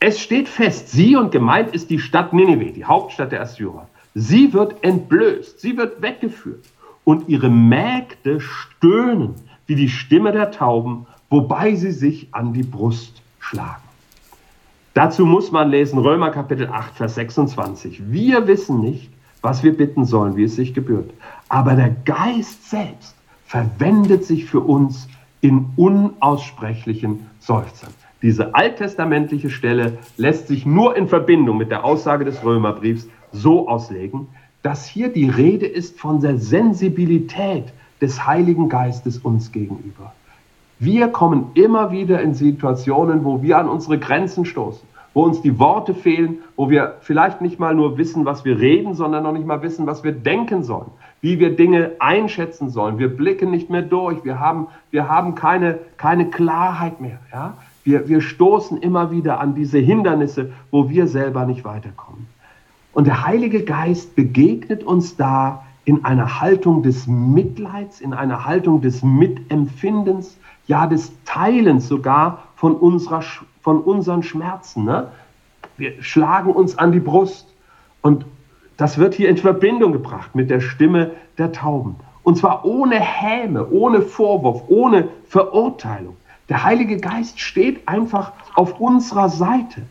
es 0.00 0.18
steht 0.18 0.48
fest, 0.48 0.88
sie 0.90 1.14
und 1.14 1.30
gemeint 1.30 1.74
ist 1.74 1.90
die 1.90 1.98
Stadt 1.98 2.32
Nineveh, 2.32 2.72
die 2.72 2.86
Hauptstadt 2.86 3.32
der 3.32 3.42
Assyrer. 3.42 3.88
Sie 4.14 4.52
wird 4.54 4.82
entblößt, 4.82 5.60
sie 5.60 5.76
wird 5.76 6.00
weggeführt 6.00 6.64
und 7.08 7.26
ihre 7.30 7.48
Mägde 7.48 8.38
stöhnen 8.38 9.36
wie 9.66 9.76
die 9.76 9.88
Stimme 9.88 10.30
der 10.30 10.50
Tauben, 10.50 11.06
wobei 11.30 11.74
sie 11.74 11.90
sich 11.90 12.28
an 12.32 12.52
die 12.52 12.62
Brust 12.62 13.22
schlagen. 13.38 13.80
Dazu 14.92 15.24
muss 15.24 15.50
man 15.50 15.70
lesen 15.70 15.98
Römer 15.98 16.28
Kapitel 16.28 16.68
8, 16.68 16.96
Vers 16.96 17.14
26. 17.14 18.12
Wir 18.12 18.46
wissen 18.46 18.82
nicht, 18.82 19.10
was 19.40 19.62
wir 19.62 19.74
bitten 19.74 20.04
sollen, 20.04 20.36
wie 20.36 20.42
es 20.42 20.56
sich 20.56 20.74
gebührt. 20.74 21.10
Aber 21.48 21.76
der 21.76 21.96
Geist 22.04 22.68
selbst 22.68 23.16
verwendet 23.46 24.26
sich 24.26 24.44
für 24.44 24.60
uns 24.60 25.08
in 25.40 25.64
unaussprechlichen 25.76 27.26
Seufzern. 27.38 27.94
Diese 28.20 28.54
alttestamentliche 28.54 29.48
Stelle 29.48 29.96
lässt 30.18 30.48
sich 30.48 30.66
nur 30.66 30.94
in 30.94 31.08
Verbindung 31.08 31.56
mit 31.56 31.70
der 31.70 31.86
Aussage 31.86 32.26
des 32.26 32.44
Römerbriefs 32.44 33.08
so 33.32 33.66
auslegen, 33.66 34.28
dass 34.62 34.86
hier 34.86 35.08
die 35.08 35.28
Rede 35.28 35.66
ist 35.66 35.98
von 35.98 36.20
der 36.20 36.38
Sensibilität 36.38 37.64
des 38.00 38.26
Heiligen 38.26 38.68
Geistes 38.68 39.18
uns 39.18 39.52
gegenüber. 39.52 40.12
Wir 40.78 41.08
kommen 41.08 41.50
immer 41.54 41.90
wieder 41.90 42.20
in 42.20 42.34
Situationen, 42.34 43.24
wo 43.24 43.42
wir 43.42 43.58
an 43.58 43.68
unsere 43.68 43.98
Grenzen 43.98 44.44
stoßen 44.44 44.86
wo 45.18 45.24
uns 45.24 45.42
die 45.42 45.58
Worte 45.58 45.94
fehlen, 45.94 46.38
wo 46.54 46.70
wir 46.70 46.94
vielleicht 47.00 47.40
nicht 47.40 47.58
mal 47.58 47.74
nur 47.74 47.98
wissen, 47.98 48.24
was 48.24 48.44
wir 48.44 48.60
reden, 48.60 48.94
sondern 48.94 49.24
noch 49.24 49.32
nicht 49.32 49.46
mal 49.46 49.62
wissen, 49.62 49.84
was 49.84 50.04
wir 50.04 50.12
denken 50.12 50.62
sollen, 50.62 50.92
wie 51.20 51.40
wir 51.40 51.56
Dinge 51.56 51.92
einschätzen 51.98 52.70
sollen. 52.70 53.00
Wir 53.00 53.08
blicken 53.08 53.50
nicht 53.50 53.68
mehr 53.68 53.82
durch, 53.82 54.24
wir 54.24 54.38
haben, 54.38 54.68
wir 54.92 55.08
haben 55.08 55.34
keine, 55.34 55.80
keine 55.96 56.30
Klarheit 56.30 57.00
mehr. 57.00 57.18
Ja? 57.32 57.54
Wir, 57.82 58.08
wir 58.08 58.20
stoßen 58.20 58.78
immer 58.78 59.10
wieder 59.10 59.40
an 59.40 59.56
diese 59.56 59.78
Hindernisse, 59.78 60.52
wo 60.70 60.88
wir 60.88 61.08
selber 61.08 61.46
nicht 61.46 61.64
weiterkommen. 61.64 62.28
Und 62.98 63.06
der 63.06 63.24
Heilige 63.24 63.62
Geist 63.62 64.16
begegnet 64.16 64.82
uns 64.82 65.14
da 65.14 65.62
in 65.84 66.04
einer 66.04 66.40
Haltung 66.40 66.82
des 66.82 67.06
Mitleids, 67.06 68.00
in 68.00 68.12
einer 68.12 68.44
Haltung 68.44 68.80
des 68.80 69.04
Mitempfindens, 69.04 70.36
ja 70.66 70.88
des 70.88 71.12
Teilens 71.24 71.86
sogar 71.86 72.48
von 72.56 72.74
unserer 72.74 73.22
von 73.60 73.82
unseren 73.82 74.24
Schmerzen. 74.24 74.82
Ne? 74.82 75.12
Wir 75.76 76.02
schlagen 76.02 76.50
uns 76.50 76.76
an 76.76 76.90
die 76.90 76.98
Brust. 76.98 77.54
Und 78.02 78.26
das 78.76 78.98
wird 78.98 79.14
hier 79.14 79.28
in 79.28 79.36
Verbindung 79.36 79.92
gebracht 79.92 80.34
mit 80.34 80.50
der 80.50 80.60
Stimme 80.60 81.12
der 81.38 81.52
Tauben. 81.52 81.94
Und 82.24 82.36
zwar 82.36 82.64
ohne 82.64 82.98
Häme, 82.98 83.70
ohne 83.70 84.02
Vorwurf, 84.02 84.64
ohne 84.66 85.06
Verurteilung. 85.28 86.16
Der 86.48 86.64
Heilige 86.64 86.96
Geist 86.96 87.38
steht 87.38 87.86
einfach 87.86 88.32
auf 88.56 88.80
unserer 88.80 89.28
Seite. 89.28 89.82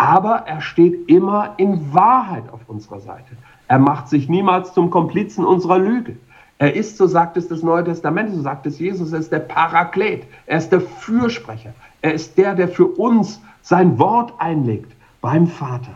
Aber 0.00 0.44
er 0.46 0.62
steht 0.62 1.10
immer 1.10 1.52
in 1.58 1.92
Wahrheit 1.92 2.44
auf 2.50 2.60
unserer 2.68 3.00
Seite. 3.00 3.36
Er 3.68 3.78
macht 3.78 4.08
sich 4.08 4.30
niemals 4.30 4.72
zum 4.72 4.88
Komplizen 4.88 5.44
unserer 5.44 5.78
Lüge. 5.78 6.16
Er 6.56 6.74
ist, 6.74 6.96
so 6.96 7.06
sagt 7.06 7.36
es 7.36 7.48
das 7.48 7.62
Neue 7.62 7.84
Testament, 7.84 8.34
so 8.34 8.40
sagt 8.40 8.64
es 8.64 8.78
Jesus, 8.78 9.12
er 9.12 9.18
ist 9.18 9.30
der 9.30 9.40
Paraklet, 9.40 10.24
er 10.46 10.56
ist 10.56 10.72
der 10.72 10.80
Fürsprecher, 10.80 11.74
er 12.00 12.14
ist 12.14 12.38
der, 12.38 12.54
der 12.54 12.68
für 12.68 12.86
uns 12.86 13.42
sein 13.60 13.98
Wort 13.98 14.32
einlegt 14.38 14.90
beim 15.20 15.46
Vater. 15.46 15.94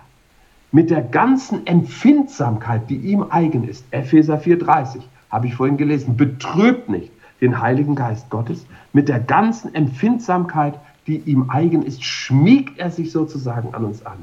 Mit 0.71 0.91
der 0.91 1.01
ganzen 1.01 1.67
Empfindsamkeit, 1.67 2.91
die 2.91 2.99
ihm 2.99 3.25
eigen 3.31 3.67
ist. 3.67 3.87
Epheser 3.91 4.39
4,30 4.39 5.01
habe 5.31 5.47
ich 5.47 5.55
vorhin 5.55 5.79
gelesen. 5.79 6.19
Betrübt 6.19 6.91
nicht 6.91 7.11
den 7.41 7.59
Heiligen 7.59 7.95
Geist 7.95 8.29
Gottes. 8.29 8.67
Mit 8.93 9.09
der 9.09 9.21
ganzen 9.21 9.75
Empfindsamkeit, 9.75 10.75
die 11.07 11.19
ihm 11.19 11.51
eigen 11.51 11.83
ist, 11.83 12.03
schmiegt 12.05 12.79
er 12.79 12.91
sich 12.91 13.13
sozusagen 13.13 13.75
an 13.75 13.85
uns 13.85 14.05
an. 14.05 14.19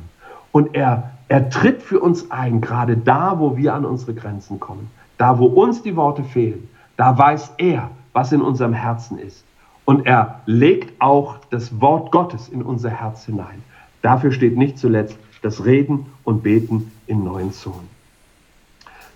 Und 0.51 0.75
er, 0.75 1.11
er 1.27 1.49
tritt 1.49 1.81
für 1.81 1.99
uns 1.99 2.31
ein, 2.31 2.61
gerade 2.61 2.97
da, 2.97 3.39
wo 3.39 3.55
wir 3.55 3.73
an 3.73 3.85
unsere 3.85 4.13
Grenzen 4.13 4.59
kommen. 4.59 4.89
Da, 5.17 5.39
wo 5.39 5.45
uns 5.45 5.83
die 5.83 5.95
Worte 5.95 6.23
fehlen, 6.23 6.67
da 6.97 7.17
weiß 7.17 7.53
er, 7.57 7.89
was 8.13 8.31
in 8.31 8.41
unserem 8.41 8.73
Herzen 8.73 9.17
ist. 9.17 9.45
Und 9.85 10.05
er 10.05 10.41
legt 10.45 11.01
auch 11.01 11.37
das 11.49 11.79
Wort 11.81 12.11
Gottes 12.11 12.49
in 12.49 12.61
unser 12.61 12.89
Herz 12.89 13.25
hinein. 13.25 13.63
Dafür 14.01 14.31
steht 14.31 14.57
nicht 14.57 14.77
zuletzt 14.77 15.17
das 15.41 15.65
Reden 15.65 16.07
und 16.23 16.43
Beten 16.43 16.91
in 17.07 17.23
neuen 17.23 17.51
Zungen. 17.51 17.89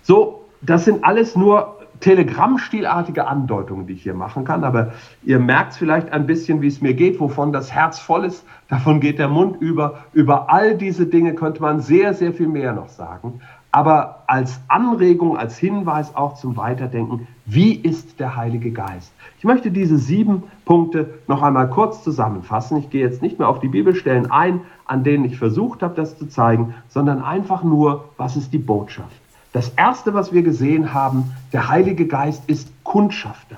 So, 0.02 0.44
das 0.62 0.84
sind 0.84 1.04
alles 1.04 1.36
nur 1.36 1.75
Telegrammstilartige 2.00 3.26
Andeutungen, 3.26 3.86
die 3.86 3.94
ich 3.94 4.02
hier 4.02 4.14
machen 4.14 4.44
kann, 4.44 4.64
aber 4.64 4.92
ihr 5.24 5.38
merkt 5.38 5.74
vielleicht 5.74 6.12
ein 6.12 6.26
bisschen, 6.26 6.62
wie 6.62 6.68
es 6.68 6.80
mir 6.80 6.94
geht, 6.94 7.20
wovon 7.20 7.52
das 7.52 7.72
Herz 7.72 7.98
voll 7.98 8.24
ist, 8.24 8.44
davon 8.68 9.00
geht 9.00 9.18
der 9.18 9.28
Mund 9.28 9.60
über. 9.60 10.04
Über 10.12 10.50
all 10.50 10.76
diese 10.76 11.06
Dinge 11.06 11.34
könnte 11.34 11.62
man 11.62 11.80
sehr, 11.80 12.14
sehr 12.14 12.32
viel 12.32 12.48
mehr 12.48 12.72
noch 12.72 12.88
sagen 12.88 13.40
aber 13.76 14.22
als 14.26 14.58
Anregung, 14.68 15.36
als 15.36 15.58
Hinweis 15.58 16.16
auch 16.16 16.36
zum 16.36 16.56
Weiterdenken, 16.56 17.28
wie 17.44 17.74
ist 17.74 18.18
der 18.18 18.34
Heilige 18.34 18.70
Geist? 18.70 19.12
Ich 19.36 19.44
möchte 19.44 19.70
diese 19.70 19.98
sieben 19.98 20.44
Punkte 20.64 21.18
noch 21.26 21.42
einmal 21.42 21.68
kurz 21.68 22.02
zusammenfassen. 22.02 22.78
Ich 22.78 22.88
gehe 22.88 23.02
jetzt 23.02 23.20
nicht 23.20 23.38
mehr 23.38 23.50
auf 23.50 23.60
die 23.60 23.68
Bibelstellen 23.68 24.30
ein, 24.30 24.62
an 24.86 25.04
denen 25.04 25.26
ich 25.26 25.36
versucht 25.36 25.82
habe, 25.82 25.94
das 25.94 26.16
zu 26.16 26.26
zeigen, 26.26 26.72
sondern 26.88 27.22
einfach 27.22 27.62
nur, 27.64 28.08
was 28.16 28.36
ist 28.36 28.54
die 28.54 28.58
Botschaft? 28.58 29.20
Das 29.56 29.70
Erste, 29.70 30.12
was 30.12 30.34
wir 30.34 30.42
gesehen 30.42 30.92
haben, 30.92 31.32
der 31.54 31.70
Heilige 31.70 32.06
Geist 32.06 32.42
ist 32.46 32.68
Kundschafter. 32.84 33.56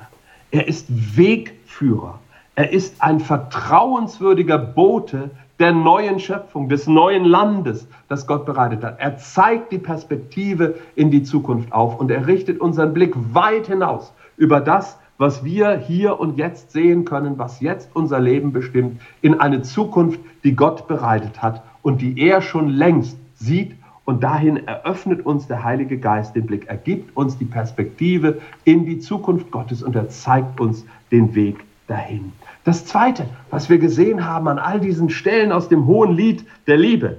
Er 0.52 0.68
ist 0.68 0.86
Wegführer. 1.16 2.20
Er 2.54 2.70
ist 2.70 3.02
ein 3.02 3.18
vertrauenswürdiger 3.18 4.58
Bote, 4.58 5.30
der 5.58 5.72
neuen 5.72 6.20
Schöpfung, 6.20 6.68
des 6.68 6.86
neuen 6.86 7.24
Landes, 7.24 7.88
das 8.06 8.28
Gott 8.28 8.46
bereitet 8.46 8.84
hat. 8.84 9.00
Er 9.00 9.18
zeigt 9.18 9.72
die 9.72 9.78
Perspektive 9.78 10.76
in 10.94 11.10
die 11.10 11.24
Zukunft 11.24 11.72
auf 11.72 11.98
und 11.98 12.12
er 12.12 12.28
richtet 12.28 12.60
unseren 12.60 12.94
Blick 12.94 13.14
weit 13.34 13.66
hinaus 13.66 14.12
über 14.36 14.60
das, 14.60 14.98
was 15.16 15.42
wir 15.42 15.78
hier 15.78 16.20
und 16.20 16.38
jetzt 16.38 16.70
sehen 16.70 17.06
können, 17.06 17.38
was 17.38 17.58
jetzt 17.58 17.90
unser 17.94 18.20
Leben 18.20 18.52
bestimmt, 18.52 19.00
in 19.20 19.40
eine 19.40 19.62
Zukunft, 19.62 20.20
die 20.44 20.54
Gott 20.54 20.86
bereitet 20.86 21.42
hat 21.42 21.64
und 21.82 22.00
die 22.00 22.20
er 22.20 22.40
schon 22.40 22.68
längst 22.68 23.18
sieht. 23.34 23.74
Und 24.08 24.22
dahin 24.22 24.66
eröffnet 24.66 25.26
uns 25.26 25.48
der 25.48 25.64
Heilige 25.64 25.98
Geist 25.98 26.34
den 26.34 26.46
Blick, 26.46 26.66
er 26.66 26.78
gibt 26.78 27.14
uns 27.14 27.36
die 27.36 27.44
Perspektive 27.44 28.40
in 28.64 28.86
die 28.86 29.00
Zukunft 29.00 29.50
Gottes 29.50 29.82
und 29.82 29.94
er 29.96 30.08
zeigt 30.08 30.62
uns 30.62 30.86
den 31.10 31.34
Weg 31.34 31.62
dahin. 31.88 32.32
Das 32.64 32.86
Zweite, 32.86 33.28
was 33.50 33.68
wir 33.68 33.76
gesehen 33.76 34.24
haben 34.24 34.48
an 34.48 34.58
all 34.58 34.80
diesen 34.80 35.10
Stellen 35.10 35.52
aus 35.52 35.68
dem 35.68 35.84
hohen 35.84 36.16
Lied 36.16 36.46
der 36.66 36.78
Liebe, 36.78 37.18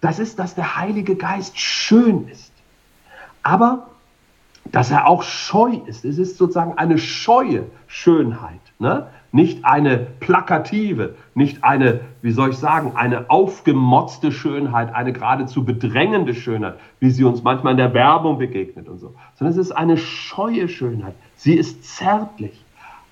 das 0.00 0.20
ist, 0.20 0.38
dass 0.38 0.54
der 0.54 0.76
Heilige 0.76 1.16
Geist 1.16 1.58
schön 1.58 2.28
ist. 2.28 2.52
Aber 3.42 3.88
dass 4.70 4.92
er 4.92 5.08
auch 5.08 5.24
scheu 5.24 5.80
ist. 5.86 6.04
Es 6.04 6.18
ist 6.18 6.38
sozusagen 6.38 6.78
eine 6.78 6.98
scheue 6.98 7.64
Schönheit. 7.88 8.60
Ne? 8.78 9.08
Nicht 9.30 9.64
eine 9.64 9.98
plakative, 10.20 11.14
nicht 11.34 11.62
eine, 11.62 12.00
wie 12.22 12.30
soll 12.30 12.50
ich 12.50 12.56
sagen, 12.56 12.92
eine 12.94 13.28
aufgemotzte 13.28 14.32
Schönheit, 14.32 14.94
eine 14.94 15.12
geradezu 15.12 15.64
bedrängende 15.64 16.34
Schönheit, 16.34 16.78
wie 17.00 17.10
sie 17.10 17.24
uns 17.24 17.42
manchmal 17.42 17.72
in 17.72 17.78
der 17.78 17.92
Werbung 17.92 18.38
begegnet 18.38 18.88
und 18.88 18.98
so. 18.98 19.14
Sondern 19.34 19.52
es 19.52 19.66
ist 19.66 19.72
eine 19.72 19.98
scheue 19.98 20.68
Schönheit. 20.68 21.14
Sie 21.36 21.54
ist 21.54 21.84
zärtlich, 21.84 22.64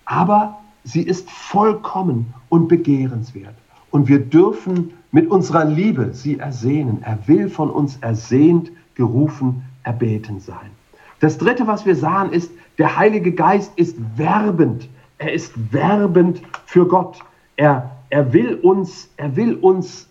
aber 0.07 0.59
Sie 0.87 1.03
ist 1.03 1.29
vollkommen 1.29 2.33
und 2.49 2.69
begehrenswert. 2.69 3.57
Und 3.91 4.07
wir 4.07 4.21
dürfen 4.21 4.93
mit 5.11 5.29
unserer 5.29 5.65
Liebe 5.65 6.15
sie 6.15 6.39
ersehnen. 6.39 7.03
Er 7.03 7.19
will 7.27 7.49
von 7.49 7.71
uns 7.71 7.97
ersehnt, 8.03 8.71
gerufen, 8.95 9.65
erbeten 9.83 10.39
sein. 10.39 10.71
Das 11.19 11.39
Dritte, 11.39 11.67
was 11.67 11.87
wir 11.87 11.97
sahen, 11.97 12.31
ist, 12.31 12.53
der 12.79 12.97
Heilige 12.97 13.33
Geist 13.33 13.73
ist 13.75 13.97
werbend. 14.17 14.89
Er 15.19 15.33
ist 15.33 15.73
werbend 15.73 16.43
für 16.67 16.87
Gott. 16.87 17.19
Er, 17.57 17.91
er, 18.11 18.33
will, 18.33 18.55
uns, 18.57 19.11
er 19.17 19.35
will 19.37 19.55
uns 19.55 20.09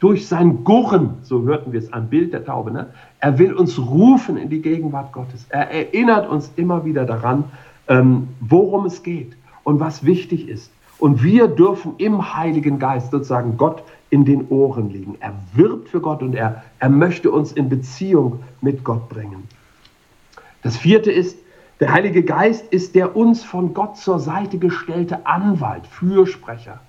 durch 0.00 0.26
sein 0.28 0.64
Gurren, 0.64 1.14
so 1.22 1.42
hörten 1.42 1.72
wir 1.72 1.80
es 1.80 1.92
am 1.92 2.08
Bild 2.08 2.32
der 2.32 2.44
Taube, 2.44 2.70
ne? 2.70 2.88
er 3.20 3.38
will 3.38 3.54
uns 3.54 3.78
rufen 3.78 4.36
in 4.36 4.50
die 4.50 4.60
Gegenwart 4.60 5.12
Gottes. 5.12 5.46
Er 5.48 5.70
erinnert 5.70 6.28
uns 6.28 6.50
immer 6.56 6.84
wieder 6.84 7.04
daran, 7.04 7.44
ähm, 7.88 8.28
worum 8.40 8.86
es 8.86 9.02
geht 9.02 9.32
und 9.64 9.80
was 9.80 10.04
wichtig 10.04 10.48
ist. 10.48 10.70
Und 10.98 11.22
wir 11.22 11.48
dürfen 11.48 11.94
im 11.98 12.34
Heiligen 12.34 12.78
Geist 12.78 13.10
sozusagen 13.10 13.56
Gott 13.56 13.82
in 14.10 14.24
den 14.24 14.48
Ohren 14.48 14.90
liegen. 14.90 15.16
Er 15.20 15.34
wirbt 15.54 15.88
für 15.88 16.00
Gott 16.00 16.22
und 16.22 16.34
er, 16.34 16.62
er 16.78 16.88
möchte 16.88 17.30
uns 17.30 17.52
in 17.52 17.68
Beziehung 17.68 18.40
mit 18.60 18.84
Gott 18.84 19.08
bringen. 19.08 19.44
Das 20.62 20.76
vierte 20.76 21.12
ist, 21.12 21.38
der 21.80 21.92
Heilige 21.92 22.22
Geist 22.22 22.66
ist 22.72 22.94
der 22.94 23.16
uns 23.16 23.44
von 23.44 23.74
Gott 23.74 23.96
zur 23.98 24.18
Seite 24.18 24.58
gestellte 24.58 25.26
Anwalt, 25.26 25.86
Fürsprecher, 25.86 26.80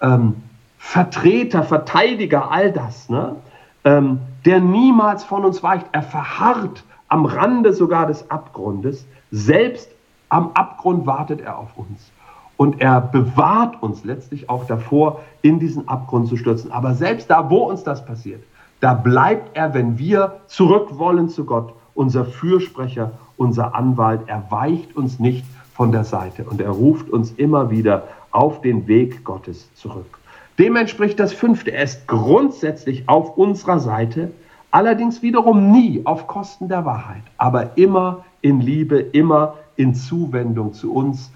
ähm, 0.00 0.36
Vertreter, 0.78 1.62
Verteidiger, 1.62 2.50
all 2.50 2.72
das, 2.72 3.08
ne? 3.08 3.36
ähm, 3.84 4.20
der 4.44 4.60
niemals 4.60 5.24
von 5.24 5.44
uns 5.44 5.62
weicht. 5.62 5.86
Er 5.92 6.02
verharrt 6.02 6.84
am 7.08 7.26
Rande 7.26 7.72
sogar 7.72 8.06
des 8.06 8.30
Abgrundes. 8.30 9.06
Selbst 9.30 9.90
am 10.28 10.50
Abgrund 10.54 11.06
wartet 11.06 11.40
er 11.40 11.58
auf 11.58 11.76
uns. 11.76 12.10
Und 12.56 12.80
er 12.80 13.00
bewahrt 13.00 13.82
uns 13.82 14.04
letztlich 14.04 14.48
auch 14.48 14.66
davor, 14.66 15.20
in 15.42 15.58
diesen 15.58 15.88
Abgrund 15.88 16.28
zu 16.28 16.36
stürzen. 16.36 16.72
Aber 16.72 16.94
selbst 16.94 17.30
da, 17.30 17.50
wo 17.50 17.64
uns 17.64 17.84
das 17.84 18.04
passiert, 18.04 18.42
da 18.80 18.94
bleibt 18.94 19.56
er, 19.56 19.74
wenn 19.74 19.98
wir 19.98 20.40
zurück 20.46 20.98
wollen 20.98 21.28
zu 21.28 21.44
Gott, 21.44 21.72
unser 21.94 22.24
Fürsprecher, 22.24 23.12
unser 23.36 23.74
Anwalt. 23.74 24.22
Er 24.26 24.44
weicht 24.50 24.96
uns 24.96 25.18
nicht 25.18 25.44
von 25.72 25.92
der 25.92 26.04
Seite 26.04 26.44
und 26.44 26.60
er 26.60 26.70
ruft 26.70 27.10
uns 27.10 27.32
immer 27.32 27.70
wieder 27.70 28.08
auf 28.30 28.60
den 28.60 28.86
Weg 28.86 29.24
Gottes 29.24 29.72
zurück. 29.74 30.18
Dem 30.58 30.76
entspricht 30.76 31.18
das 31.18 31.32
fünfte. 31.32 31.72
Er 31.72 31.84
ist 31.84 32.06
grundsätzlich 32.06 33.08
auf 33.08 33.36
unserer 33.36 33.80
Seite, 33.80 34.30
allerdings 34.70 35.22
wiederum 35.22 35.72
nie 35.72 36.02
auf 36.04 36.26
Kosten 36.26 36.68
der 36.68 36.84
Wahrheit, 36.84 37.22
aber 37.38 37.76
immer 37.76 38.24
in 38.40 38.60
Liebe, 38.60 38.98
immer 38.98 39.54
in 39.76 39.94
Zuwendung 39.94 40.74
zu 40.74 40.92
uns 40.92 41.30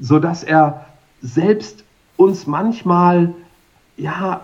so 0.00 0.18
dass 0.18 0.42
er 0.42 0.86
selbst 1.22 1.84
uns 2.16 2.46
manchmal 2.46 3.34
ja 3.96 4.42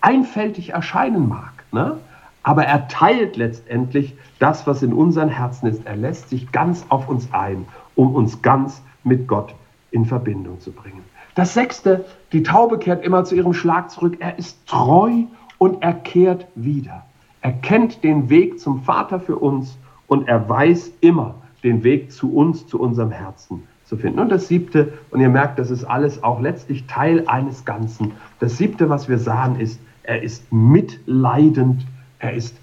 einfältig 0.00 0.70
erscheinen 0.70 1.28
mag. 1.28 1.52
Ne? 1.72 1.98
Aber 2.44 2.64
er 2.64 2.86
teilt 2.88 3.36
letztendlich 3.36 4.16
das, 4.38 4.66
was 4.66 4.82
in 4.82 4.92
unseren 4.92 5.28
Herzen 5.28 5.66
ist. 5.66 5.84
Er 5.86 5.96
lässt 5.96 6.28
sich 6.28 6.52
ganz 6.52 6.86
auf 6.90 7.08
uns 7.08 7.32
ein, 7.32 7.66
um 7.96 8.14
uns 8.14 8.42
ganz 8.42 8.82
mit 9.02 9.26
Gott 9.26 9.54
in 9.90 10.04
Verbindung 10.04 10.60
zu 10.60 10.70
bringen. 10.70 11.02
Das 11.34 11.54
sechste, 11.54 12.04
die 12.32 12.42
Taube 12.42 12.78
kehrt 12.78 13.04
immer 13.04 13.24
zu 13.24 13.34
ihrem 13.34 13.54
Schlag 13.54 13.90
zurück. 13.90 14.18
Er 14.20 14.38
ist 14.38 14.66
treu 14.66 15.24
und 15.58 15.82
er 15.82 15.94
kehrt 15.94 16.46
wieder. 16.54 17.04
Er 17.40 17.52
kennt 17.52 18.04
den 18.04 18.28
Weg 18.28 18.60
zum 18.60 18.82
Vater 18.82 19.18
für 19.18 19.36
uns 19.36 19.76
und 20.06 20.28
er 20.28 20.48
weiß 20.48 20.92
immer 21.00 21.34
den 21.62 21.82
Weg 21.82 22.12
zu 22.12 22.32
uns, 22.34 22.66
zu 22.66 22.78
unserem 22.80 23.10
Herzen 23.10 23.62
zu 23.84 23.96
finden. 23.96 24.18
Und 24.18 24.30
das 24.30 24.48
siebte, 24.48 24.92
und 25.10 25.20
ihr 25.20 25.28
merkt, 25.28 25.58
das 25.58 25.70
ist 25.70 25.84
alles 25.84 26.22
auch 26.22 26.40
letztlich 26.40 26.86
Teil 26.86 27.26
eines 27.26 27.64
Ganzen. 27.64 28.12
Das 28.38 28.56
siebte, 28.56 28.88
was 28.88 29.08
wir 29.08 29.18
sagen, 29.18 29.58
ist, 29.58 29.80
er 30.02 30.22
ist 30.22 30.52
mitleidend, 30.52 31.86
er 32.24 32.32
ist 32.32 32.56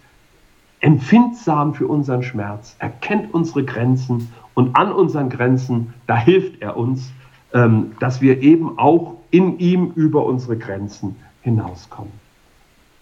empfindsam 0.79 1.75
für 1.75 1.87
unseren 1.87 2.23
Schmerz, 2.23 2.75
er 2.79 2.89
kennt 2.89 3.31
unsere 3.33 3.63
Grenzen 3.63 4.33
und 4.55 4.75
an 4.75 4.91
unseren 4.91 5.29
Grenzen, 5.29 5.93
da 6.07 6.17
hilft 6.17 6.61
er 6.61 6.75
uns, 6.75 7.11
ähm, 7.53 7.91
dass 7.99 8.21
wir 8.21 8.41
eben 8.41 8.79
auch 8.79 9.17
in 9.29 9.59
ihm 9.59 9.91
über 9.95 10.25
unsere 10.25 10.57
Grenzen 10.57 11.15
hinauskommen. 11.43 12.11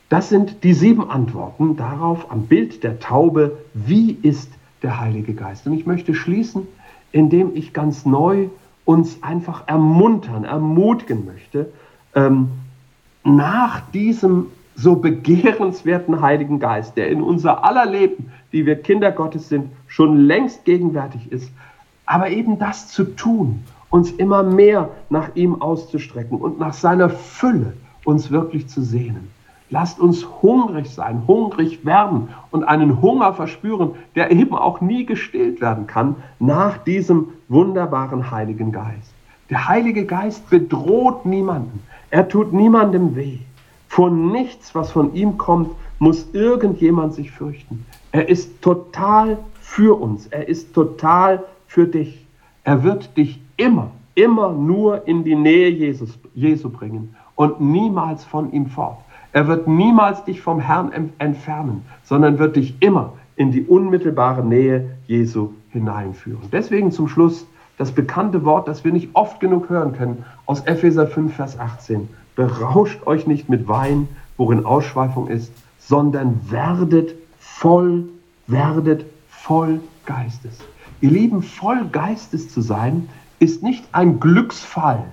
Das 0.10 0.28
sind 0.28 0.64
die 0.66 0.74
sieben 0.74 1.10
Antworten 1.10 1.78
darauf 1.78 2.30
am 2.30 2.48
Bild 2.48 2.84
der 2.84 3.00
Taube, 3.00 3.58
wie 3.74 4.18
ist 4.22 4.52
der 4.84 5.00
Heilige 5.00 5.34
Geist. 5.34 5.66
Und 5.66 5.74
ich 5.74 5.86
möchte 5.86 6.14
schließen, 6.14 6.68
indem 7.14 7.56
ich 7.56 7.72
ganz 7.72 8.06
neu 8.06 8.50
uns 8.84 9.24
einfach 9.24 9.68
ermuntern, 9.68 10.44
ermutigen 10.44 11.26
möchte, 11.26 11.72
ähm, 12.16 12.50
nach 13.24 13.82
diesem 13.92 14.48
so 14.82 14.96
begehrenswerten 14.96 16.22
Heiligen 16.22 16.60
Geist, 16.60 16.96
der 16.96 17.10
in 17.10 17.22
unser 17.22 17.66
aller 17.66 17.86
Leben, 17.86 18.32
die 18.54 18.66
wir 18.66 18.82
Kinder 18.82 19.12
Gottes 19.12 19.50
sind, 19.50 19.72
schon 19.88 20.18
längst 20.18 20.64
gegenwärtig 20.64 21.32
ist, 21.32 21.52
aber 22.06 22.30
eben 22.30 22.60
das 22.60 22.88
zu 22.88 23.04
tun, 23.04 23.64
uns 23.90 24.12
immer 24.12 24.42
mehr 24.44 24.90
nach 25.10 25.36
ihm 25.36 25.62
auszustrecken 25.62 26.38
und 26.38 26.60
nach 26.60 26.74
seiner 26.74 27.10
Fülle 27.10 27.74
uns 28.06 28.32
wirklich 28.32 28.68
zu 28.68 28.82
sehnen. 28.82 29.30
Lasst 29.70 30.00
uns 30.00 30.26
hungrig 30.42 30.90
sein, 30.90 31.24
hungrig 31.28 31.86
werden 31.86 32.30
und 32.50 32.64
einen 32.64 33.02
Hunger 33.02 33.34
verspüren, 33.34 33.92
der 34.16 34.32
eben 34.32 34.56
auch 34.56 34.82
nie 34.82 35.06
gestillt 35.06 35.62
werden 35.62 35.88
kann, 35.88 36.16
nach 36.40 36.78
diesem 36.78 37.28
wunderbaren 37.50 38.32
Heiligen 38.32 38.72
Geist. 38.72 39.14
Der 39.50 39.68
Heilige 39.68 40.06
Geist 40.06 40.50
bedroht 40.50 41.26
niemanden. 41.26 41.84
Er 42.12 42.28
tut 42.28 42.54
niemandem 42.54 43.16
weh. 43.16 43.40
Vor 43.90 44.12
nichts, 44.12 44.74
was 44.76 44.92
von 44.92 45.14
ihm 45.16 45.38
kommt, 45.38 45.72
muss 45.98 46.30
irgendjemand 46.32 47.14
sich 47.16 47.32
fürchten. 47.32 47.86
Er 48.12 48.30
ist 48.30 48.62
total 48.62 49.38
für 49.60 50.00
uns. 50.00 50.28
Er 50.28 50.48
ist 50.48 50.74
total 50.74 51.44
für 51.68 51.88
dich. 51.88 52.26
Er 52.64 52.84
wird 52.84 53.18
dich 53.18 53.42
immer, 53.58 53.92
immer 54.16 54.54
nur 54.54 55.08
in 55.08 55.24
die 55.24 55.36
Nähe 55.36 55.70
Jesus, 55.70 56.18
Jesu 56.36 56.70
bringen 56.70 57.16
und 57.36 57.60
niemals 57.60 58.24
von 58.24 58.54
ihm 58.54 58.68
fort. 58.68 59.00
Er 59.34 59.48
wird 59.48 59.68
niemals 59.68 60.24
dich 60.24 60.40
vom 60.42 60.60
Herrn 60.60 61.12
entfernen, 61.18 61.84
sondern 62.04 62.40
wird 62.40 62.56
dich 62.56 62.76
immer 62.80 63.14
in 63.36 63.52
die 63.52 63.64
unmittelbare 63.64 64.46
Nähe 64.46 64.98
Jesu 65.08 65.50
hineinführen. 65.72 66.48
Deswegen 66.52 66.92
zum 66.92 67.08
Schluss 67.08 67.48
das 67.78 67.92
bekannte 67.92 68.46
Wort, 68.46 68.68
das 68.68 68.84
wir 68.84 68.92
nicht 68.92 69.10
oft 69.14 69.40
genug 69.40 69.70
hören 69.70 69.94
können, 69.94 70.26
aus 70.46 70.62
Epheser 70.62 71.08
5, 71.08 71.34
Vers 71.34 71.60
18. 71.60 72.08
Berauscht 72.40 73.06
euch 73.06 73.28
nicht 73.28 73.50
mit 73.50 73.68
Wein, 73.68 74.08
worin 74.38 74.66
Ausschweifung 74.66 75.28
ist, 75.28 75.52
sondern 75.78 76.40
werdet 76.50 77.14
voll, 77.38 78.06
werdet 78.48 79.06
voll 79.28 79.82
Geistes. 80.06 80.60
Ihr 81.02 81.10
Lieben, 81.12 81.44
voll 81.44 81.90
Geistes 81.92 82.48
zu 82.48 82.62
sein, 82.62 83.10
ist 83.40 83.62
nicht 83.62 83.84
ein 83.92 84.22
Glücksfall, 84.22 85.04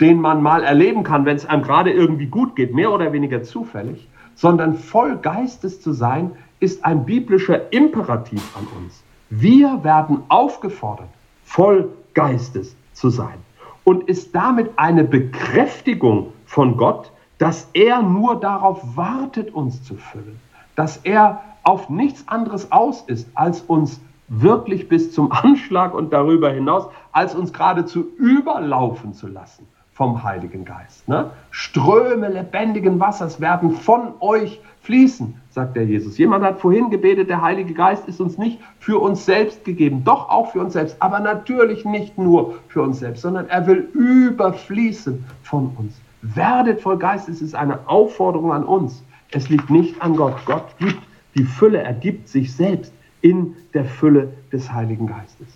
den 0.00 0.20
man 0.20 0.42
mal 0.42 0.62
erleben 0.62 1.02
kann, 1.02 1.24
wenn 1.24 1.36
es 1.36 1.46
einem 1.46 1.62
gerade 1.62 1.92
irgendwie 1.92 2.26
gut 2.26 2.54
geht, 2.56 2.74
mehr 2.74 2.92
oder 2.92 3.10
weniger 3.14 3.42
zufällig, 3.42 4.06
sondern 4.34 4.74
voll 4.74 5.16
Geistes 5.16 5.80
zu 5.80 5.94
sein, 5.94 6.32
ist 6.58 6.84
ein 6.84 7.06
biblischer 7.06 7.72
Imperativ 7.72 8.54
an 8.54 8.66
uns. 8.82 9.02
Wir 9.30 9.82
werden 9.82 10.24
aufgefordert, 10.28 11.08
voll 11.42 11.88
Geistes 12.12 12.76
zu 12.92 13.08
sein 13.08 13.38
und 13.84 14.10
ist 14.10 14.34
damit 14.34 14.68
eine 14.76 15.04
Bekräftigung 15.04 16.34
von 16.50 16.76
Gott, 16.76 17.12
dass 17.38 17.70
er 17.74 18.02
nur 18.02 18.40
darauf 18.40 18.96
wartet, 18.96 19.54
uns 19.54 19.84
zu 19.84 19.94
füllen, 19.94 20.40
dass 20.74 20.96
er 20.96 21.40
auf 21.62 21.88
nichts 21.88 22.26
anderes 22.26 22.72
aus 22.72 23.02
ist, 23.06 23.28
als 23.34 23.60
uns 23.60 24.00
wirklich 24.26 24.88
bis 24.88 25.12
zum 25.12 25.30
Anschlag 25.30 25.94
und 25.94 26.12
darüber 26.12 26.50
hinaus, 26.50 26.88
als 27.12 27.36
uns 27.36 27.52
geradezu 27.52 28.04
überlaufen 28.18 29.14
zu 29.14 29.28
lassen 29.28 29.68
vom 29.92 30.24
Heiligen 30.24 30.64
Geist. 30.64 31.08
Ne? 31.08 31.30
Ströme 31.52 32.28
lebendigen 32.28 32.98
Wassers 32.98 33.40
werden 33.40 33.70
von 33.70 34.14
euch 34.18 34.60
fließen, 34.80 35.40
sagt 35.50 35.76
der 35.76 35.84
Jesus. 35.84 36.18
Jemand 36.18 36.44
hat 36.44 36.58
vorhin 36.58 36.90
gebetet, 36.90 37.30
der 37.30 37.42
Heilige 37.42 37.74
Geist 37.74 38.08
ist 38.08 38.20
uns 38.20 38.38
nicht 38.38 38.58
für 38.80 38.98
uns 38.98 39.24
selbst 39.24 39.64
gegeben, 39.64 40.02
doch 40.02 40.28
auch 40.28 40.50
für 40.50 40.60
uns 40.60 40.72
selbst, 40.72 40.96
aber 40.98 41.20
natürlich 41.20 41.84
nicht 41.84 42.18
nur 42.18 42.54
für 42.66 42.82
uns 42.82 42.98
selbst, 42.98 43.22
sondern 43.22 43.48
er 43.48 43.68
will 43.68 43.88
überfließen 43.94 45.24
von 45.44 45.70
uns. 45.78 45.94
Werdet 46.22 46.80
voll 46.80 46.98
Geist, 46.98 47.28
es 47.28 47.40
ist 47.40 47.54
eine 47.54 47.88
Aufforderung 47.88 48.52
an 48.52 48.64
uns. 48.64 49.02
Es 49.32 49.48
liegt 49.48 49.70
nicht 49.70 50.00
an 50.02 50.16
Gott. 50.16 50.36
Gott 50.44 50.66
gibt 50.78 50.98
die 51.34 51.44
Fülle, 51.44 51.78
er 51.82 51.94
gibt 51.94 52.28
sich 52.28 52.54
selbst 52.54 52.92
in 53.22 53.54
der 53.74 53.84
Fülle 53.84 54.32
des 54.52 54.72
Heiligen 54.72 55.06
Geistes. 55.06 55.48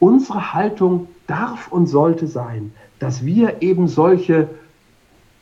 Unsere 0.00 0.54
Haltung 0.54 1.08
darf 1.26 1.70
und 1.70 1.86
sollte 1.86 2.26
sein, 2.26 2.72
dass 2.98 3.24
wir 3.24 3.62
eben 3.62 3.88
solche 3.88 4.48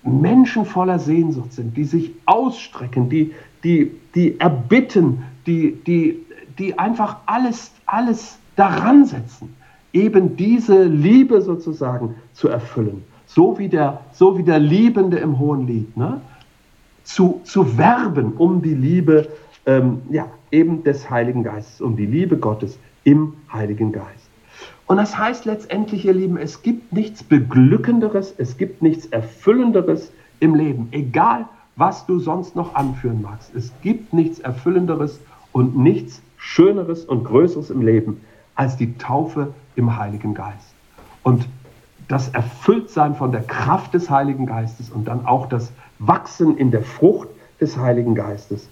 Menschen 0.02 0.64
voller 0.64 0.98
Sehnsucht 0.98 1.52
sind, 1.52 1.76
die 1.76 1.84
sich 1.84 2.12
ausstrecken, 2.26 3.08
die, 3.08 3.34
die, 3.64 3.92
die 4.14 4.38
erbitten, 4.40 5.24
die, 5.46 5.72
die, 5.86 6.24
die 6.58 6.78
einfach 6.78 7.16
alles, 7.26 7.72
alles 7.86 8.38
daran 8.56 9.04
setzen, 9.04 9.54
eben 9.92 10.36
diese 10.36 10.84
Liebe 10.84 11.42
sozusagen 11.42 12.14
zu 12.32 12.48
erfüllen. 12.48 13.04
So 13.36 13.58
wie 13.58 13.68
der, 13.68 14.00
so 14.12 14.38
wie 14.38 14.42
der 14.42 14.58
Liebende 14.58 15.18
im 15.18 15.38
Hohen 15.38 15.66
Lied, 15.66 15.94
ne? 15.94 16.22
zu, 17.04 17.42
zu 17.44 17.76
werben 17.76 18.32
um 18.32 18.62
die 18.62 18.72
Liebe 18.72 19.28
ähm, 19.66 20.00
ja, 20.08 20.26
eben 20.50 20.84
des 20.84 21.10
Heiligen 21.10 21.42
Geistes, 21.42 21.82
um 21.82 21.98
die 21.98 22.06
Liebe 22.06 22.38
Gottes 22.38 22.78
im 23.04 23.34
Heiligen 23.52 23.92
Geist. 23.92 24.30
Und 24.86 24.96
das 24.96 25.18
heißt 25.18 25.44
letztendlich, 25.44 26.06
ihr 26.06 26.14
Lieben, 26.14 26.38
es 26.38 26.62
gibt 26.62 26.94
nichts 26.94 27.22
Beglückenderes, 27.22 28.34
es 28.38 28.56
gibt 28.56 28.80
nichts 28.80 29.04
Erfüllenderes 29.04 30.10
im 30.40 30.54
Leben, 30.54 30.88
egal 30.92 31.44
was 31.76 32.06
du 32.06 32.18
sonst 32.18 32.56
noch 32.56 32.74
anführen 32.74 33.20
magst. 33.20 33.54
Es 33.54 33.70
gibt 33.82 34.14
nichts 34.14 34.38
Erfüllenderes 34.38 35.20
und 35.52 35.76
nichts 35.76 36.22
Schöneres 36.38 37.04
und 37.04 37.24
Größeres 37.24 37.68
im 37.68 37.82
Leben 37.82 38.22
als 38.54 38.78
die 38.78 38.96
Taufe 38.96 39.52
im 39.74 39.98
Heiligen 39.98 40.32
Geist. 40.32 40.72
Und 41.22 41.46
das 42.08 42.28
Erfülltsein 42.28 43.14
von 43.14 43.32
der 43.32 43.42
Kraft 43.42 43.94
des 43.94 44.10
Heiligen 44.10 44.46
Geistes 44.46 44.90
und 44.90 45.08
dann 45.08 45.26
auch 45.26 45.48
das 45.48 45.72
Wachsen 45.98 46.56
in 46.56 46.70
der 46.70 46.82
Frucht 46.82 47.28
des 47.60 47.76
Heiligen 47.76 48.14
Geistes 48.14 48.68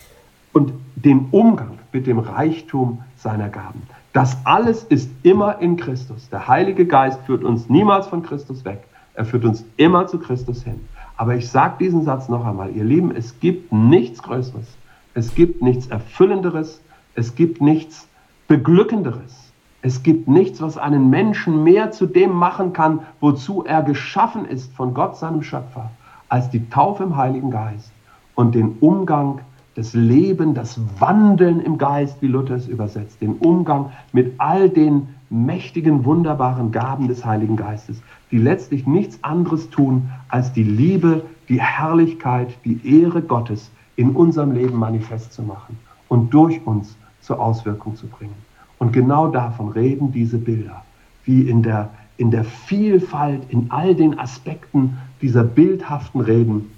und 0.52 0.72
den 0.94 1.28
Umgang 1.30 1.78
mit 1.92 2.06
dem 2.06 2.18
Reichtum 2.18 3.02
seiner 3.16 3.48
Gaben. 3.48 3.82
Das 4.12 4.36
alles 4.44 4.84
ist 4.84 5.10
immer 5.24 5.58
in 5.60 5.76
Christus. 5.76 6.28
Der 6.30 6.46
Heilige 6.46 6.86
Geist 6.86 7.20
führt 7.26 7.42
uns 7.42 7.68
niemals 7.68 8.06
von 8.06 8.22
Christus 8.22 8.64
weg. 8.64 8.84
Er 9.14 9.24
führt 9.24 9.44
uns 9.44 9.64
immer 9.76 10.06
zu 10.06 10.18
Christus 10.18 10.62
hin. 10.62 10.80
Aber 11.16 11.34
ich 11.34 11.48
sage 11.48 11.76
diesen 11.80 12.04
Satz 12.04 12.28
noch 12.28 12.44
einmal, 12.44 12.70
ihr 12.70 12.84
Lieben, 12.84 13.14
es 13.14 13.38
gibt 13.40 13.72
nichts 13.72 14.22
Größeres, 14.22 14.66
es 15.14 15.34
gibt 15.34 15.62
nichts 15.62 15.86
Erfüllenderes, 15.86 16.80
es 17.14 17.34
gibt 17.34 17.60
nichts 17.60 18.08
Beglückenderes. 18.48 19.43
Es 19.84 20.02
gibt 20.02 20.28
nichts, 20.28 20.62
was 20.62 20.78
einen 20.78 21.10
Menschen 21.10 21.62
mehr 21.62 21.90
zu 21.90 22.06
dem 22.06 22.32
machen 22.32 22.72
kann, 22.72 23.00
wozu 23.20 23.64
er 23.66 23.82
geschaffen 23.82 24.46
ist 24.46 24.72
von 24.72 24.94
Gott, 24.94 25.18
seinem 25.18 25.42
Schöpfer, 25.42 25.90
als 26.30 26.48
die 26.48 26.70
Taufe 26.70 27.02
im 27.02 27.18
Heiligen 27.18 27.50
Geist 27.50 27.92
und 28.34 28.54
den 28.54 28.78
Umgang 28.80 29.40
das 29.74 29.92
Leben, 29.92 30.54
das 30.54 30.80
Wandeln 30.98 31.60
im 31.60 31.76
Geist, 31.76 32.22
wie 32.22 32.28
Luther 32.28 32.54
es 32.54 32.66
übersetzt, 32.66 33.20
den 33.20 33.34
Umgang 33.34 33.90
mit 34.14 34.32
all 34.38 34.70
den 34.70 35.08
mächtigen, 35.28 36.06
wunderbaren 36.06 36.72
Gaben 36.72 37.06
des 37.06 37.22
Heiligen 37.22 37.56
Geistes, 37.56 38.00
die 38.30 38.38
letztlich 38.38 38.86
nichts 38.86 39.18
anderes 39.22 39.68
tun, 39.68 40.08
als 40.30 40.50
die 40.54 40.64
Liebe, 40.64 41.26
die 41.50 41.60
Herrlichkeit, 41.60 42.56
die 42.64 42.80
Ehre 43.02 43.20
Gottes 43.20 43.70
in 43.96 44.16
unserem 44.16 44.52
Leben 44.52 44.78
manifest 44.78 45.34
zu 45.34 45.42
machen 45.42 45.76
und 46.08 46.32
durch 46.32 46.66
uns 46.66 46.96
zur 47.20 47.38
Auswirkung 47.38 47.96
zu 47.96 48.06
bringen. 48.06 48.53
Und 48.84 48.92
genau 48.92 49.28
davon 49.28 49.70
reden 49.70 50.12
diese 50.12 50.36
Bilder, 50.36 50.84
wie 51.24 51.48
in 51.48 51.62
der, 51.62 51.88
in 52.18 52.30
der 52.30 52.44
Vielfalt, 52.44 53.40
in 53.48 53.70
all 53.70 53.94
den 53.94 54.18
Aspekten 54.18 54.98
dieser 55.22 55.42
bildhaften 55.42 56.20
Reden 56.20 56.70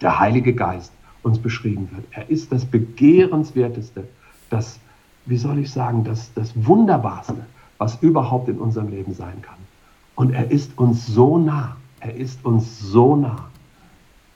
der 0.00 0.18
Heilige 0.18 0.54
Geist 0.54 0.90
uns 1.22 1.38
beschrieben 1.38 1.88
wird. 1.92 2.04
Er 2.10 2.28
ist 2.28 2.50
das 2.50 2.64
Begehrenswerteste, 2.64 4.08
das, 4.50 4.80
wie 5.26 5.36
soll 5.36 5.60
ich 5.60 5.70
sagen, 5.70 6.02
das, 6.02 6.32
das 6.34 6.52
Wunderbarste, 6.66 7.46
was 7.78 8.02
überhaupt 8.02 8.48
in 8.48 8.58
unserem 8.58 8.88
Leben 8.88 9.14
sein 9.14 9.40
kann. 9.40 9.58
Und 10.16 10.32
er 10.32 10.50
ist 10.50 10.76
uns 10.76 11.06
so 11.06 11.38
nah. 11.38 11.76
Er 12.00 12.16
ist 12.16 12.44
uns 12.44 12.80
so 12.80 13.14
nah. 13.14 13.50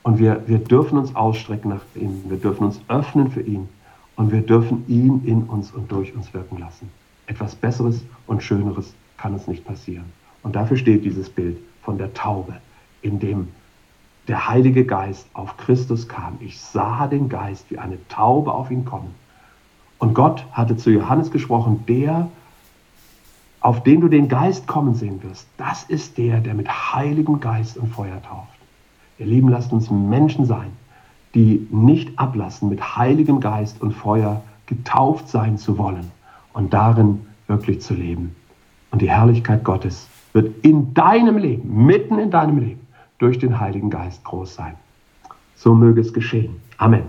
Und 0.03 0.17
wir, 0.17 0.43
wir 0.47 0.59
dürfen 0.59 0.97
uns 0.97 1.13
ausstrecken 1.13 1.71
nach 1.71 1.81
ihm. 1.93 2.23
Wir 2.29 2.37
dürfen 2.37 2.63
uns 2.63 2.79
öffnen 2.87 3.29
für 3.31 3.41
ihn. 3.41 3.67
Und 4.15 4.31
wir 4.31 4.43
dürfen 4.43 4.85
ihn 4.87 5.23
in 5.25 5.43
uns 5.43 5.71
und 5.71 5.91
durch 5.91 6.15
uns 6.15 6.33
wirken 6.33 6.57
lassen. 6.57 6.89
Etwas 7.31 7.55
Besseres 7.55 8.03
und 8.27 8.43
Schöneres 8.43 8.93
kann 9.15 9.31
uns 9.31 9.47
nicht 9.47 9.63
passieren. 9.63 10.03
Und 10.43 10.57
dafür 10.57 10.75
steht 10.75 11.05
dieses 11.05 11.29
Bild 11.29 11.57
von 11.81 11.97
der 11.97 12.13
Taube, 12.13 12.57
in 13.01 13.19
dem 13.19 13.47
der 14.27 14.49
Heilige 14.49 14.83
Geist 14.83 15.25
auf 15.33 15.55
Christus 15.55 16.09
kam. 16.09 16.37
Ich 16.41 16.59
sah 16.59 17.07
den 17.07 17.29
Geist 17.29 17.71
wie 17.71 17.77
eine 17.77 18.05
Taube 18.09 18.53
auf 18.53 18.69
ihn 18.69 18.83
kommen. 18.83 19.15
Und 19.97 20.13
Gott 20.13 20.45
hatte 20.51 20.75
zu 20.75 20.89
Johannes 20.89 21.31
gesprochen, 21.31 21.85
der, 21.87 22.27
auf 23.61 23.81
den 23.81 24.01
du 24.01 24.09
den 24.09 24.27
Geist 24.27 24.67
kommen 24.67 24.95
sehen 24.95 25.23
wirst, 25.23 25.47
das 25.55 25.83
ist 25.83 26.17
der, 26.17 26.41
der 26.41 26.53
mit 26.53 26.67
Heiligem 26.93 27.39
Geist 27.39 27.77
und 27.77 27.93
Feuer 27.93 28.21
tauft. 28.23 28.59
Ihr 29.19 29.27
Lieben, 29.27 29.47
lasst 29.47 29.71
uns 29.71 29.89
Menschen 29.89 30.45
sein, 30.45 30.73
die 31.33 31.65
nicht 31.71 32.19
ablassen, 32.19 32.67
mit 32.67 32.97
Heiligem 32.97 33.39
Geist 33.39 33.81
und 33.81 33.93
Feuer 33.93 34.43
getauft 34.65 35.29
sein 35.29 35.57
zu 35.57 35.77
wollen 35.77 36.11
und 36.53 36.73
darin 36.73 37.21
wirklich 37.47 37.81
zu 37.81 37.93
leben. 37.93 38.35
Und 38.91 39.01
die 39.01 39.09
Herrlichkeit 39.09 39.63
Gottes 39.63 40.07
wird 40.33 40.65
in 40.65 40.93
deinem 40.93 41.37
Leben, 41.37 41.85
mitten 41.85 42.19
in 42.19 42.31
deinem 42.31 42.57
Leben, 42.59 42.87
durch 43.17 43.37
den 43.39 43.59
Heiligen 43.59 43.89
Geist 43.89 44.23
groß 44.23 44.55
sein. 44.55 44.75
So 45.55 45.75
möge 45.75 46.01
es 46.01 46.13
geschehen. 46.13 46.55
Amen. 46.77 47.03